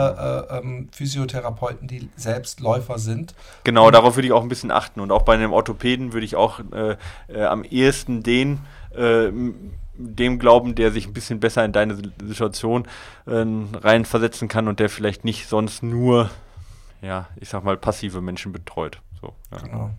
äh, 0.56 0.60
ähm, 0.60 0.90
Physiotherapeuten, 0.92 1.88
die 1.88 2.10
selbst 2.16 2.60
Läufer 2.60 3.00
sind. 3.00 3.34
Genau, 3.64 3.90
darauf 3.90 4.16
würde 4.16 4.28
ich 4.28 4.34
auch 4.34 4.44
ein 4.44 4.50
bisschen 4.50 4.70
achten. 4.72 5.00
Und 5.00 5.12
auch 5.12 5.24
bei 5.24 5.34
einem 5.34 5.52
Orthopäden 5.52 6.14
würde 6.14 6.26
ich 6.26 6.36
auch 6.36 6.60
äh, 6.72 6.96
äh, 7.28 7.46
am 7.46 7.64
ehesten 7.64 8.22
den, 8.22 8.60
äh, 8.96 9.28
m- 9.30 9.72
dem 9.96 10.38
glauben, 10.40 10.76
der 10.76 10.92
sich 10.92 11.08
ein 11.08 11.14
bisschen 11.14 11.40
besser 11.40 11.66
in 11.66 11.72
deine 11.72 11.96
Situation 12.24 12.88
äh, 13.26 13.44
reinversetzen 13.78 14.48
kann 14.48 14.68
und 14.68 14.80
der 14.80 14.90
vielleicht 14.90 15.24
nicht 15.26 15.48
sonst 15.48 15.82
nur, 15.84 16.30
ja, 17.02 17.28
ich 17.38 17.50
sag 17.50 17.64
mal, 17.64 17.78
passive 17.78 18.22
Menschen 18.22 18.52
betreut. 18.52 19.00
So, 19.22 19.34
ja. 19.52 19.58
Genau. 19.58 19.90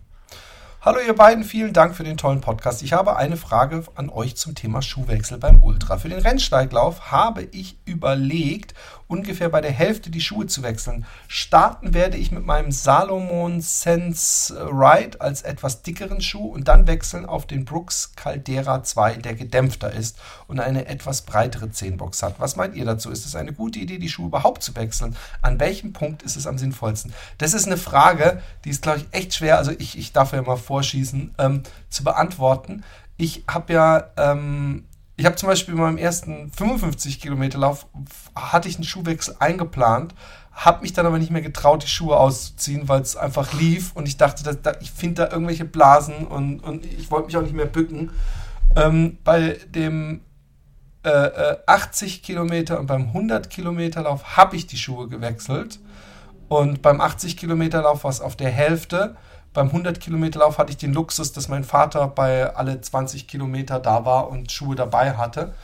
Hallo 0.85 0.99
ihr 0.99 1.15
beiden, 1.15 1.43
vielen 1.43 1.73
Dank 1.73 1.95
für 1.95 2.03
den 2.03 2.15
tollen 2.15 2.41
Podcast. 2.41 2.83
Ich 2.83 2.93
habe 2.93 3.15
eine 3.15 3.37
Frage 3.37 3.83
an 3.95 4.07
euch 4.11 4.35
zum 4.35 4.53
Thema 4.53 4.83
Schuhwechsel 4.83 5.39
beim 5.39 5.63
Ultra. 5.63 5.97
Für 5.97 6.09
den 6.09 6.19
Rennsteiglauf 6.19 7.09
habe 7.11 7.41
ich 7.41 7.79
überlegt, 7.85 8.75
ungefähr 9.07 9.49
bei 9.49 9.61
der 9.61 9.71
Hälfte 9.71 10.09
die 10.09 10.21
Schuhe 10.21 10.47
zu 10.47 10.63
wechseln. 10.63 11.05
Starten 11.27 11.93
werde 11.93 12.17
ich 12.17 12.31
mit 12.31 12.45
meinem 12.45 12.71
Salomon 12.71 13.61
Sense 13.61 14.53
Ride 14.71 15.21
als 15.21 15.43
etwas 15.43 15.83
dickeren 15.83 16.21
Schuh 16.21 16.47
und 16.47 16.67
dann 16.67 16.87
wechseln 16.87 17.25
auf 17.25 17.45
den 17.45 17.65
Brooks 17.65 18.13
Caldera 18.15 18.83
2, 18.83 19.17
der 19.17 19.35
gedämpfter 19.35 19.91
ist 19.91 20.17
und 20.47 20.59
eine 20.59 20.87
etwas 20.87 21.21
breitere 21.21 21.71
Zehenbox 21.71 22.23
hat. 22.23 22.39
Was 22.39 22.55
meint 22.55 22.75
ihr 22.75 22.85
dazu? 22.85 23.11
Ist 23.11 23.25
es 23.25 23.35
eine 23.35 23.53
gute 23.53 23.79
Idee, 23.79 23.99
die 23.99 24.09
Schuhe 24.09 24.27
überhaupt 24.27 24.63
zu 24.63 24.75
wechseln? 24.75 25.15
An 25.41 25.59
welchem 25.59 25.93
Punkt 25.93 26.23
ist 26.23 26.35
es 26.35 26.47
am 26.47 26.57
sinnvollsten? 26.57 27.13
Das 27.37 27.53
ist 27.53 27.67
eine 27.67 27.77
Frage, 27.77 28.41
die 28.63 28.69
ist, 28.69 28.81
glaube 28.81 28.99
ich, 28.99 29.07
echt 29.11 29.35
schwer. 29.35 29.57
Also 29.57 29.71
ich, 29.71 29.97
ich 29.97 30.13
darf 30.13 30.33
ja 30.33 30.41
mal 30.41 30.57
vorschießen, 30.57 31.35
ähm, 31.37 31.63
zu 31.89 32.03
beantworten. 32.03 32.83
Ich 33.17 33.43
habe 33.47 33.73
ja 33.73 34.09
ähm, 34.17 34.85
ich 35.17 35.25
habe 35.25 35.35
zum 35.35 35.47
Beispiel 35.47 35.75
bei 35.75 35.81
meinem 35.81 35.97
ersten 35.97 36.51
55 36.51 37.21
Kilometer 37.21 37.57
Lauf 37.57 37.87
hatte 38.35 38.67
ich 38.67 38.75
einen 38.75 38.83
Schuhwechsel 38.83 39.35
eingeplant, 39.39 40.13
habe 40.51 40.81
mich 40.81 40.93
dann 40.93 41.05
aber 41.05 41.19
nicht 41.19 41.31
mehr 41.31 41.41
getraut, 41.41 41.83
die 41.83 41.87
Schuhe 41.87 42.17
auszuziehen, 42.17 42.87
weil 42.87 43.01
es 43.01 43.15
einfach 43.15 43.53
lief 43.53 43.91
und 43.93 44.07
ich 44.07 44.17
dachte, 44.17 44.43
dass, 44.43 44.61
da, 44.61 44.73
ich 44.81 44.91
finde 44.91 45.23
da 45.23 45.31
irgendwelche 45.31 45.65
Blasen 45.65 46.27
und, 46.27 46.59
und 46.61 46.85
ich 46.85 47.11
wollte 47.11 47.27
mich 47.27 47.37
auch 47.37 47.41
nicht 47.41 47.55
mehr 47.55 47.65
bücken. 47.65 48.11
Ähm, 48.75 49.17
bei 49.23 49.57
dem 49.69 50.21
äh, 51.05 51.09
äh, 51.09 51.57
80 51.65 52.23
Kilometer 52.23 52.79
und 52.79 52.87
beim 52.87 53.07
100 53.07 53.49
Kilometer 53.49 54.01
Lauf 54.01 54.37
habe 54.37 54.55
ich 54.55 54.67
die 54.67 54.77
Schuhe 54.77 55.07
gewechselt 55.07 55.79
und 56.49 56.81
beim 56.81 56.99
80 56.99 57.37
Kilometer 57.37 57.81
Lauf 57.83 58.03
war 58.03 58.11
es 58.11 58.21
auf 58.21 58.35
der 58.35 58.49
Hälfte 58.49 59.15
beim 59.55 59.69
100-Kilometer-Lauf 59.69 60.59
hatte 60.59 60.71
ich 60.71 60.77
den 60.77 60.93
Luxus, 60.93 61.31
dass 61.31 61.47
mein 61.47 61.63
Vater 61.63 62.07
bei 62.09 62.53
alle 62.55 62.79
20 62.79 63.27
Kilometer 63.27 63.79
da 63.79 64.05
war 64.05 64.29
und 64.29 64.51
Schuhe 64.51 64.75
dabei 64.75 65.13
hatte. 65.13 65.55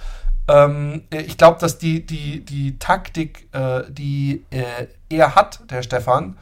Ähm, 0.48 1.04
ich 1.12 1.38
glaube, 1.38 1.60
dass 1.60 1.78
die, 1.78 2.04
die, 2.04 2.44
die 2.44 2.80
Taktik, 2.80 3.48
äh, 3.52 3.84
die 3.90 4.46
äh, 4.50 4.88
er 5.10 5.36
hat, 5.36 5.60
der 5.70 5.84
Stefan, 5.84 6.38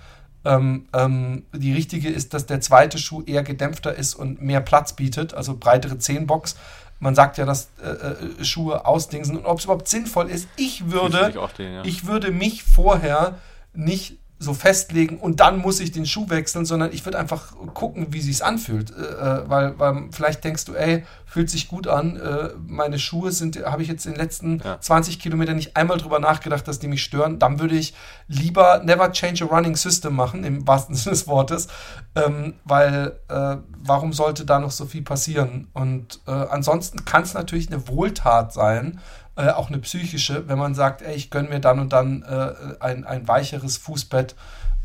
ähm, 0.45 0.88
ähm, 0.93 1.43
die 1.52 1.74
richtige 1.74 2.08
ist, 2.08 2.34
dass 2.34 2.45
der 2.45 2.62
zweite 2.62 3.00
Schuh 3.00 3.24
eher 3.26 3.43
gedämpfter 3.43 3.93
ist 3.93 4.14
und 4.14 4.41
mehr 4.41 4.62
Platz 4.62 4.93
bietet, 4.93 5.34
also 5.34 5.58
breitere 5.58 5.97
Zehenbox. 5.97 6.56
Man 7.00 7.16
sagt 7.16 7.38
ja, 7.39 7.45
dass 7.45 7.72
äh, 7.82 7.89
äh 7.89 8.45
Schuhe 8.45 8.86
ausdingsen 8.86 9.38
und 9.38 9.45
ob 9.45 9.58
es 9.58 9.66
überhaupt 9.66 9.88
sinnvoll 9.88 10.30
ist. 10.30 10.47
Ich 10.56 10.91
würde, 10.91 11.34
ich, 11.34 11.54
den, 11.54 11.74
ja. 11.74 11.84
ich 11.84 12.06
würde 12.06 12.32
mich 12.32 12.64
vorher 12.64 13.39
nicht 13.74 14.19
so 14.42 14.54
festlegen 14.54 15.18
und 15.18 15.42
dann 15.42 15.58
muss 15.58 15.82
ich 15.82 15.92
den 15.92 16.06
Schuh 16.06 16.30
wechseln, 16.30 16.66
sondern 16.66 16.94
ich 16.94 17.06
würde 17.06 17.20
einfach 17.20 17.54
gucken, 17.74 18.08
wie 18.12 18.22
sich's 18.22 18.42
anfühlt, 18.42 18.90
äh, 18.92 19.02
äh, 19.02 19.50
weil, 19.50 19.78
weil 19.78 20.08
vielleicht 20.12 20.46
denkst 20.46 20.64
du, 20.64 20.76
ey, 20.76 21.04
fühlt 21.26 21.50
sich 21.50 21.68
gut 21.68 21.88
an, 21.88 22.16
äh, 22.16 22.50
meine 22.66 23.00
Schuhe 23.00 23.34
sind, 23.34 23.64
habe 23.66 23.82
ich 23.82 23.90
jetzt 23.90 24.06
in 24.06 24.14
den 24.14 24.22
letzten 24.22 24.62
ja. 24.64 24.80
20 24.80 25.20
Kilometern 25.20 25.58
nicht 25.58 25.76
einmal 25.76 25.98
drüber 25.98 26.20
nachgedacht, 26.20 26.66
dass 26.70 26.80
die 26.80 26.88
mich 26.88 27.04
stören, 27.04 27.38
dann 27.38 27.60
würde 27.60 27.76
ich 27.76 27.94
lieber 28.28 28.82
never 28.84 29.12
change 29.12 29.44
a 29.44 29.48
running 29.48 29.76
system 29.76 30.16
machen, 30.16 30.46
im 30.46 30.66
wahrsten 30.66 30.96
Sinne 30.96 31.16
des 31.16 31.28
Wortes, 31.28 31.68
ähm, 32.16 32.54
weil 32.64 33.20
äh, 33.28 33.58
warum 33.78 34.14
sollte 34.14 34.46
da 34.46 34.60
noch 34.60 34.72
so 34.72 34.86
viel 34.86 35.02
passieren? 35.02 35.68
Und 35.74 36.22
äh, 36.28 36.32
ansonsten 36.32 37.04
kann 37.04 37.24
es 37.24 37.34
natürlich 37.34 37.68
eine 37.68 37.90
Wohltat 37.90 38.54
sein, 38.54 39.02
äh, 39.40 39.52
auch 39.52 39.70
eine 39.70 39.80
psychische, 39.80 40.50
wenn 40.50 40.60
man 40.60 40.76
sagt, 40.76 41.02
ey, 41.02 41.16
ich 41.16 41.30
gönne 41.30 41.48
mir 41.48 41.62
dann 41.62 41.80
und 41.80 41.94
dann 41.94 42.24
äh, 42.24 42.76
ein, 42.82 43.06
ein 43.06 43.26
weicheres 43.26 43.78
Fußbett 43.78 44.36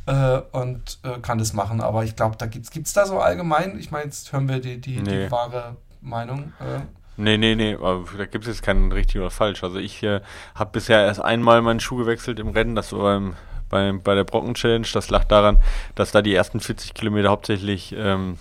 äh, 0.07 0.39
und 0.53 1.01
äh, 1.03 1.19
kann 1.21 1.39
das 1.39 1.55
machen. 1.55 1.81
Aber 1.81 2.05
ich 2.05 2.15
glaube, 2.15 2.37
da 2.37 2.47
gibt 2.47 2.69
es 2.87 2.93
da 2.93 3.05
so 3.05 3.19
allgemein, 3.19 3.77
ich 3.79 3.91
meine, 3.91 4.05
jetzt 4.05 4.33
hören 4.33 4.49
wir 4.49 4.61
die, 4.61 4.81
die, 4.81 5.01
nee. 5.01 5.25
die 5.25 5.31
wahre 5.33 5.77
Meinung. 6.01 6.53
Äh. 6.61 6.83
Nee, 7.17 7.37
nee, 7.37 7.57
nee, 7.57 7.75
aber 7.75 8.05
da 8.17 8.27
gibt 8.27 8.45
es 8.45 8.57
jetzt 8.57 8.63
keinen 8.63 8.93
richtig 8.93 9.21
oder 9.21 9.31
falsch. 9.31 9.65
Also 9.65 9.79
ich 9.79 10.03
habe 10.03 10.71
bisher 10.71 11.05
erst 11.05 11.21
einmal 11.21 11.61
meinen 11.61 11.81
Schuh 11.81 11.97
gewechselt 11.97 12.39
im 12.39 12.49
Rennen, 12.49 12.77
das 12.77 12.93
war 12.93 13.01
beim, 13.01 13.35
beim, 13.71 14.03
bei 14.03 14.15
der 14.15 14.25
Brocken 14.25 14.55
Challenge. 14.55 14.87
Das 14.93 15.11
lag 15.11 15.25
daran, 15.25 15.59
dass 15.97 16.13
da 16.13 16.23
die 16.23 16.35
ersten 16.35 16.61
40 16.61 16.95
Kilometer 16.95 17.31
hauptsächlich 17.31 17.95
ähm, 17.97 18.39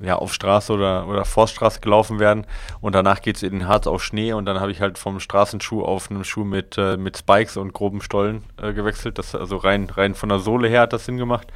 ja, 0.00 0.16
auf 0.16 0.32
Straße 0.32 0.72
oder, 0.72 1.08
oder 1.08 1.24
Forststraße 1.24 1.80
gelaufen 1.80 2.20
werden 2.20 2.46
und 2.80 2.94
danach 2.94 3.20
geht 3.20 3.36
es 3.36 3.42
in 3.42 3.50
den 3.50 3.68
Harz 3.68 3.86
auf 3.86 4.02
Schnee 4.02 4.32
und 4.32 4.46
dann 4.46 4.60
habe 4.60 4.70
ich 4.70 4.80
halt 4.80 4.98
vom 4.98 5.20
Straßenschuh 5.20 5.82
auf 5.82 6.10
einen 6.10 6.24
Schuh 6.24 6.44
mit, 6.44 6.78
äh, 6.78 6.96
mit 6.96 7.18
Spikes 7.18 7.56
und 7.56 7.72
groben 7.72 8.00
Stollen 8.00 8.44
äh, 8.62 8.72
gewechselt. 8.72 9.18
Das, 9.18 9.34
also 9.34 9.56
rein, 9.56 9.88
rein 9.90 10.14
von 10.14 10.28
der 10.28 10.38
Sohle 10.38 10.68
her 10.68 10.82
hat 10.82 10.92
das 10.92 11.04
Sinn 11.04 11.16
gemacht. 11.16 11.48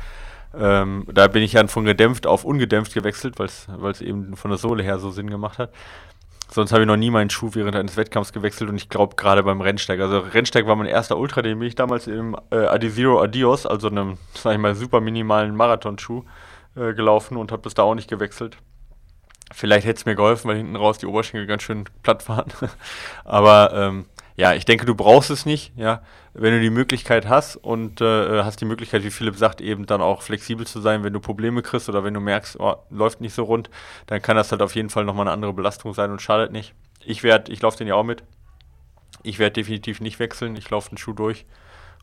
Ähm, 0.54 1.06
da 1.10 1.28
bin 1.28 1.42
ich 1.42 1.52
dann 1.52 1.68
von 1.68 1.84
gedämpft 1.84 2.26
auf 2.26 2.44
ungedämpft 2.44 2.92
gewechselt, 2.94 3.38
weil 3.38 3.46
es 3.92 4.00
eben 4.00 4.36
von 4.36 4.50
der 4.50 4.58
Sohle 4.58 4.82
her 4.82 4.98
so 4.98 5.10
Sinn 5.10 5.30
gemacht 5.30 5.58
hat. 5.58 5.70
Sonst 6.52 6.72
habe 6.72 6.82
ich 6.82 6.86
noch 6.86 6.98
nie 6.98 7.10
meinen 7.10 7.30
Schuh 7.30 7.50
während 7.54 7.76
eines 7.76 7.96
Wettkampfs 7.96 8.34
gewechselt 8.34 8.68
und 8.68 8.76
ich 8.76 8.90
glaube 8.90 9.16
gerade 9.16 9.42
beim 9.42 9.62
Rennsteig. 9.62 10.00
Also 10.00 10.18
Rennsteig 10.18 10.66
war 10.66 10.76
mein 10.76 10.86
erster 10.86 11.16
Ultra, 11.16 11.40
den 11.40 11.58
bin 11.58 11.66
ich 11.66 11.76
damals 11.76 12.06
im 12.06 12.36
äh, 12.50 12.56
Adizero 12.56 13.22
Adios, 13.22 13.64
also 13.64 13.88
einem, 13.88 14.18
sag 14.34 14.52
ich 14.52 14.58
mal, 14.58 14.74
super 14.74 15.00
minimalen 15.00 15.56
Marathonschuh, 15.56 16.24
äh, 16.76 16.94
gelaufen 16.94 17.36
und 17.36 17.52
habe 17.52 17.62
das 17.62 17.74
da 17.74 17.82
auch 17.82 17.94
nicht 17.94 18.08
gewechselt. 18.08 18.56
Vielleicht 19.52 19.86
hätte 19.86 19.98
es 19.98 20.06
mir 20.06 20.14
geholfen, 20.14 20.48
weil 20.48 20.56
hinten 20.56 20.76
raus 20.76 20.98
die 20.98 21.06
Oberschenkel 21.06 21.46
ganz 21.46 21.62
schön 21.62 21.84
platt 22.02 22.28
waren. 22.28 22.50
Aber 23.24 23.72
ähm, 23.74 24.06
ja, 24.36 24.54
ich 24.54 24.64
denke, 24.64 24.86
du 24.86 24.94
brauchst 24.94 25.30
es 25.30 25.44
nicht, 25.44 25.72
ja. 25.76 26.02
Wenn 26.34 26.54
du 26.54 26.60
die 26.60 26.70
Möglichkeit 26.70 27.28
hast 27.28 27.56
und 27.56 28.00
äh, 28.00 28.42
hast 28.42 28.62
die 28.62 28.64
Möglichkeit, 28.64 29.04
wie 29.04 29.10
Philipp 29.10 29.36
sagt, 29.36 29.60
eben 29.60 29.84
dann 29.84 30.00
auch 30.00 30.22
flexibel 30.22 30.66
zu 30.66 30.80
sein, 30.80 31.04
wenn 31.04 31.12
du 31.12 31.20
Probleme 31.20 31.60
kriegst 31.60 31.90
oder 31.90 32.04
wenn 32.04 32.14
du 32.14 32.20
merkst, 32.20 32.58
oh, 32.58 32.76
läuft 32.88 33.20
nicht 33.20 33.34
so 33.34 33.44
rund, 33.44 33.68
dann 34.06 34.22
kann 34.22 34.36
das 34.36 34.50
halt 34.50 34.62
auf 34.62 34.74
jeden 34.74 34.88
Fall 34.88 35.04
nochmal 35.04 35.26
eine 35.26 35.32
andere 35.32 35.52
Belastung 35.52 35.92
sein 35.92 36.10
und 36.10 36.22
schadet 36.22 36.50
nicht. 36.50 36.74
Ich 37.04 37.22
werde, 37.22 37.52
ich 37.52 37.60
laufe 37.60 37.76
den 37.76 37.86
ja 37.86 37.94
auch 37.94 38.04
mit. 38.04 38.24
Ich 39.22 39.38
werde 39.38 39.52
definitiv 39.52 40.00
nicht 40.00 40.18
wechseln, 40.18 40.56
ich 40.56 40.70
laufe 40.70 40.88
den 40.88 40.98
Schuh 40.98 41.12
durch. 41.12 41.44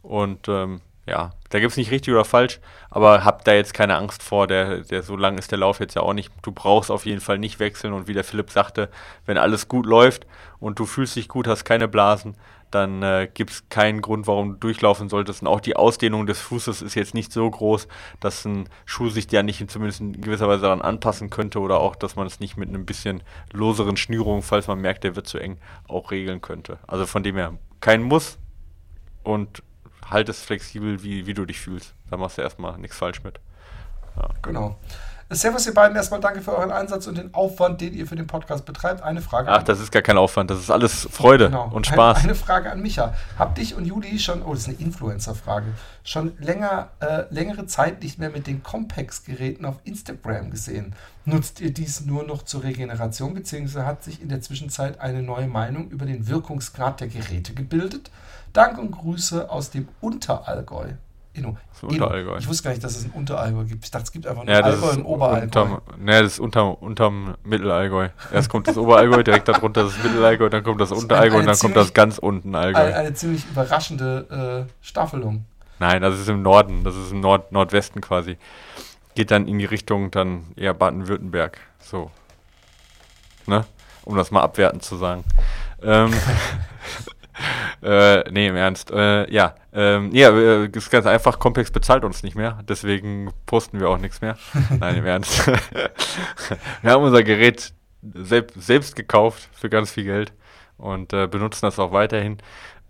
Und 0.04 0.48
ähm, 0.48 0.82
ja, 1.10 1.32
da 1.50 1.60
gibt 1.60 1.72
es 1.72 1.78
nicht 1.78 1.92
richtig 1.92 2.14
oder 2.14 2.26
falsch, 2.26 2.60
aber 2.90 3.26
hab 3.26 3.44
da 3.44 3.54
jetzt 3.54 3.74
keine 3.74 3.96
Angst 3.96 4.22
vor, 4.22 4.48
der, 4.48 4.82
der 4.82 5.02
so 5.04 5.18
lang 5.18 5.38
ist 5.38 5.52
der 5.52 5.58
Lauf 5.58 5.80
jetzt 5.80 5.96
ja 5.96 6.04
auch 6.04 6.14
nicht. 6.14 6.32
Du 6.44 6.52
brauchst 6.52 6.92
auf 6.92 7.06
jeden 7.06 7.22
Fall 7.22 7.40
nicht 7.40 7.60
wechseln 7.60 7.94
und 7.94 8.08
wie 8.08 8.14
der 8.14 8.24
Philipp 8.24 8.52
sagte, 8.52 8.90
wenn 9.26 9.38
alles 9.38 9.68
gut 9.68 9.86
läuft 9.86 10.28
und 10.60 10.80
du 10.80 10.86
fühlst 10.86 11.16
dich 11.16 11.28
gut, 11.28 11.48
hast 11.48 11.66
keine 11.66 11.88
Blasen, 11.88 12.36
dann 12.72 13.02
äh, 13.02 13.28
gibt 13.34 13.50
es 13.50 13.70
keinen 13.70 14.02
Grund, 14.02 14.28
warum 14.28 14.54
du 14.54 14.58
durchlaufen 14.58 15.10
solltest. 15.10 15.42
Und 15.42 15.48
auch 15.48 15.60
die 15.60 15.76
Ausdehnung 15.76 16.28
des 16.28 16.40
Fußes 16.40 16.84
ist 16.84 16.94
jetzt 16.94 17.16
nicht 17.16 17.32
so 17.32 17.50
groß, 17.50 17.88
dass 18.20 18.46
ein 18.46 18.70
Schuh 18.86 19.10
sich 19.10 19.32
ja 19.32 19.42
nicht 19.42 19.60
in, 19.60 19.70
zumindest 19.70 20.02
in 20.02 20.22
gewisser 20.22 20.48
Weise 20.48 20.62
daran 20.62 20.82
anpassen 20.82 21.32
könnte 21.32 21.60
oder 21.60 21.80
auch, 21.80 21.96
dass 21.96 22.16
man 22.16 22.28
es 22.28 22.40
nicht 22.40 22.58
mit 22.58 22.70
einem 22.70 22.86
bisschen 22.86 23.24
loseren 23.52 23.98
Schnürungen, 23.98 24.44
falls 24.44 24.68
man 24.68 24.80
merkt, 24.80 25.04
der 25.04 25.16
wird 25.16 25.28
zu 25.28 25.40
eng, 25.40 25.58
auch 25.88 26.12
regeln 26.12 26.42
könnte. 26.42 26.78
Also 26.86 27.08
von 27.08 27.24
dem 27.24 27.36
her 27.36 27.54
kein 27.82 28.04
Muss 28.04 28.38
und 29.24 29.64
halt 30.10 30.30
es 30.30 30.44
flexibel, 30.44 31.04
wie, 31.04 31.28
wie 31.28 31.34
du 31.34 31.46
dich 31.46 31.60
fühlst. 31.60 31.94
Da 32.10 32.18
machst 32.18 32.38
du 32.38 32.42
erstmal 32.42 32.78
nichts 32.78 32.98
falsch 32.98 33.24
mit. 33.24 33.40
Ja. 34.16 34.30
Genau. 34.42 34.80
Servus, 35.32 35.68
ihr 35.68 35.76
beiden. 35.76 35.96
Erstmal 35.96 36.20
danke 36.20 36.42
für 36.42 36.58
euren 36.58 36.72
Einsatz 36.72 37.06
und 37.06 37.16
den 37.16 37.32
Aufwand, 37.36 37.82
den 37.82 37.94
ihr 37.94 38.08
für 38.08 38.16
den 38.16 38.26
Podcast 38.26 38.66
betreibt. 38.66 39.04
Eine 39.04 39.22
Frage. 39.22 39.52
Ach, 39.52 39.62
das 39.62 39.80
ist 39.80 39.92
gar 39.92 40.02
kein 40.02 40.18
Aufwand. 40.18 40.50
Das 40.50 40.58
ist 40.58 40.72
alles 40.72 41.08
Freude 41.12 41.46
genau. 41.46 41.70
und 41.72 41.86
Spaß. 41.86 42.18
Eine, 42.18 42.30
eine, 42.30 42.36
Frage 42.36 42.72
an 42.72 42.82
Micha. 42.82 43.14
Habt 43.38 43.60
dich 43.60 43.76
und 43.76 43.86
Juli 43.86 44.18
schon, 44.18 44.42
oh, 44.42 44.54
das 44.54 44.62
ist 44.62 44.70
eine 44.70 44.78
Influencer-Frage, 44.78 45.68
schon 46.04 46.34
länger, 46.40 46.90
äh, 47.00 47.26
längere 47.30 47.68
Zeit 47.68 48.02
nicht 48.02 48.18
mehr 48.18 48.32
mit 48.32 48.48
den 48.48 48.64
Compex-Geräten 48.64 49.66
auf 49.66 49.76
Instagram 49.84 50.50
gesehen? 50.50 50.96
Nutzt 51.26 51.62
ihr 51.62 51.72
dies 51.72 52.06
nur 52.06 52.24
noch 52.24 52.42
zur 52.42 52.64
Regeneration, 52.64 53.36
beziehungsweise 53.36 53.86
hat 53.86 54.04
sich 54.04 54.24
in 54.24 54.30
der 54.30 54.42
Zwischenzeit 54.42 55.00
eine 55.00 55.22
neue 55.22 55.48
Meinung 55.48 55.92
über 55.92 56.08
den 56.08 56.28
Wirkungsgrad 56.28 57.02
der 57.02 57.08
Geräte 57.08 57.54
gebildet? 57.54 58.10
Dank 58.52 58.80
und 58.80 58.90
Grüße 58.90 59.52
aus 59.52 59.70
dem 59.70 59.90
Unterallgäu. 60.02 60.94
Inno. 61.40 61.58
Unterallgäu. 61.82 62.38
Ich 62.38 62.48
wusste 62.48 62.64
gar 62.64 62.72
nicht, 62.72 62.84
dass 62.84 62.96
es 62.96 63.06
ein 63.06 63.12
Unterallgäu 63.12 63.64
gibt. 63.64 63.86
Ich 63.86 63.92
dachte, 63.92 64.06
es 64.06 64.12
gibt 64.12 64.28
einfach 64.28 64.44
nur 64.44 64.54
ja, 64.54 64.62
Allgäu 64.62 64.90
und 64.92 65.06
Oberallgäu. 65.06 65.44
Unterm, 65.44 65.82
ne, 65.98 66.22
das 66.22 66.34
ist 66.34 66.40
unter, 66.40 66.82
unterm 66.82 67.36
Mittelallgäu. 67.44 68.10
Erst 68.32 68.50
kommt 68.50 68.68
das 68.68 68.78
Oberallgäu, 68.78 69.24
direkt 69.24 69.48
darunter 69.48 69.84
das 69.84 70.04
Mittelallgäu, 70.04 70.50
dann 70.50 70.64
kommt 70.64 70.82
das, 70.82 70.90
das 70.90 71.02
Unterallgäu 71.02 71.40
und 71.40 71.46
dann 71.46 71.56
ziemlich, 71.56 71.76
kommt 71.76 71.88
das 71.88 71.94
ganz 71.94 72.18
unten 72.18 72.56
Allgäu. 72.56 72.80
Eine, 72.80 72.96
eine 72.96 73.14
ziemlich 73.14 73.46
überraschende 73.50 74.68
äh, 74.68 74.86
Staffelung. 74.86 75.46
Nein, 75.80 76.02
das 76.02 76.20
ist 76.20 76.28
im 76.28 76.42
Norden, 76.42 76.84
das 76.84 76.96
ist 76.96 77.12
im 77.12 77.22
Nord 77.22 77.52
Nordwesten 77.52 78.02
quasi. 78.02 78.38
Geht 79.16 79.32
dann 79.32 79.48
in 79.48 79.60
die 79.60 79.66
Richtung 79.66 80.12
dann 80.12 80.44
eher 80.56 80.74
Baden-Württemberg. 80.74 81.58
So. 81.80 82.12
Ne? 83.48 83.66
Um 84.04 84.16
das 84.16 84.32
mal 84.32 84.42
abwertend 84.42 84.84
zu 84.84 84.98
sagen. 84.98 85.24
Ähm, 85.82 86.14
äh, 87.84 88.30
nee, 88.32 88.48
im 88.48 88.56
Ernst. 88.56 88.92
Äh, 88.92 89.32
ja, 89.32 89.56
ähm, 89.74 90.12
ja, 90.14 90.30
äh, 90.30 90.66
ist 90.66 90.90
ganz 90.90 91.06
einfach, 91.06 91.40
Complex 91.40 91.72
bezahlt 91.72 92.04
uns 92.04 92.24
nicht 92.24 92.36
mehr, 92.36 92.60
deswegen 92.68 93.32
posten 93.46 93.80
wir 93.80 93.90
auch 93.90 93.98
nichts 93.98 94.22
mehr. 94.22 94.38
Nein, 94.80 94.98
im 94.98 95.06
Ernst. 95.06 95.48
wir 96.82 96.92
haben 96.92 97.04
unser 97.04 97.24
Gerät 97.24 97.74
selb 98.02 98.54
selbst 98.56 98.96
gekauft 98.96 99.50
für 99.52 99.70
ganz 99.70 99.92
viel 99.92 100.06
Geld 100.06 100.34
und 100.78 101.14
äh, 101.14 101.28
benutzen 101.28 101.66
das 101.66 101.80
auch 101.80 101.92
weiterhin. 101.92 102.38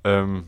Ähm, 0.04 0.48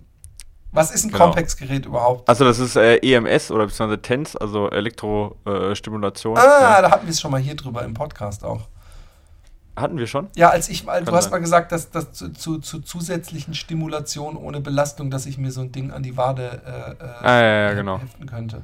was 0.72 0.92
ist 0.92 1.04
ein 1.04 1.12
genau. 1.12 1.26
Compex-Gerät 1.26 1.86
überhaupt? 1.86 2.30
Also 2.30 2.46
das 2.46 2.60
ist 2.60 2.78
äh, 2.78 2.96
EMS 2.98 3.52
oder 3.52 3.66
beziehungsweise 3.66 4.02
TENS, 4.02 4.38
also 4.38 4.70
Elektrostimulation. 4.70 6.38
ah, 6.38 6.44
ja. 6.44 6.82
da 6.82 6.92
hatten 6.92 7.06
wir 7.06 7.12
es 7.12 7.20
schon 7.20 7.32
mal 7.32 7.42
hier 7.42 7.56
drüber 7.56 7.84
im 7.84 7.94
Podcast 7.94 8.46
auch. 8.46 8.70
Hatten 9.76 9.98
wir 9.98 10.08
schon? 10.08 10.28
Ja, 10.36 10.50
als 10.50 10.68
ich 10.68 10.84
mal, 10.84 11.04
du 11.04 11.12
hast 11.14 11.32
mal 11.32 11.40
gesagt, 11.40 11.72
dass 11.72 11.90
das 11.92 12.12
zu, 12.12 12.30
zu, 12.34 12.60
zu 12.60 12.82
zusätzlichen 12.82 13.54
Stimulation 13.54 14.36
ohne 14.36 14.60
Belastung, 14.60 15.10
dass 15.10 15.26
ich 15.26 15.38
mir 15.38 15.52
so 15.52 15.62
ein 15.62 15.72
Ding 15.72 15.92
an 15.92 16.04
die 16.04 16.18
Wade 16.18 16.62
äh, 16.66 17.04
äh, 17.04 17.26
Ah, 17.26 17.42
ja, 17.42 17.62
ja, 17.70 17.74
genau. 17.74 18.00
heften 18.00 18.26
könnte. 18.26 18.62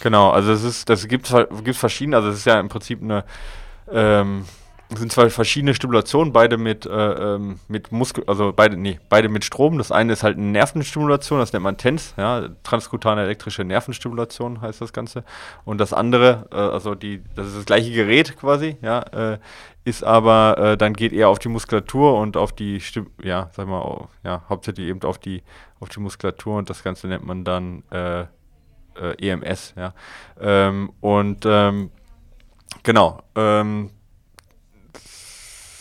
Genau, 0.00 0.30
also 0.30 0.52
es 0.52 0.64
ist, 0.64 0.88
das 0.88 1.06
gibt 1.06 1.32
es 1.32 1.76
verschiedene, 1.78 2.16
also 2.16 2.30
es 2.30 2.38
ist 2.38 2.44
ja 2.44 2.58
im 2.58 2.68
Prinzip 2.68 3.00
eine, 3.02 3.24
ähm, 3.92 4.44
es 4.92 5.00
sind 5.00 5.12
zwei 5.12 5.30
verschiedene 5.30 5.74
Stimulationen, 5.74 6.32
beide 6.32 6.58
mit, 6.58 6.86
äh, 6.86 6.90
ähm, 6.90 7.58
mit 7.68 7.92
Muskel, 7.92 8.24
also 8.26 8.52
beide, 8.54 8.76
nee, 8.76 8.98
beide 9.08 9.28
mit 9.28 9.44
Strom. 9.44 9.78
Das 9.78 9.92
eine 9.92 10.12
ist 10.12 10.22
halt 10.22 10.36
eine 10.36 10.46
Nervenstimulation, 10.46 11.38
das 11.38 11.52
nennt 11.52 11.62
man 11.62 11.76
TENS, 11.76 12.14
ja, 12.16 12.48
transkutane 12.62 13.22
elektrische 13.22 13.64
Nervenstimulation 13.64 14.60
heißt 14.60 14.80
das 14.80 14.92
Ganze. 14.92 15.24
Und 15.64 15.78
das 15.78 15.92
andere, 15.92 16.48
äh, 16.52 16.56
also 16.56 16.94
die, 16.94 17.22
das 17.34 17.48
ist 17.48 17.56
das 17.56 17.64
gleiche 17.66 17.90
Gerät 17.92 18.36
quasi, 18.36 18.76
ja, 18.82 19.00
äh, 19.00 19.38
ist 19.84 20.04
aber, 20.04 20.58
äh, 20.58 20.76
dann 20.76 20.92
geht 20.94 21.12
eher 21.12 21.28
auf 21.28 21.38
die 21.38 21.48
Muskulatur 21.48 22.18
und 22.18 22.36
auf 22.36 22.52
die, 22.52 22.80
Stim 22.80 23.10
ja, 23.22 23.50
sag 23.52 23.66
mal, 23.66 23.80
au- 23.80 24.08
ja, 24.24 24.42
hauptsächlich 24.48 24.86
eben 24.88 25.02
auf 25.02 25.18
die, 25.18 25.42
auf 25.80 25.88
die 25.88 26.00
Muskulatur 26.00 26.56
und 26.58 26.70
das 26.70 26.82
Ganze 26.84 27.08
nennt 27.08 27.26
man 27.26 27.44
dann, 27.44 27.82
äh, 27.90 28.20
äh, 28.94 29.14
EMS, 29.18 29.74
ja. 29.76 29.94
Ähm, 30.40 30.92
und 31.00 31.44
ähm, 31.46 31.90
genau, 32.82 33.22
ähm, 33.34 33.90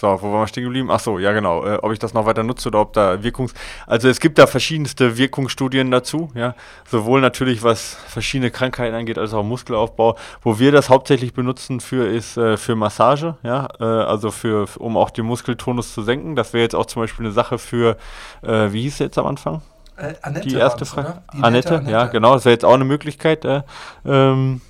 so, 0.01 0.07
wo 0.07 0.31
waren 0.31 0.41
wir 0.41 0.47
stehen 0.47 0.63
geblieben? 0.63 0.89
Ach 0.89 0.99
so, 0.99 1.19
ja 1.19 1.31
genau, 1.31 1.63
äh, 1.63 1.77
ob 1.79 1.91
ich 1.91 1.99
das 1.99 2.15
noch 2.15 2.25
weiter 2.25 2.41
nutze 2.41 2.69
oder 2.69 2.81
ob 2.81 2.93
da 2.93 3.21
Wirkungs... 3.21 3.53
Also 3.85 4.09
es 4.09 4.19
gibt 4.19 4.39
da 4.39 4.47
verschiedenste 4.47 5.15
Wirkungsstudien 5.15 5.91
dazu, 5.91 6.31
ja, 6.33 6.55
sowohl 6.89 7.21
natürlich 7.21 7.61
was 7.61 7.93
verschiedene 8.07 8.49
Krankheiten 8.49 8.95
angeht, 8.95 9.19
als 9.19 9.31
auch 9.35 9.43
Muskelaufbau. 9.43 10.17
Wo 10.41 10.57
wir 10.57 10.71
das 10.71 10.89
hauptsächlich 10.89 11.33
benutzen 11.33 11.81
für 11.81 12.07
ist 12.07 12.35
äh, 12.35 12.57
für 12.57 12.75
Massage, 12.75 13.35
ja, 13.43 13.67
äh, 13.79 13.83
also 13.83 14.31
für, 14.31 14.67
um 14.79 14.97
auch 14.97 15.11
den 15.11 15.25
Muskeltonus 15.25 15.93
zu 15.93 16.01
senken. 16.01 16.35
Das 16.35 16.53
wäre 16.53 16.63
jetzt 16.63 16.75
auch 16.75 16.87
zum 16.87 17.03
Beispiel 17.03 17.27
eine 17.27 17.33
Sache 17.33 17.59
für, 17.59 17.95
äh, 18.41 18.71
wie 18.71 18.81
hieß 18.81 18.93
es 18.93 18.99
jetzt 18.99 19.17
am 19.19 19.27
Anfang? 19.27 19.61
Äh, 19.97 20.15
Annette 20.23 20.47
Die 20.47 20.55
erste 20.55 20.85
Frage. 20.85 21.21
Annette, 21.41 21.77
nette 21.79 21.91
ja, 21.91 22.07
genau. 22.07 22.33
Das 22.33 22.45
wäre 22.45 22.53
jetzt 22.53 22.65
auch 22.65 22.73
eine 22.73 22.85
Möglichkeit, 22.85 23.45
äh, 23.45 23.61
ähm, 24.03 24.61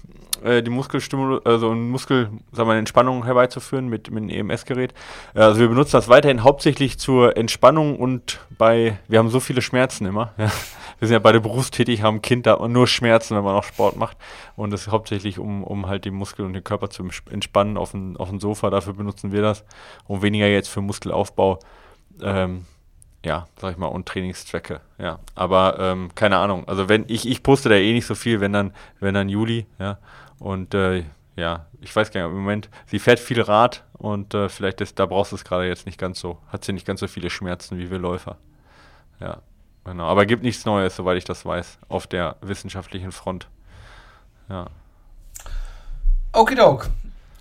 äh, 0.44 0.64
die 0.64 0.70
Muskelstimul 0.70 1.42
also 1.46 1.74
Muskel, 1.74 2.30
sagen 2.52 2.70
wir, 2.70 2.76
Entspannung 2.76 3.26
herbeizuführen 3.26 3.88
mit, 3.88 4.12
mit 4.12 4.24
einem 4.24 4.50
EMS-Gerät. 4.50 4.94
Äh, 5.34 5.40
also 5.40 5.60
wir 5.60 5.68
benutzen 5.68 5.94
das 5.94 6.10
weiterhin 6.10 6.44
hauptsächlich 6.44 7.00
zur 7.00 7.38
Entspannung 7.38 7.98
und 7.98 8.40
bei, 8.58 8.98
wir 9.08 9.20
haben 9.20 9.30
so 9.30 9.40
viele 9.40 9.62
Schmerzen 9.62 10.06
immer. 10.06 10.34
Wir 11.00 11.08
sind 11.08 11.14
ja 11.14 11.20
beide 11.20 11.42
berufstätig, 11.42 12.04
haben 12.04 12.22
Kinder 12.22 12.62
und 12.62 12.74
nur 12.74 12.86
Schmerzen, 12.86 13.36
wenn 13.36 13.44
man 13.44 13.56
auch 13.56 13.64
Sport 13.64 13.96
macht. 13.96 14.18
Und 14.56 14.70
das 14.70 14.82
ist 14.82 14.92
hauptsächlich, 14.92 15.40
um, 15.40 15.64
um 15.64 15.88
halt 15.88 16.06
den 16.06 16.14
Muskel 16.14 16.46
und 16.46 16.54
den 16.54 16.64
Körper 16.64 16.92
zu 16.92 17.04
entspannen 17.32 17.76
auf 17.76 17.90
dem, 17.90 18.18
auf 18.18 18.30
dem 18.30 18.40
Sofa. 18.40 18.70
Dafür 18.70 18.94
benutzen 18.94 19.32
wir 19.32 19.42
das. 19.42 19.66
Und 20.06 20.22
weniger 20.22 20.46
jetzt 20.46 20.68
für 20.68 20.82
Muskelaufbau. 20.82 21.58
Ähm, 22.22 22.68
ja, 23.24 23.48
sag 23.60 23.72
ich 23.72 23.78
mal, 23.78 23.88
und 23.88 24.08
Trainingszwecke, 24.08 24.82
ja. 24.98 25.20
Aber 25.36 25.78
ähm, 25.80 26.10
keine 26.16 26.38
Ahnung. 26.38 26.68
Also 26.68 26.90
wenn 26.90 27.06
ich, 27.08 27.28
ich 27.28 27.44
poste 27.44 27.70
da 27.70 27.76
eh 27.76 27.94
nicht 27.94 28.06
so 28.06 28.16
viel, 28.16 28.42
wenn 28.42 28.54
dann, 28.54 28.74
wenn 29.00 29.14
dann 29.14 29.30
Juli, 29.30 29.66
ja. 29.80 29.98
Und 30.42 30.74
äh, 30.74 31.04
ja, 31.36 31.68
ich 31.82 31.96
weiß 31.96 32.12
gar 32.12 32.22
nicht, 32.22 32.32
im 32.32 32.38
Moment, 32.40 32.70
sie 32.88 32.98
fährt 32.98 33.20
viel 33.20 33.42
Rad 33.42 33.84
und 33.94 34.34
äh, 34.34 34.50
vielleicht 34.50 34.82
ist, 34.82 34.98
da 34.98 35.06
brauchst 35.06 35.32
du 35.32 35.36
es 35.36 35.44
gerade 35.44 35.68
jetzt 35.68 35.86
nicht 35.86 36.00
ganz 36.00 36.20
so, 36.20 36.40
hat 36.48 36.66
sie 36.66 36.74
nicht 36.74 36.88
ganz 36.88 37.00
so 37.00 37.08
viele 37.08 37.30
Schmerzen 37.30 37.78
wie 37.78 37.92
wir 37.92 38.00
Läufer. 38.00 38.38
Ja, 39.20 39.38
genau. 39.86 40.08
Aber 40.08 40.26
gibt 40.26 40.42
nichts 40.42 40.66
Neues, 40.66 40.96
soweit 40.96 41.20
ich 41.20 41.26
das 41.26 41.46
weiß, 41.46 41.78
auf 41.90 42.08
der 42.08 42.38
wissenschaftlichen 42.42 43.12
Front. 43.12 43.50
Ja. 44.50 44.66
Okidok. 46.34 46.90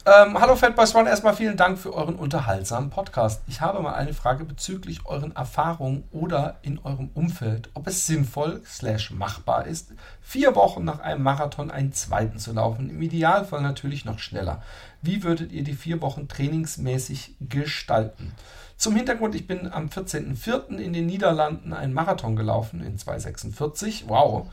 Ähm, 0.06 0.40
hallo 0.40 0.56
Fatboys 0.56 0.94
One, 0.94 1.10
erstmal 1.10 1.34
vielen 1.34 1.58
Dank 1.58 1.78
für 1.78 1.92
euren 1.92 2.16
unterhaltsamen 2.16 2.88
Podcast. 2.88 3.42
Ich 3.48 3.60
habe 3.60 3.82
mal 3.82 3.92
eine 3.92 4.14
Frage 4.14 4.46
bezüglich 4.46 5.04
euren 5.04 5.36
Erfahrungen 5.36 6.04
oder 6.10 6.56
in 6.62 6.78
eurem 6.78 7.10
Umfeld, 7.12 7.68
ob 7.74 7.86
es 7.86 8.06
sinnvoll 8.06 8.62
slash 8.64 9.10
machbar 9.10 9.66
ist, 9.66 9.92
vier 10.22 10.56
Wochen 10.56 10.84
nach 10.84 11.00
einem 11.00 11.22
Marathon 11.22 11.70
einen 11.70 11.92
zweiten 11.92 12.38
zu 12.38 12.54
laufen. 12.54 12.88
Im 12.88 13.02
Idealfall 13.02 13.60
natürlich 13.60 14.06
noch 14.06 14.20
schneller. 14.20 14.62
Wie 15.02 15.22
würdet 15.22 15.52
ihr 15.52 15.64
die 15.64 15.74
vier 15.74 16.00
Wochen 16.00 16.28
trainingsmäßig 16.28 17.34
gestalten? 17.38 18.32
Zum 18.78 18.96
Hintergrund, 18.96 19.34
ich 19.34 19.46
bin 19.46 19.70
am 19.70 19.88
14.04. 19.88 20.78
in 20.78 20.94
den 20.94 21.04
Niederlanden 21.04 21.74
einen 21.74 21.92
Marathon 21.92 22.36
gelaufen 22.36 22.82
in 22.82 22.96
2,46. 22.96 24.04
Wow. 24.06 24.48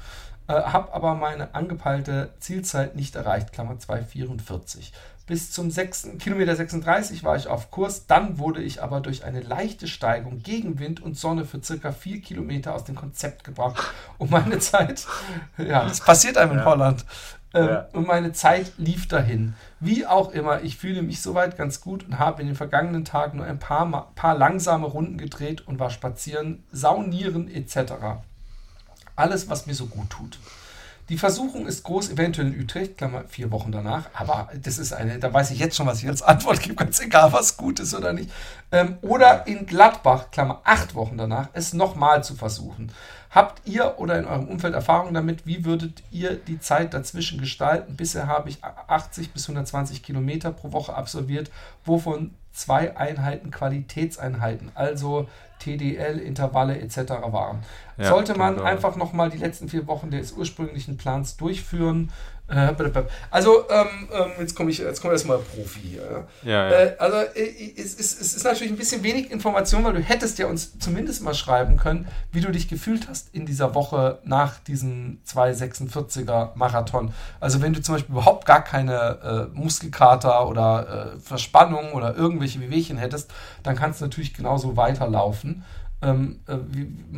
Äh, 0.49 0.53
habe 0.53 0.93
aber 0.93 1.13
meine 1.15 1.55
angepeilte 1.55 2.33
Zielzeit 2.39 2.97
nicht 2.97 3.15
erreicht, 3.15 3.53
Klammer 3.53 3.75
2,44. 3.75 4.91
Bis 5.27 5.51
zum 5.51 5.69
6. 5.69 6.11
Kilometer 6.19 6.55
36 6.55 7.23
war 7.23 7.35
ich 7.35 7.47
auf 7.47 7.69
Kurs, 7.69 8.07
dann 8.07 8.37
wurde 8.39 8.63
ich 8.63 8.81
aber 8.81 9.01
durch 9.01 9.25
eine 9.25 9.41
leichte 9.41 9.87
Steigung 9.87 10.41
gegen 10.41 10.79
Wind 10.79 11.01
und 11.01 11.17
Sonne 11.17 11.43
für 11.45 11.61
circa 11.61 11.91
4 11.91 12.21
Kilometer 12.21 12.73
aus 12.73 12.85
dem 12.85 12.95
Konzept 12.95 13.43
gebracht. 13.43 13.83
Und 14.17 14.31
meine 14.31 14.59
Zeit, 14.59 15.05
ja, 15.57 15.83
das 15.83 15.99
passiert 15.99 16.37
einem 16.37 16.53
in 16.53 16.65
Holland. 16.65 17.05
Ähm, 17.53 17.65
Ja. 17.67 17.87
Und 17.93 18.07
meine 18.07 18.31
Zeit 18.31 18.71
lief 18.77 19.07
dahin. 19.07 19.53
Wie 19.81 20.05
auch 20.05 20.31
immer, 20.31 20.63
ich 20.63 20.77
fühle 20.77 21.01
mich 21.01 21.21
soweit 21.21 21.57
ganz 21.57 21.81
gut 21.81 22.05
und 22.05 22.19
habe 22.19 22.41
in 22.41 22.47
den 22.47 22.55
vergangenen 22.55 23.03
Tagen 23.05 23.37
nur 23.37 23.45
ein 23.45 23.59
paar, 23.59 23.85
Ma- 23.85 24.07
paar 24.15 24.37
langsame 24.37 24.87
Runden 24.87 25.17
gedreht 25.17 25.67
und 25.67 25.77
war 25.79 25.89
spazieren, 25.89 26.63
saunieren 26.71 27.49
etc. 27.53 27.93
Alles, 29.15 29.49
was 29.49 29.65
mir 29.65 29.73
so 29.73 29.87
gut 29.87 30.09
tut. 30.09 30.39
Die 31.09 31.17
Versuchung 31.17 31.67
ist 31.67 31.83
groß, 31.83 32.09
eventuell 32.09 32.47
in 32.47 32.59
Utrecht, 32.59 32.97
Klammer, 32.97 33.23
vier 33.29 33.49
Wochen 33.51 33.71
danach, 33.71 34.09
aber 34.13 34.49
das 34.61 34.77
ist 34.77 34.91
eine, 34.91 35.19
da 35.19 35.31
weiß 35.31 35.51
ich 35.51 35.59
jetzt 35.59 35.77
schon, 35.77 35.87
was 35.87 36.03
ich 36.03 36.09
als 36.09 36.21
Antwort 36.21 36.61
gebe, 36.61 36.75
ganz 36.75 36.99
egal, 36.99 37.31
was 37.31 37.55
gut 37.55 37.79
ist 37.79 37.93
oder 37.93 38.11
nicht. 38.11 38.29
Ähm, 38.73 38.97
oder 39.01 39.47
in 39.47 39.65
Gladbach, 39.65 40.31
Klammer, 40.31 40.61
acht 40.65 40.95
Wochen 40.95 41.17
danach, 41.17 41.47
es 41.53 41.71
nochmal 41.71 42.25
zu 42.25 42.35
versuchen. 42.35 42.91
Habt 43.29 43.65
ihr 43.65 43.99
oder 43.99 44.19
in 44.19 44.25
eurem 44.25 44.49
Umfeld 44.49 44.73
Erfahrung 44.73 45.13
damit? 45.13 45.45
Wie 45.45 45.63
würdet 45.63 46.03
ihr 46.11 46.35
die 46.35 46.59
Zeit 46.59 46.93
dazwischen 46.93 47.39
gestalten? 47.39 47.95
Bisher 47.95 48.27
habe 48.27 48.49
ich 48.49 48.61
80 48.63 49.31
bis 49.31 49.43
120 49.43 50.03
Kilometer 50.03 50.51
pro 50.51 50.73
Woche 50.73 50.93
absolviert, 50.93 51.51
wovon 51.85 52.33
zwei 52.51 52.97
Einheiten 52.97 53.51
Qualitätseinheiten, 53.51 54.71
also 54.75 55.29
TDL, 55.59 56.19
Intervalle 56.19 56.79
etc. 56.79 56.97
waren. 57.31 57.63
Ja, 57.97 58.09
Sollte 58.09 58.37
man 58.37 58.55
genau. 58.55 58.65
einfach 58.65 58.95
nochmal 58.95 59.29
die 59.29 59.37
letzten 59.37 59.69
vier 59.69 59.87
Wochen 59.87 60.11
des 60.11 60.33
ursprünglichen 60.33 60.97
Plans 60.97 61.37
durchführen? 61.37 62.11
Äh, 62.49 62.73
Also, 63.29 63.69
ähm, 63.69 64.07
ähm, 64.11 64.31
jetzt 64.39 64.55
komme 64.55 64.71
ich, 64.71 64.77
jetzt 64.77 65.01
komme 65.01 65.13
erstmal 65.13 65.39
Profi 65.39 65.81
hier. 65.81 66.27
Ja, 66.43 66.51
ja. 66.51 66.71
Äh, 66.71 66.95
also, 66.97 67.17
äh, 67.35 67.73
es, 67.75 67.99
es, 67.99 68.21
es 68.21 68.35
ist 68.35 68.43
natürlich 68.45 68.71
ein 68.71 68.77
bisschen 68.77 69.03
wenig 69.03 69.31
Information, 69.31 69.83
weil 69.83 69.93
du 69.93 69.99
hättest 69.99 70.39
ja 70.39 70.47
uns 70.47 70.79
zumindest 70.79 71.23
mal 71.23 71.33
schreiben 71.33 71.75
können, 71.75 72.07
wie 72.31 72.39
du 72.39 72.49
dich 72.51 72.69
gefühlt 72.69 73.09
hast 73.09 73.33
in 73.33 73.45
dieser 73.45 73.75
Woche 73.75 74.19
nach 74.23 74.59
diesem 74.59 75.19
246er 75.27 76.51
Marathon. 76.55 77.13
Also, 77.41 77.61
wenn 77.61 77.73
du 77.73 77.81
zum 77.81 77.95
Beispiel 77.95 78.13
überhaupt 78.13 78.45
gar 78.45 78.63
keine 78.63 79.49
äh, 79.53 79.57
Muskelkater 79.57 80.47
oder 80.47 81.17
Verspannung 81.21 81.91
oder 81.91 82.15
irgendwelche 82.15 82.61
Wehwehchen 82.61 82.97
hättest, 82.97 83.31
dann 83.63 83.75
kannst 83.75 83.99
du 83.99 84.05
natürlich 84.05 84.33
genauso 84.33 84.77
weiterlaufen. 84.77 85.65
Ähm, 86.01 86.39
äh, 86.47 86.57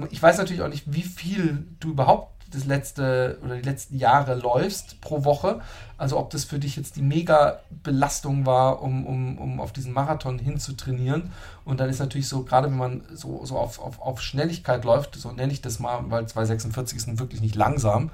ich 0.10 0.22
weiß 0.22 0.38
natürlich 0.38 0.62
auch 0.62 0.70
nicht, 0.70 0.86
wie 0.88 1.04
viel 1.04 1.68
du 1.80 1.90
überhaupt 1.92 2.39
das 2.52 2.66
letzte 2.66 3.40
oder 3.44 3.56
die 3.56 3.68
letzten 3.68 3.98
Jahre 3.98 4.36
läufst 4.36 5.02
pro 5.02 5.24
Woche. 5.24 5.62
Also 5.98 6.18
ob 6.18 6.30
das 6.30 6.46
für 6.46 6.60
dich 6.60 6.76
jetzt 6.76 6.96
die 6.96 7.02
mega 7.02 7.60
Belastung 7.84 8.46
war, 8.46 8.82
um, 8.82 9.06
um, 9.06 9.38
um 9.38 9.60
auf 9.60 9.74
diesen 9.74 9.94
Marathon 9.94 10.40
hinzutrainieren. 10.40 11.32
Und 11.66 11.80
dann 11.80 11.90
ist 11.90 12.00
natürlich 12.00 12.28
so, 12.28 12.44
gerade 12.44 12.70
wenn 12.70 12.78
man 12.78 13.02
so, 13.14 13.46
so 13.46 13.58
auf, 13.58 13.80
auf, 13.80 14.02
auf 14.02 14.22
Schnelligkeit 14.22 14.86
läuft, 14.86 15.16
so 15.16 15.32
nenne 15.32 15.52
ich 15.52 15.62
das 15.62 15.80
mal, 15.80 16.00
weil 16.10 16.28
246 16.28 16.98
ist 16.98 17.08
nun 17.08 17.20
wirklich 17.20 17.42
nicht 17.42 17.56
langsam, 17.56 18.12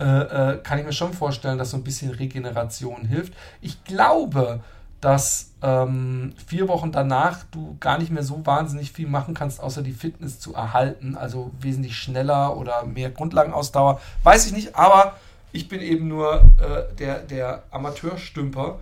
äh, 0.00 0.04
äh, 0.04 0.58
kann 0.58 0.78
ich 0.78 0.84
mir 0.84 0.92
schon 0.92 1.12
vorstellen, 1.12 1.58
dass 1.58 1.70
so 1.70 1.76
ein 1.76 1.84
bisschen 1.84 2.10
Regeneration 2.10 3.04
hilft. 3.04 3.32
Ich 3.60 3.84
glaube, 3.84 4.60
dass 5.04 5.52
ähm, 5.60 6.32
vier 6.46 6.66
Wochen 6.66 6.90
danach 6.90 7.44
du 7.50 7.76
gar 7.78 7.98
nicht 7.98 8.10
mehr 8.10 8.22
so 8.22 8.46
wahnsinnig 8.46 8.90
viel 8.90 9.06
machen 9.06 9.34
kannst, 9.34 9.60
außer 9.60 9.82
die 9.82 9.92
Fitness 9.92 10.40
zu 10.40 10.54
erhalten, 10.54 11.14
also 11.14 11.50
wesentlich 11.60 11.96
schneller 11.96 12.56
oder 12.56 12.84
mehr 12.86 13.10
Grundlagenausdauer. 13.10 14.00
Weiß 14.22 14.46
ich 14.46 14.52
nicht, 14.52 14.76
aber 14.76 15.16
ich 15.52 15.68
bin 15.68 15.82
eben 15.82 16.08
nur 16.08 16.46
äh, 16.58 16.94
der, 16.98 17.18
der 17.18 17.64
Amateurstümper 17.70 18.78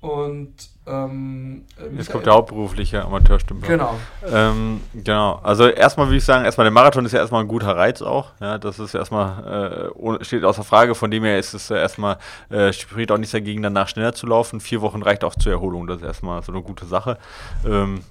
und 0.00 0.70
ähm, 0.86 1.64
äh, 1.78 1.96
Jetzt 1.96 2.10
kommt 2.10 2.26
der 2.26 2.34
hauptberufliche 2.34 3.04
Amateurstümper. 3.04 3.66
Genau. 3.66 3.94
Ähm, 4.26 4.80
genau. 4.94 5.40
Also 5.42 5.66
erstmal 5.66 6.06
würde 6.06 6.18
ich 6.18 6.24
sagen, 6.24 6.44
erstmal 6.44 6.64
der 6.64 6.72
Marathon 6.72 7.04
ist 7.04 7.12
ja 7.12 7.18
erstmal 7.18 7.42
ein 7.42 7.48
guter 7.48 7.76
Reiz 7.76 8.02
auch. 8.02 8.32
Ja, 8.40 8.58
das 8.58 8.78
ist 8.78 8.94
erstmal, 8.94 9.90
äh, 10.20 10.24
steht 10.24 10.44
außer 10.44 10.62
Frage. 10.62 10.94
Von 10.94 11.10
dem 11.10 11.24
her 11.24 11.38
ist 11.38 11.54
es 11.54 11.70
erstmal, 11.70 12.18
äh, 12.50 12.72
spricht 12.72 13.10
auch 13.10 13.18
nichts 13.18 13.32
dagegen, 13.32 13.62
danach 13.62 13.88
schneller 13.88 14.14
zu 14.14 14.26
laufen. 14.26 14.60
Vier 14.60 14.80
Wochen 14.80 15.02
reicht 15.02 15.24
auch 15.24 15.34
zur 15.34 15.52
Erholung. 15.52 15.86
Das 15.86 15.98
ist 15.98 16.06
erstmal 16.06 16.42
so 16.42 16.52
eine 16.52 16.62
gute 16.62 16.86
Sache. 16.86 17.18
Ähm, 17.66 18.02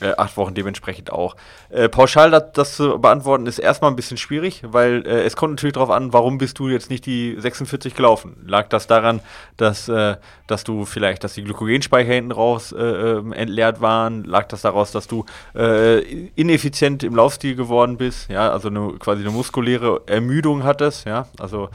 Äh, 0.00 0.12
acht 0.16 0.36
Wochen 0.36 0.54
dementsprechend 0.54 1.12
auch. 1.12 1.34
Äh, 1.70 1.88
pauschal 1.88 2.30
das, 2.30 2.52
das, 2.52 2.76
zu 2.76 3.00
beantworten 3.00 3.46
ist 3.46 3.58
erstmal 3.58 3.90
ein 3.90 3.96
bisschen 3.96 4.16
schwierig, 4.16 4.62
weil 4.64 5.04
äh, 5.04 5.22
es 5.22 5.34
kommt 5.34 5.54
natürlich 5.54 5.74
darauf 5.74 5.90
an, 5.90 6.12
warum 6.12 6.38
bist 6.38 6.58
du 6.60 6.68
jetzt 6.68 6.88
nicht 6.88 7.04
die 7.04 7.34
46 7.36 7.96
gelaufen? 7.96 8.36
Lag 8.46 8.68
das 8.68 8.86
daran, 8.86 9.20
dass, 9.56 9.88
äh, 9.88 10.16
dass 10.46 10.62
du 10.62 10.84
vielleicht, 10.84 11.24
dass 11.24 11.34
die 11.34 11.42
Glykogenspeicher 11.42 12.12
hinten 12.12 12.30
raus 12.30 12.70
äh, 12.70 12.80
ähm, 12.80 13.32
entleert 13.32 13.80
waren? 13.80 14.22
Lag 14.22 14.46
das 14.46 14.62
daraus, 14.62 14.92
dass 14.92 15.08
du 15.08 15.24
äh, 15.56 15.98
ineffizient 16.36 17.02
im 17.02 17.16
Laufstil 17.16 17.56
geworden 17.56 17.96
bist? 17.96 18.30
Ja, 18.30 18.52
also 18.52 18.68
eine, 18.68 18.92
quasi 19.00 19.22
eine 19.22 19.32
muskuläre 19.32 20.02
Ermüdung 20.06 20.62
hattest, 20.62 21.06
ja, 21.06 21.26
also 21.38 21.70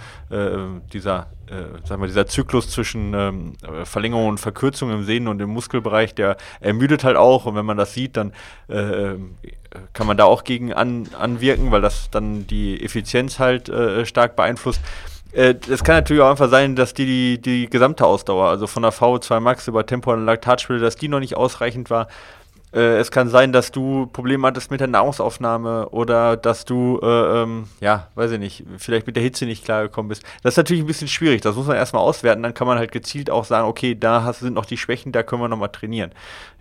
dieser 0.93 1.27
äh, 1.49 1.77
sag 1.83 1.99
mal, 1.99 2.07
dieser 2.07 2.25
Zyklus 2.27 2.69
zwischen 2.69 3.13
ähm, 3.13 3.53
Verlängerung 3.83 4.27
und 4.29 4.39
Verkürzung 4.39 4.91
im 4.91 5.03
Sehnen- 5.03 5.27
und 5.27 5.41
im 5.41 5.49
Muskelbereich, 5.49 6.15
der 6.15 6.37
ermüdet 6.59 7.03
halt 7.03 7.17
auch. 7.17 7.45
Und 7.45 7.55
wenn 7.55 7.65
man 7.65 7.77
das 7.77 7.93
sieht, 7.93 8.17
dann 8.17 8.33
äh, 8.67 9.15
kann 9.93 10.07
man 10.07 10.17
da 10.17 10.25
auch 10.25 10.43
gegen 10.43 10.73
an, 10.73 11.07
anwirken, 11.17 11.71
weil 11.71 11.81
das 11.81 12.09
dann 12.11 12.47
die 12.47 12.83
Effizienz 12.83 13.39
halt 13.39 13.69
äh, 13.69 14.05
stark 14.05 14.35
beeinflusst. 14.35 14.81
Äh, 15.33 15.55
es 15.69 15.83
kann 15.83 15.95
natürlich 15.95 16.21
auch 16.21 16.29
einfach 16.29 16.49
sein, 16.49 16.75
dass 16.75 16.93
die, 16.93 17.05
die, 17.05 17.41
die 17.41 17.69
gesamte 17.69 18.05
Ausdauer, 18.05 18.49
also 18.49 18.67
von 18.67 18.83
der 18.83 18.93
VO2 18.93 19.39
Max 19.39 19.67
über 19.67 19.85
Tempo 19.85 20.13
und 20.13 20.25
Laktatspiele, 20.25 20.79
dass 20.79 20.95
die 20.95 21.07
noch 21.07 21.19
nicht 21.19 21.35
ausreichend 21.35 21.89
war. 21.89 22.07
Äh, 22.73 22.97
es 22.97 23.11
kann 23.11 23.29
sein, 23.29 23.51
dass 23.51 23.71
du 23.71 24.07
Probleme 24.07 24.47
hattest 24.47 24.71
mit 24.71 24.79
der 24.79 24.87
Nahrungsaufnahme 24.87 25.89
oder 25.89 26.37
dass 26.37 26.65
du, 26.65 26.99
äh, 27.03 27.43
ähm, 27.43 27.65
ja, 27.79 28.07
weiß 28.15 28.31
ich 28.31 28.39
nicht, 28.39 28.65
vielleicht 28.77 29.05
mit 29.05 29.15
der 29.15 29.23
Hitze 29.23 29.45
nicht 29.45 29.63
klargekommen 29.63 30.09
bist. 30.09 30.23
Das 30.41 30.53
ist 30.53 30.57
natürlich 30.57 30.83
ein 30.83 30.87
bisschen 30.87 31.07
schwierig. 31.07 31.41
Das 31.41 31.55
muss 31.55 31.67
man 31.67 31.75
erstmal 31.75 32.01
auswerten. 32.01 32.41
Dann 32.41 32.53
kann 32.53 32.67
man 32.67 32.77
halt 32.77 32.91
gezielt 32.91 33.29
auch 33.29 33.45
sagen, 33.45 33.67
okay, 33.67 33.95
da 33.95 34.23
hast, 34.23 34.39
sind 34.39 34.53
noch 34.53 34.65
die 34.65 34.77
Schwächen, 34.77 35.11
da 35.11 35.23
können 35.23 35.41
wir 35.41 35.47
nochmal 35.47 35.69
trainieren. 35.69 36.11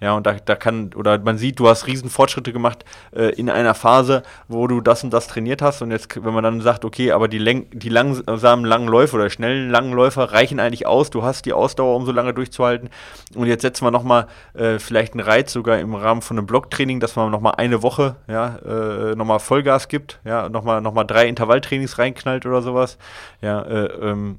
Ja, 0.01 0.15
und 0.15 0.27
da, 0.27 0.35
da 0.35 0.57
kann, 0.57 0.93
oder 0.95 1.19
man 1.19 1.39
sieht, 1.39 1.61
du 1.61 1.69
hast 1.69 1.87
riesen 1.87 2.11
Fortschritte 2.11 2.53
gemacht 2.53 2.85
äh, 3.15 3.31
in 3.35 3.49
einer 3.49 3.75
Phase, 3.75 4.23
wo 4.49 4.67
du 4.67 4.81
das 4.81 5.05
und 5.05 5.13
das 5.13 5.29
trainiert 5.29 5.63
hast. 5.63 5.81
Und 5.81 5.93
jetzt, 5.93 6.23
wenn 6.23 6.35
man 6.35 6.45
dann 6.45 6.61
sagt, 6.61 6.85
okay, 6.85 7.13
aber 7.13 7.29
die, 7.29 7.39
Läng 7.39 7.67
die 7.73 7.89
langsamen 7.89 8.65
langen 8.65 8.89
Läufe 8.89 9.17
oder 9.17 9.31
schnellen 9.31 9.71
langen 9.71 9.93
Läufer 9.93 10.33
reichen 10.33 10.61
eigentlich 10.61 10.87
aus, 10.87 11.11
du 11.11 11.23
hast 11.23 11.47
die 11.47 11.53
Ausdauer, 11.53 11.97
um 11.97 12.05
so 12.05 12.13
lange 12.13 12.35
durchzuhalten. 12.35 12.91
Und 13.35 13.47
jetzt 13.47 13.63
setzen 13.63 13.85
wir 13.87 13.91
nochmal 13.91 14.27
äh, 14.55 14.79
vielleicht 14.79 15.15
einen 15.15 15.21
Reiz 15.21 15.53
sogar 15.53 15.79
im 15.79 15.95
Rahmen 16.03 16.23
von 16.23 16.39
einem 16.39 16.47
Blocktraining, 16.47 17.01
dass 17.01 17.17
man 17.17 17.31
nochmal 17.31 17.55
eine 17.57 17.83
Woche, 17.83 18.17
ja, 18.29 18.57
äh, 18.57 19.15
nochmal 19.15 19.41
Vollgas 19.41 19.89
gibt, 19.89 20.21
ja, 20.25 20.49
nochmal 20.49 20.81
noch 20.81 20.93
mal 20.93 21.05
drei 21.05 21.27
Intervalltrainings 21.29 21.99
reinknallt 21.99 22.47
oder 22.47 22.63
sowas. 22.63 22.99
Ja, 23.41 23.63
äh, 23.63 23.87
ähm, 24.11 24.39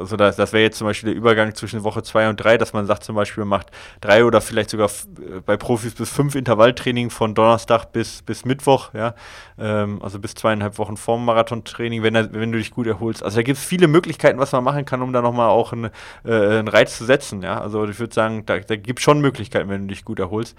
also 0.00 0.16
das, 0.16 0.36
das 0.36 0.52
wäre 0.52 0.62
jetzt 0.62 0.78
zum 0.78 0.86
Beispiel 0.86 1.10
der 1.10 1.16
Übergang 1.16 1.54
zwischen 1.54 1.84
Woche 1.84 2.02
2 2.02 2.30
und 2.30 2.36
3, 2.36 2.58
dass 2.58 2.72
man 2.72 2.86
sagt 2.86 3.04
zum 3.04 3.14
Beispiel, 3.14 3.44
macht 3.44 3.68
drei 4.00 4.24
oder 4.24 4.40
vielleicht 4.40 4.70
sogar 4.70 4.88
äh, 4.88 5.40
bei 5.44 5.56
Profis 5.56 5.94
bis 5.94 6.10
fünf 6.10 6.34
Intervalltraining 6.34 7.10
von 7.10 7.34
Donnerstag 7.34 7.92
bis, 7.92 8.22
bis 8.22 8.44
Mittwoch, 8.44 8.92
ja, 8.94 9.14
ähm, 9.58 10.02
also 10.02 10.18
bis 10.18 10.34
zweieinhalb 10.34 10.78
Wochen 10.78 10.96
vorm 10.96 11.24
Marathontraining, 11.24 12.02
wenn, 12.02 12.14
wenn 12.14 12.52
du 12.52 12.58
dich 12.58 12.70
gut 12.70 12.86
erholst. 12.86 13.22
Also 13.22 13.36
da 13.36 13.42
gibt 13.42 13.58
es 13.58 13.64
viele 13.64 13.86
Möglichkeiten, 13.88 14.38
was 14.38 14.52
man 14.52 14.64
machen 14.64 14.84
kann, 14.84 15.02
um 15.02 15.12
da 15.12 15.22
nochmal 15.22 15.50
auch 15.50 15.72
einen, 15.72 15.90
äh, 16.24 16.32
einen 16.32 16.68
Reiz 16.68 16.96
zu 16.96 17.04
setzen, 17.04 17.42
ja, 17.42 17.60
also 17.60 17.86
ich 17.86 17.98
würde 17.98 18.14
sagen, 18.14 18.44
da, 18.46 18.58
da 18.58 18.76
gibt 18.76 18.98
es 18.98 19.04
schon 19.04 19.20
Möglichkeiten, 19.20 19.68
wenn 19.68 19.82
du 19.82 19.88
dich 19.88 20.04
gut 20.04 20.18
erholst. 20.18 20.56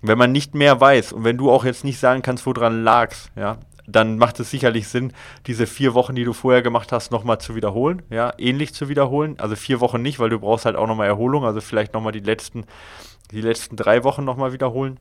Wenn 0.00 0.18
man 0.18 0.32
nicht 0.32 0.54
mehr 0.54 0.80
weiß 0.80 1.12
und 1.12 1.24
wenn 1.24 1.36
du 1.36 1.50
auch 1.50 1.64
jetzt 1.64 1.84
nicht 1.84 1.98
sagen 1.98 2.22
kannst, 2.22 2.46
woran 2.46 2.84
lag's, 2.84 3.30
ja, 3.36 3.58
dann 3.88 4.18
macht 4.18 4.38
es 4.38 4.50
sicherlich 4.50 4.86
Sinn, 4.86 5.12
diese 5.46 5.66
vier 5.66 5.94
Wochen, 5.94 6.14
die 6.14 6.24
du 6.24 6.32
vorher 6.32 6.62
gemacht 6.62 6.92
hast, 6.92 7.10
nochmal 7.10 7.38
zu 7.40 7.54
wiederholen, 7.54 8.02
ja, 8.10 8.32
ähnlich 8.38 8.74
zu 8.74 8.88
wiederholen. 8.88 9.36
Also 9.38 9.56
vier 9.56 9.80
Wochen 9.80 10.02
nicht, 10.02 10.18
weil 10.18 10.28
du 10.30 10.38
brauchst 10.38 10.66
halt 10.66 10.76
auch 10.76 10.86
nochmal 10.86 11.08
Erholung, 11.08 11.44
also 11.44 11.60
vielleicht 11.60 11.94
nochmal 11.94 12.12
die 12.12 12.20
letzten, 12.20 12.64
die 13.32 13.40
letzten 13.40 13.76
drei 13.76 14.04
Wochen 14.04 14.24
nochmal 14.24 14.52
wiederholen. 14.52 15.00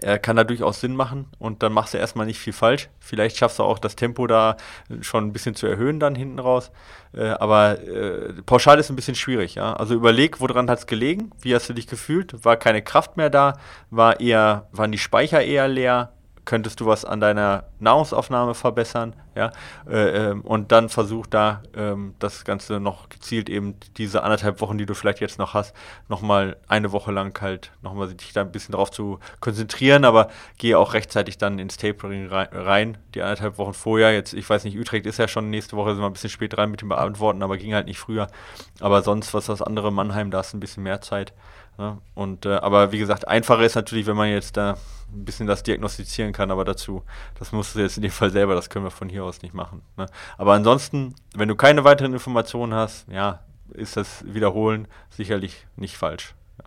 Er 0.00 0.18
kann 0.18 0.36
da 0.36 0.44
durchaus 0.44 0.80
Sinn 0.80 0.94
machen 0.94 1.26
und 1.38 1.62
dann 1.62 1.72
machst 1.72 1.94
du 1.94 1.98
erstmal 1.98 2.26
nicht 2.26 2.38
viel 2.38 2.52
falsch. 2.52 2.88
Vielleicht 3.00 3.36
schaffst 3.36 3.58
du 3.58 3.62
auch 3.62 3.78
das 3.78 3.96
Tempo 3.96 4.26
da 4.26 4.56
schon 5.00 5.24
ein 5.24 5.32
bisschen 5.32 5.54
zu 5.54 5.66
erhöhen 5.66 6.00
dann 6.00 6.14
hinten 6.14 6.38
raus. 6.38 6.70
Äh, 7.14 7.28
aber 7.28 7.80
äh, 7.80 8.34
pauschal 8.44 8.78
ist 8.78 8.90
ein 8.90 8.96
bisschen 8.96 9.14
schwierig, 9.14 9.54
ja. 9.54 9.72
Also 9.74 9.94
überleg, 9.94 10.40
woran 10.40 10.68
hat 10.68 10.80
es 10.80 10.86
gelegen? 10.86 11.30
Wie 11.40 11.54
hast 11.54 11.68
du 11.68 11.72
dich 11.72 11.86
gefühlt? 11.86 12.44
War 12.44 12.56
keine 12.56 12.82
Kraft 12.82 13.16
mehr 13.16 13.30
da? 13.30 13.54
War 13.90 14.20
eher, 14.20 14.68
waren 14.72 14.92
die 14.92 14.98
Speicher 14.98 15.42
eher 15.42 15.68
leer? 15.68 16.12
Könntest 16.46 16.80
du 16.80 16.86
was 16.86 17.04
an 17.04 17.20
deiner 17.20 17.64
Nahrungsaufnahme 17.80 18.54
verbessern, 18.54 19.14
ja, 19.34 19.52
äh, 19.86 20.30
ähm, 20.30 20.40
und 20.40 20.72
dann 20.72 20.88
versuch 20.88 21.26
da 21.26 21.62
ähm, 21.76 22.14
das 22.20 22.44
Ganze 22.44 22.80
noch 22.80 23.10
gezielt 23.10 23.50
eben 23.50 23.74
diese 23.98 24.22
anderthalb 24.22 24.60
Wochen, 24.62 24.78
die 24.78 24.86
du 24.86 24.94
vielleicht 24.94 25.20
jetzt 25.20 25.38
noch 25.38 25.52
hast, 25.52 25.74
nochmal 26.08 26.56
eine 26.68 26.92
Woche 26.92 27.12
lang 27.12 27.38
halt 27.42 27.72
nochmal 27.82 28.14
dich 28.14 28.32
da 28.32 28.42
ein 28.42 28.52
bisschen 28.52 28.72
drauf 28.72 28.90
zu 28.90 29.18
konzentrieren, 29.40 30.04
aber 30.06 30.30
gehe 30.56 30.78
auch 30.78 30.94
rechtzeitig 30.94 31.36
dann 31.36 31.58
ins 31.58 31.76
Tapering 31.76 32.28
rein, 32.30 32.96
die 33.14 33.22
anderthalb 33.22 33.58
Wochen 33.58 33.74
vorher, 33.74 34.14
jetzt, 34.14 34.32
ich 34.32 34.48
weiß 34.48 34.64
nicht, 34.64 34.78
Utrecht 34.78 35.04
ist 35.04 35.18
ja 35.18 35.28
schon 35.28 35.50
nächste 35.50 35.76
Woche, 35.76 35.90
sind 35.90 36.02
wir 36.02 36.06
ein 36.06 36.12
bisschen 36.12 36.30
spät 36.30 36.56
rein 36.56 36.70
mit 36.70 36.80
dem 36.80 36.88
Beantworten, 36.88 37.42
aber 37.42 37.58
ging 37.58 37.74
halt 37.74 37.86
nicht 37.86 37.98
früher, 37.98 38.28
aber 38.80 39.02
sonst, 39.02 39.34
was 39.34 39.46
das 39.46 39.60
andere 39.60 39.92
Mannheim, 39.92 40.30
da 40.30 40.38
hast 40.38 40.52
du 40.52 40.56
ein 40.56 40.60
bisschen 40.60 40.84
mehr 40.84 41.00
Zeit, 41.00 41.34
ja? 41.78 41.98
Und, 42.14 42.46
äh, 42.46 42.54
aber 42.54 42.92
wie 42.92 42.98
gesagt, 42.98 43.28
einfacher 43.28 43.64
ist 43.64 43.74
natürlich, 43.74 44.06
wenn 44.06 44.16
man 44.16 44.28
jetzt 44.28 44.56
da 44.56 44.76
ein 45.12 45.24
bisschen 45.24 45.46
das 45.46 45.62
diagnostizieren 45.62 46.32
kann, 46.32 46.50
aber 46.50 46.64
dazu, 46.64 47.02
das 47.38 47.52
musst 47.52 47.74
du 47.74 47.80
jetzt 47.80 47.96
in 47.96 48.02
dem 48.02 48.10
Fall 48.10 48.30
selber, 48.30 48.54
das 48.54 48.70
können 48.70 48.84
wir 48.84 48.90
von 48.90 49.08
hier 49.08 49.24
aus 49.24 49.42
nicht 49.42 49.54
machen. 49.54 49.82
Ne? 49.96 50.06
Aber 50.36 50.54
ansonsten, 50.54 51.14
wenn 51.34 51.48
du 51.48 51.54
keine 51.54 51.84
weiteren 51.84 52.12
Informationen 52.12 52.74
hast, 52.74 53.06
ja, 53.08 53.40
ist 53.72 53.96
das 53.96 54.24
Wiederholen 54.26 54.88
sicherlich 55.10 55.66
nicht 55.76 55.96
falsch. 55.96 56.34
Ja. 56.58 56.64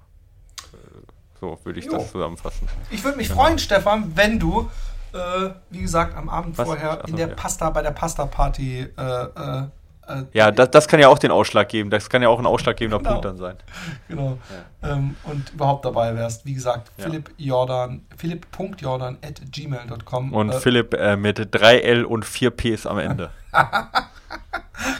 So 1.39 1.60
würde 1.64 1.80
ich 1.80 1.86
jo. 1.86 1.93
das 1.93 2.12
zusammenfassen. 2.12 2.68
Ich 2.91 3.03
würde 3.03 3.18
mich 3.18 3.30
genau. 3.30 3.41
freuen, 3.41 3.60
Stefan, 3.60 4.16
wenn 4.16 4.39
du, 4.39 4.70
äh, 5.14 5.49
wie 5.70 5.82
gesagt, 5.82 6.16
am 6.16 6.30
Abend 6.30 6.57
Was? 6.57 6.68
vorher 6.68 6.91
Achso, 6.91 7.07
in 7.07 7.18
der 7.18 7.30
ja. 7.30 7.36
Pasta, 7.36 7.70
bei 7.70 7.82
der 7.82 7.91
Pasta-Party 7.91 8.88
äh, 8.95 9.64
äh, 10.10 10.26
ja, 10.34 10.51
das, 10.51 10.72
das 10.72 10.88
kann 10.88 10.99
ja 10.99 11.07
auch 11.07 11.20
den 11.20 11.32
Ausschlag 11.32 11.70
geben. 11.70 11.89
Das 11.89 12.10
kann 12.10 12.22
ja 12.22 12.30
auch 12.30 12.39
ein 12.39 12.45
ausschlaggebender 12.45 12.97
genau. 12.97 13.12
Punkt 13.12 13.26
dann 13.26 13.38
sein. 13.38 13.55
Genau. 14.07 14.38
Ja. 14.82 14.93
Ähm, 14.93 15.16
und 15.24 15.53
überhaupt 15.53 15.86
dabei 15.86 16.16
wärst. 16.16 16.45
Wie 16.45 16.53
gesagt, 16.53 16.91
ja. 16.97 17.03
Philipp 17.05 17.32
Jordan, 17.38 18.01
philipp.jordan 18.18 19.18
at 19.24 19.41
gmail.com. 19.51 20.34
Und 20.34 20.49
äh, 20.49 20.60
Philipp 20.60 20.93
äh, 20.93 21.16
mit 21.16 21.39
3L 21.39 22.03
und 22.03 22.26
4 22.26 22.49
Ps 22.51 22.86
am 22.86 22.97
Ende. 22.97 23.30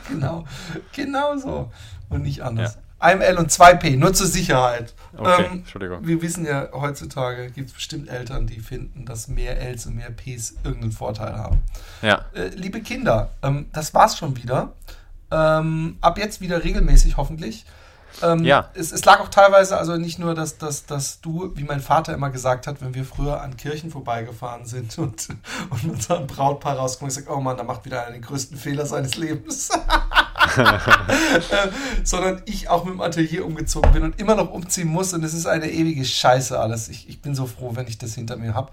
genau. 0.08 0.46
Genau 0.92 1.38
so. 1.38 1.72
Und 2.10 2.24
nicht 2.24 2.42
anders. 2.42 2.76
Ja. 2.76 2.82
Einem 3.00 3.22
L 3.22 3.38
und 3.38 3.50
2 3.50 3.76
P, 3.76 3.96
nur 3.96 4.14
zur 4.14 4.28
Sicherheit. 4.28 4.94
Okay, 5.16 5.46
ähm, 5.46 5.52
Entschuldigung. 5.60 6.06
Wir 6.06 6.22
wissen 6.22 6.46
ja, 6.46 6.68
heutzutage 6.74 7.50
gibt 7.50 7.70
es 7.70 7.74
bestimmt 7.74 8.10
Eltern, 8.10 8.46
die 8.46 8.60
finden, 8.60 9.06
dass 9.06 9.30
mehr 9.30 9.58
Ls 9.58 9.86
und 9.86 9.96
mehr 9.96 10.12
Ps 10.12 10.56
irgendeinen 10.66 10.92
Vorteil 10.92 11.34
haben. 11.38 11.62
Ja. 12.02 12.26
Äh, 12.34 12.50
liebe 12.56 12.82
Kinder, 12.82 13.32
ähm, 13.42 13.68
das 13.72 13.94
war's 13.94 14.18
schon 14.18 14.36
wieder. 14.36 14.74
Ähm, 15.32 15.98
ab 16.02 16.18
jetzt 16.18 16.42
wieder 16.42 16.64
regelmäßig, 16.64 17.18
hoffentlich. 17.18 17.66
Ähm, 18.22 18.44
ja. 18.44 18.70
Es, 18.74 18.92
es, 18.92 19.06
lag 19.06 19.20
auch 19.20 19.30
teilweise, 19.30 19.78
also 19.78 19.96
nicht 19.98 20.20
nur, 20.20 20.34
dass, 20.34 20.58
dass, 20.58 20.86
dass 20.86 21.22
du, 21.22 21.52
wie 21.56 21.64
mein 21.64 21.80
Vater 21.80 22.14
immer 22.14 22.30
gesagt 22.30 22.68
hat, 22.68 22.82
wenn 22.82 22.94
wir 22.94 23.06
früher 23.06 23.42
an 23.42 23.56
Kirchen 23.56 23.92
vorbeigefahren 23.92 24.66
sind 24.66 24.98
und, 24.98 25.30
und 25.70 25.84
unser 25.86 26.22
Brautpaar 26.22 26.78
rauskommt, 26.78 27.12
sagt, 27.12 27.30
oh 27.30 27.40
Mann, 27.40 27.58
da 27.58 27.64
macht 27.64 27.86
wieder 27.86 28.02
einer 28.02 28.14
den 28.14 28.22
größten 28.22 28.58
Fehler 28.58 28.86
seines 28.86 29.16
Lebens. 29.16 29.70
sondern 32.04 32.42
ich 32.46 32.70
auch 32.70 32.86
mit 32.86 32.94
dem 32.94 33.02
Atelier 33.02 33.46
umgezogen 33.46 33.92
bin 33.92 34.04
und 34.04 34.20
immer 34.20 34.36
noch 34.36 34.52
umziehen 34.52 34.88
muss 34.88 35.14
und 35.14 35.24
es 35.24 35.34
ist 35.34 35.46
eine 35.46 35.70
ewige 35.70 36.06
Scheiße 36.06 36.60
alles. 36.60 36.90
Ich, 36.90 37.10
ich 37.10 37.22
bin 37.22 37.36
so 37.36 37.46
froh, 37.46 37.72
wenn 37.76 37.88
ich 37.88 37.98
das 37.98 38.16
hinter 38.16 38.38
mir 38.38 38.54
habe. 38.54 38.72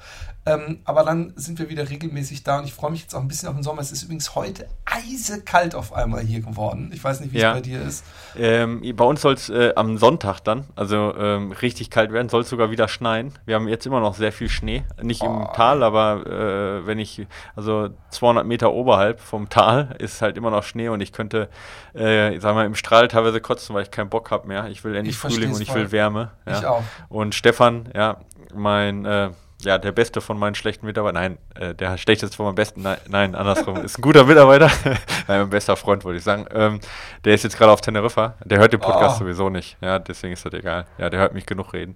Ähm, 0.49 0.79
aber 0.85 1.03
dann 1.03 1.33
sind 1.35 1.59
wir 1.59 1.69
wieder 1.69 1.91
regelmäßig 1.91 2.45
da 2.45 2.59
und 2.59 2.67
ich 2.67 2.73
freue 2.73 2.93
mich 2.93 3.03
jetzt 3.03 3.15
auch 3.15 3.21
ein 3.21 3.27
bisschen 3.27 3.49
auf 3.49 3.57
den 3.57 3.65
Sommer. 3.65 3.83
Es 3.83 3.91
ist 3.91 4.05
übrigens 4.05 4.37
heute 4.37 4.69
eisekalt 4.85 5.75
auf 5.75 5.93
einmal 5.93 6.23
hier 6.23 6.41
geworden. 6.41 6.93
Ich 6.95 7.03
weiß 7.03 7.21
nicht, 7.21 7.33
wie 7.33 7.39
ja. 7.39 7.51
es 7.51 7.55
bei 7.57 7.61
dir 7.63 7.83
ist. 7.83 8.05
Ähm, 8.39 8.81
bei 8.95 9.05
uns 9.05 9.23
soll 9.23 9.35
es 9.35 9.49
äh, 9.49 9.73
am 9.75 9.99
Sonntag 9.99 10.41
dann, 10.41 10.65
also 10.77 11.15
ähm, 11.19 11.51
richtig 11.51 11.91
kalt 11.91 12.13
werden, 12.13 12.29
soll 12.29 12.43
es 12.43 12.49
sogar 12.49 12.71
wieder 12.71 12.87
schneien. 12.87 13.33
Wir 13.45 13.57
haben 13.57 13.67
jetzt 13.67 13.87
immer 13.87 13.99
noch 13.99 14.15
sehr 14.15 14.31
viel 14.31 14.49
Schnee. 14.49 14.85
Nicht 15.03 15.23
oh. 15.23 15.27
im 15.27 15.49
Tal, 15.53 15.83
aber 15.83 16.27
äh, 16.27 16.87
wenn 16.87 17.01
ich, 17.01 17.27
also 17.57 17.89
200 18.11 18.47
Meter 18.47 18.73
oberhalb 18.73 19.19
vom 19.19 19.49
Tal 19.49 19.97
ist 19.99 20.23
halt 20.23 20.37
immer 20.37 20.51
noch 20.51 20.63
Schnee 20.63 20.89
und 20.89 21.01
ich 21.01 21.13
könnte 21.13 21.49
äh, 21.95 22.35
ich 22.35 22.43
sag 22.43 22.55
mal, 22.55 22.67
im 22.67 22.75
Strahl 22.75 23.09
teilweise 23.09 23.41
kotzen, 23.41 23.75
weil 23.75 23.83
ich 23.83 23.91
keinen 23.91 24.11
Bock 24.11 24.31
habe 24.31 24.47
mehr. 24.49 24.67
Ich 24.69 24.85
will 24.85 24.95
endlich 24.95 25.15
ich 25.15 25.21
Frühling 25.21 25.53
und 25.53 25.61
ich 25.61 25.69
voll. 25.69 25.83
will 25.83 25.93
Wärme. 25.93 26.33
Ja. 26.47 26.59
Ich 26.59 26.67
auch. 26.67 26.83
Und 27.09 27.35
Stefan, 27.35 27.89
ja, 27.95 28.19
mein, 28.55 29.05
äh, 29.05 29.31
ja, 29.63 29.79
der 29.79 29.93
beste 29.93 30.21
von 30.21 30.39
meinen 30.39 30.55
schlechten 30.55 30.87
Mitarbeitern, 30.87 31.15
nein, 31.15 31.39
äh, 31.55 31.75
der 31.75 31.97
schlechteste 31.97 32.37
von 32.37 32.47
meinen 32.47 32.57
besten, 32.57 32.83
nein, 32.83 32.99
nein 33.09 33.35
andersrum, 33.35 33.77
ist 33.85 33.99
ein 33.99 34.03
guter 34.03 34.25
Mitarbeiter, 34.25 34.71
nein, 34.85 35.41
mein 35.41 35.51
bester 35.51 35.77
Freund, 35.77 36.05
wollte 36.05 36.19
ich 36.19 36.25
sagen. 36.25 36.47
Ähm, 36.53 36.81
der 37.25 37.35
ist 37.35 37.43
jetzt 37.43 37.57
gerade 37.57 37.73
auf 37.73 37.81
Teneriffa, 37.81 38.35
der 38.45 38.59
hört 38.59 38.73
den 38.73 38.81
Podcast 38.81 39.17
oh. 39.17 39.25
sowieso 39.25 39.49
nicht, 39.49 39.77
ja, 39.81 39.99
deswegen 39.99 40.35
ist 40.35 40.45
das 40.45 40.53
egal. 40.53 40.87
Ja, 40.99 41.09
der 41.09 41.21
hört 41.21 41.33
mich 41.33 41.47
genug 41.47 41.73
reden. 41.73 41.95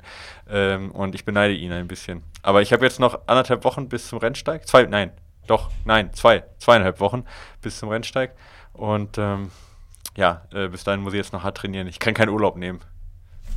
Ähm, 0.49 0.91
und 0.93 1.15
ich 1.15 1.25
beneide 1.25 1.53
ihn 1.53 1.73
ein 1.73 1.87
bisschen. 1.87 2.23
Aber 2.43 2.63
ich 2.63 2.73
habe 2.73 2.85
jetzt 2.85 2.99
noch 2.99 3.21
anderthalb 3.27 3.65
Wochen 3.65 3.89
bis 3.89 4.09
zum 4.09 4.19
Rennsteig. 4.19 4.67
Zwei, 4.67 4.85
nein, 4.85 5.13
doch, 5.47 5.71
nein, 5.85 6.13
zwei, 6.15 6.45
zweieinhalb 6.59 7.01
Wochen 7.01 7.25
bis 7.61 7.79
zum 7.79 7.89
Rennsteig. 7.91 8.33
Und 8.73 9.19
ähm, 9.19 9.51
ja, 10.17 10.43
äh, 10.53 10.69
bis 10.69 10.85
dahin 10.85 11.01
muss 11.01 11.13
ich 11.13 11.19
jetzt 11.19 11.33
noch 11.33 11.43
hart 11.43 11.57
trainieren. 11.57 11.87
Ich 11.87 11.99
kann 11.99 12.15
keinen 12.15 12.31
Urlaub 12.31 12.57
nehmen. 12.57 12.81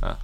Ja. 0.02 0.16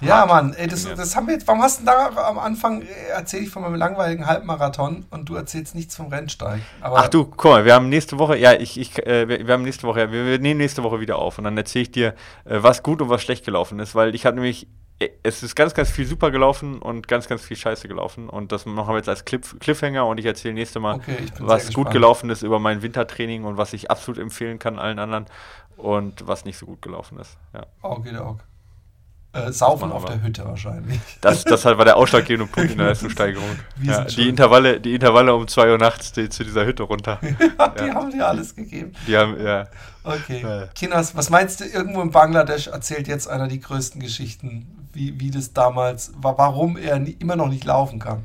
Ja, 0.00 0.26
Mann, 0.26 0.54
ey, 0.54 0.66
das, 0.68 0.84
das 0.84 1.14
haben 1.14 1.26
wir 1.26 1.34
jetzt. 1.34 1.46
Warum 1.46 1.62
hast 1.62 1.80
du 1.80 1.84
da 1.84 2.08
am 2.08 2.38
Anfang 2.38 2.82
erzähle 3.14 3.44
ich 3.44 3.50
von 3.50 3.62
meinem 3.62 3.74
langweiligen 3.74 4.26
Halbmarathon 4.26 5.04
und 5.10 5.28
du 5.28 5.34
erzählst 5.34 5.74
nichts 5.74 5.96
vom 5.96 6.08
Rennsteig? 6.08 6.62
Ach 6.80 7.08
du, 7.08 7.24
guck 7.24 7.44
mal, 7.44 7.64
wir 7.64 7.74
haben 7.74 7.88
nächste 7.88 8.18
Woche, 8.18 8.38
ja, 8.38 8.54
ich, 8.54 8.78
ich, 8.80 8.98
äh, 9.06 9.28
wir, 9.28 9.46
wir, 9.46 9.52
haben 9.52 9.62
nächste 9.62 9.86
Woche, 9.86 10.00
ja, 10.00 10.12
wir, 10.12 10.24
wir, 10.24 10.38
nehmen 10.38 10.58
nächste 10.58 10.82
Woche 10.82 11.00
wieder 11.00 11.16
auf 11.16 11.38
und 11.38 11.44
dann 11.44 11.56
erzähle 11.56 11.82
ich 11.82 11.92
dir, 11.92 12.14
äh, 12.44 12.62
was 12.62 12.82
gut 12.82 13.02
und 13.02 13.10
was 13.10 13.22
schlecht 13.22 13.44
gelaufen 13.44 13.78
ist, 13.78 13.94
weil 13.94 14.14
ich 14.14 14.24
habe 14.24 14.36
nämlich 14.36 14.64
äh, 14.64 14.68
es 15.22 15.42
ist 15.42 15.54
ganz, 15.54 15.74
ganz 15.74 15.90
viel 15.90 16.06
super 16.06 16.30
gelaufen 16.30 16.80
und 16.80 17.06
ganz, 17.06 17.28
ganz 17.28 17.42
viel 17.42 17.56
Scheiße 17.56 17.86
gelaufen. 17.86 18.28
Und 18.30 18.50
das 18.52 18.64
machen 18.64 18.94
wir 18.94 18.96
jetzt 18.96 19.08
als 19.08 19.24
Cliff, 19.24 19.56
Cliffhanger 19.60 20.06
und 20.06 20.18
ich 20.18 20.24
erzähle 20.24 20.54
nächste 20.54 20.80
Mal, 20.80 20.96
okay, 20.96 21.18
was 21.38 21.72
gut 21.72 21.90
gelaufen 21.90 22.30
ist 22.30 22.42
über 22.42 22.58
mein 22.58 22.80
Wintertraining 22.82 23.44
und 23.44 23.58
was 23.58 23.72
ich 23.74 23.90
absolut 23.90 24.18
empfehlen 24.18 24.58
kann 24.58 24.78
allen 24.78 24.98
anderen 24.98 25.26
und 25.76 26.26
was 26.26 26.44
nicht 26.46 26.56
so 26.56 26.66
gut 26.66 26.80
gelaufen 26.80 27.18
ist. 27.18 27.36
Ja. 27.52 27.66
Okay, 27.82 28.16
okay. 28.16 28.42
Äh, 29.36 29.52
saufen 29.52 29.92
auf 29.92 30.04
der 30.06 30.22
Hütte 30.22 30.44
wahrscheinlich. 30.46 30.98
Das, 31.20 31.44
das 31.44 31.64
war 31.64 31.84
der 31.84 31.96
ausschlaggebende 31.96 32.50
Punkt 32.50 32.70
in 32.70 32.78
der 32.78 32.86
Leistungssteigerung. 32.88 33.58
Ja, 33.82 34.04
die, 34.04 34.28
Intervalle, 34.28 34.80
die 34.80 34.94
Intervalle 34.94 35.34
um 35.34 35.46
2 35.46 35.72
Uhr 35.72 35.78
nachts 35.78 36.12
die, 36.12 36.28
zu 36.28 36.44
dieser 36.44 36.64
Hütte 36.64 36.84
runter. 36.84 37.20
ja, 37.58 37.68
die 37.68 37.90
haben 37.90 38.10
dir 38.10 38.26
alles 38.26 38.54
gegeben. 38.54 38.92
Die 39.06 39.16
haben, 39.16 39.42
ja. 39.44 39.66
Okay. 40.04 40.40
Ja. 40.42 40.66
Kinas, 40.68 41.16
was 41.16 41.30
meinst 41.30 41.60
du, 41.60 41.64
irgendwo 41.64 42.00
in 42.00 42.12
Bangladesch 42.12 42.68
erzählt 42.68 43.08
jetzt 43.08 43.28
einer 43.28 43.48
die 43.48 43.60
größten 43.60 44.00
Geschichten, 44.00 44.85
wie, 44.96 45.20
wie 45.20 45.30
das 45.30 45.52
damals 45.52 46.12
war, 46.16 46.36
warum 46.38 46.76
er 46.76 46.98
nie, 46.98 47.16
immer 47.18 47.36
noch 47.36 47.48
nicht 47.48 47.64
laufen 47.64 47.98
kann? 47.98 48.24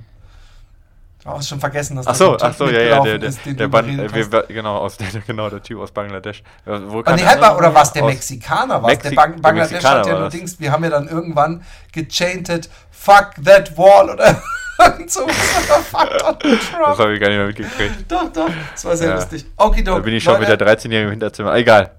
Du 1.24 1.30
hast 1.30 1.50
schon 1.50 1.60
vergessen, 1.60 1.96
dass 1.96 2.08
ach 2.08 2.16
so, 2.16 2.36
ach 2.40 2.54
so, 2.54 2.68
ja, 2.68 2.82
ja, 2.82 3.00
der, 3.00 3.22
ist, 3.22 3.46
der, 3.46 3.54
der 3.54 3.68
Ban 3.68 3.88
äh, 3.88 4.12
wir, 4.12 4.44
genau, 4.48 4.78
aus, 4.78 4.98
der, 4.98 5.08
genau, 5.28 5.50
der 5.52 5.62
Typ 5.62 5.80
aus 5.80 5.92
Bangladesch. 5.92 6.42
Wo 6.66 7.02
ah, 7.06 7.16
nee, 7.16 7.24
halt 7.24 7.40
mal, 7.40 7.56
oder 7.56 7.76
was, 7.76 7.94
der 7.94 8.04
Mexikaner 8.06 8.82
war 8.82 8.96
Der 8.96 9.12
Bang 9.12 9.40
Bangladesch 9.40 9.84
hat 9.84 10.08
ja 10.08 10.18
nur 10.18 10.30
Dings, 10.30 10.60
wir 10.60 10.72
haben 10.72 10.84
ja 10.84 10.90
dann 10.90 11.08
irgendwann 11.08 11.64
gechanted, 11.92 12.70
fuck 12.90 13.34
that 13.46 13.78
wall 13.78 14.10
oder 14.10 14.42
irgend 14.80 15.12
so. 15.12 15.28
das 15.92 15.94
habe 15.94 17.14
ich 17.14 17.20
gar 17.20 17.30
nicht 17.30 17.38
mehr 17.38 17.48
mitgekriegt. 17.48 18.12
Doch, 18.12 18.32
doch, 18.34 18.50
das 18.72 18.86
war 18.86 18.98
sehr 18.98 19.10
ja. 19.10 19.16
lustig. 19.16 19.46
Okay, 19.58 19.84
Da 19.84 20.00
bin 20.00 20.16
ich 20.16 20.24
schon 20.24 20.34
Leute, 20.40 20.50
mit 20.50 20.60
der 20.60 20.68
13-Jährigen 20.68 21.04
im 21.04 21.12
Hinterzimmer, 21.12 21.54
egal. 21.54 21.92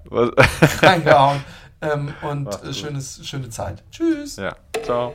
Reingehauen. 0.81 1.41
Ähm, 1.83 2.13
und 2.21 2.49
schönes, 2.71 3.27
schöne 3.27 3.49
Zeit. 3.49 3.83
Tschüss. 3.91 4.37
Ja, 4.37 4.55
ciao. 4.83 5.13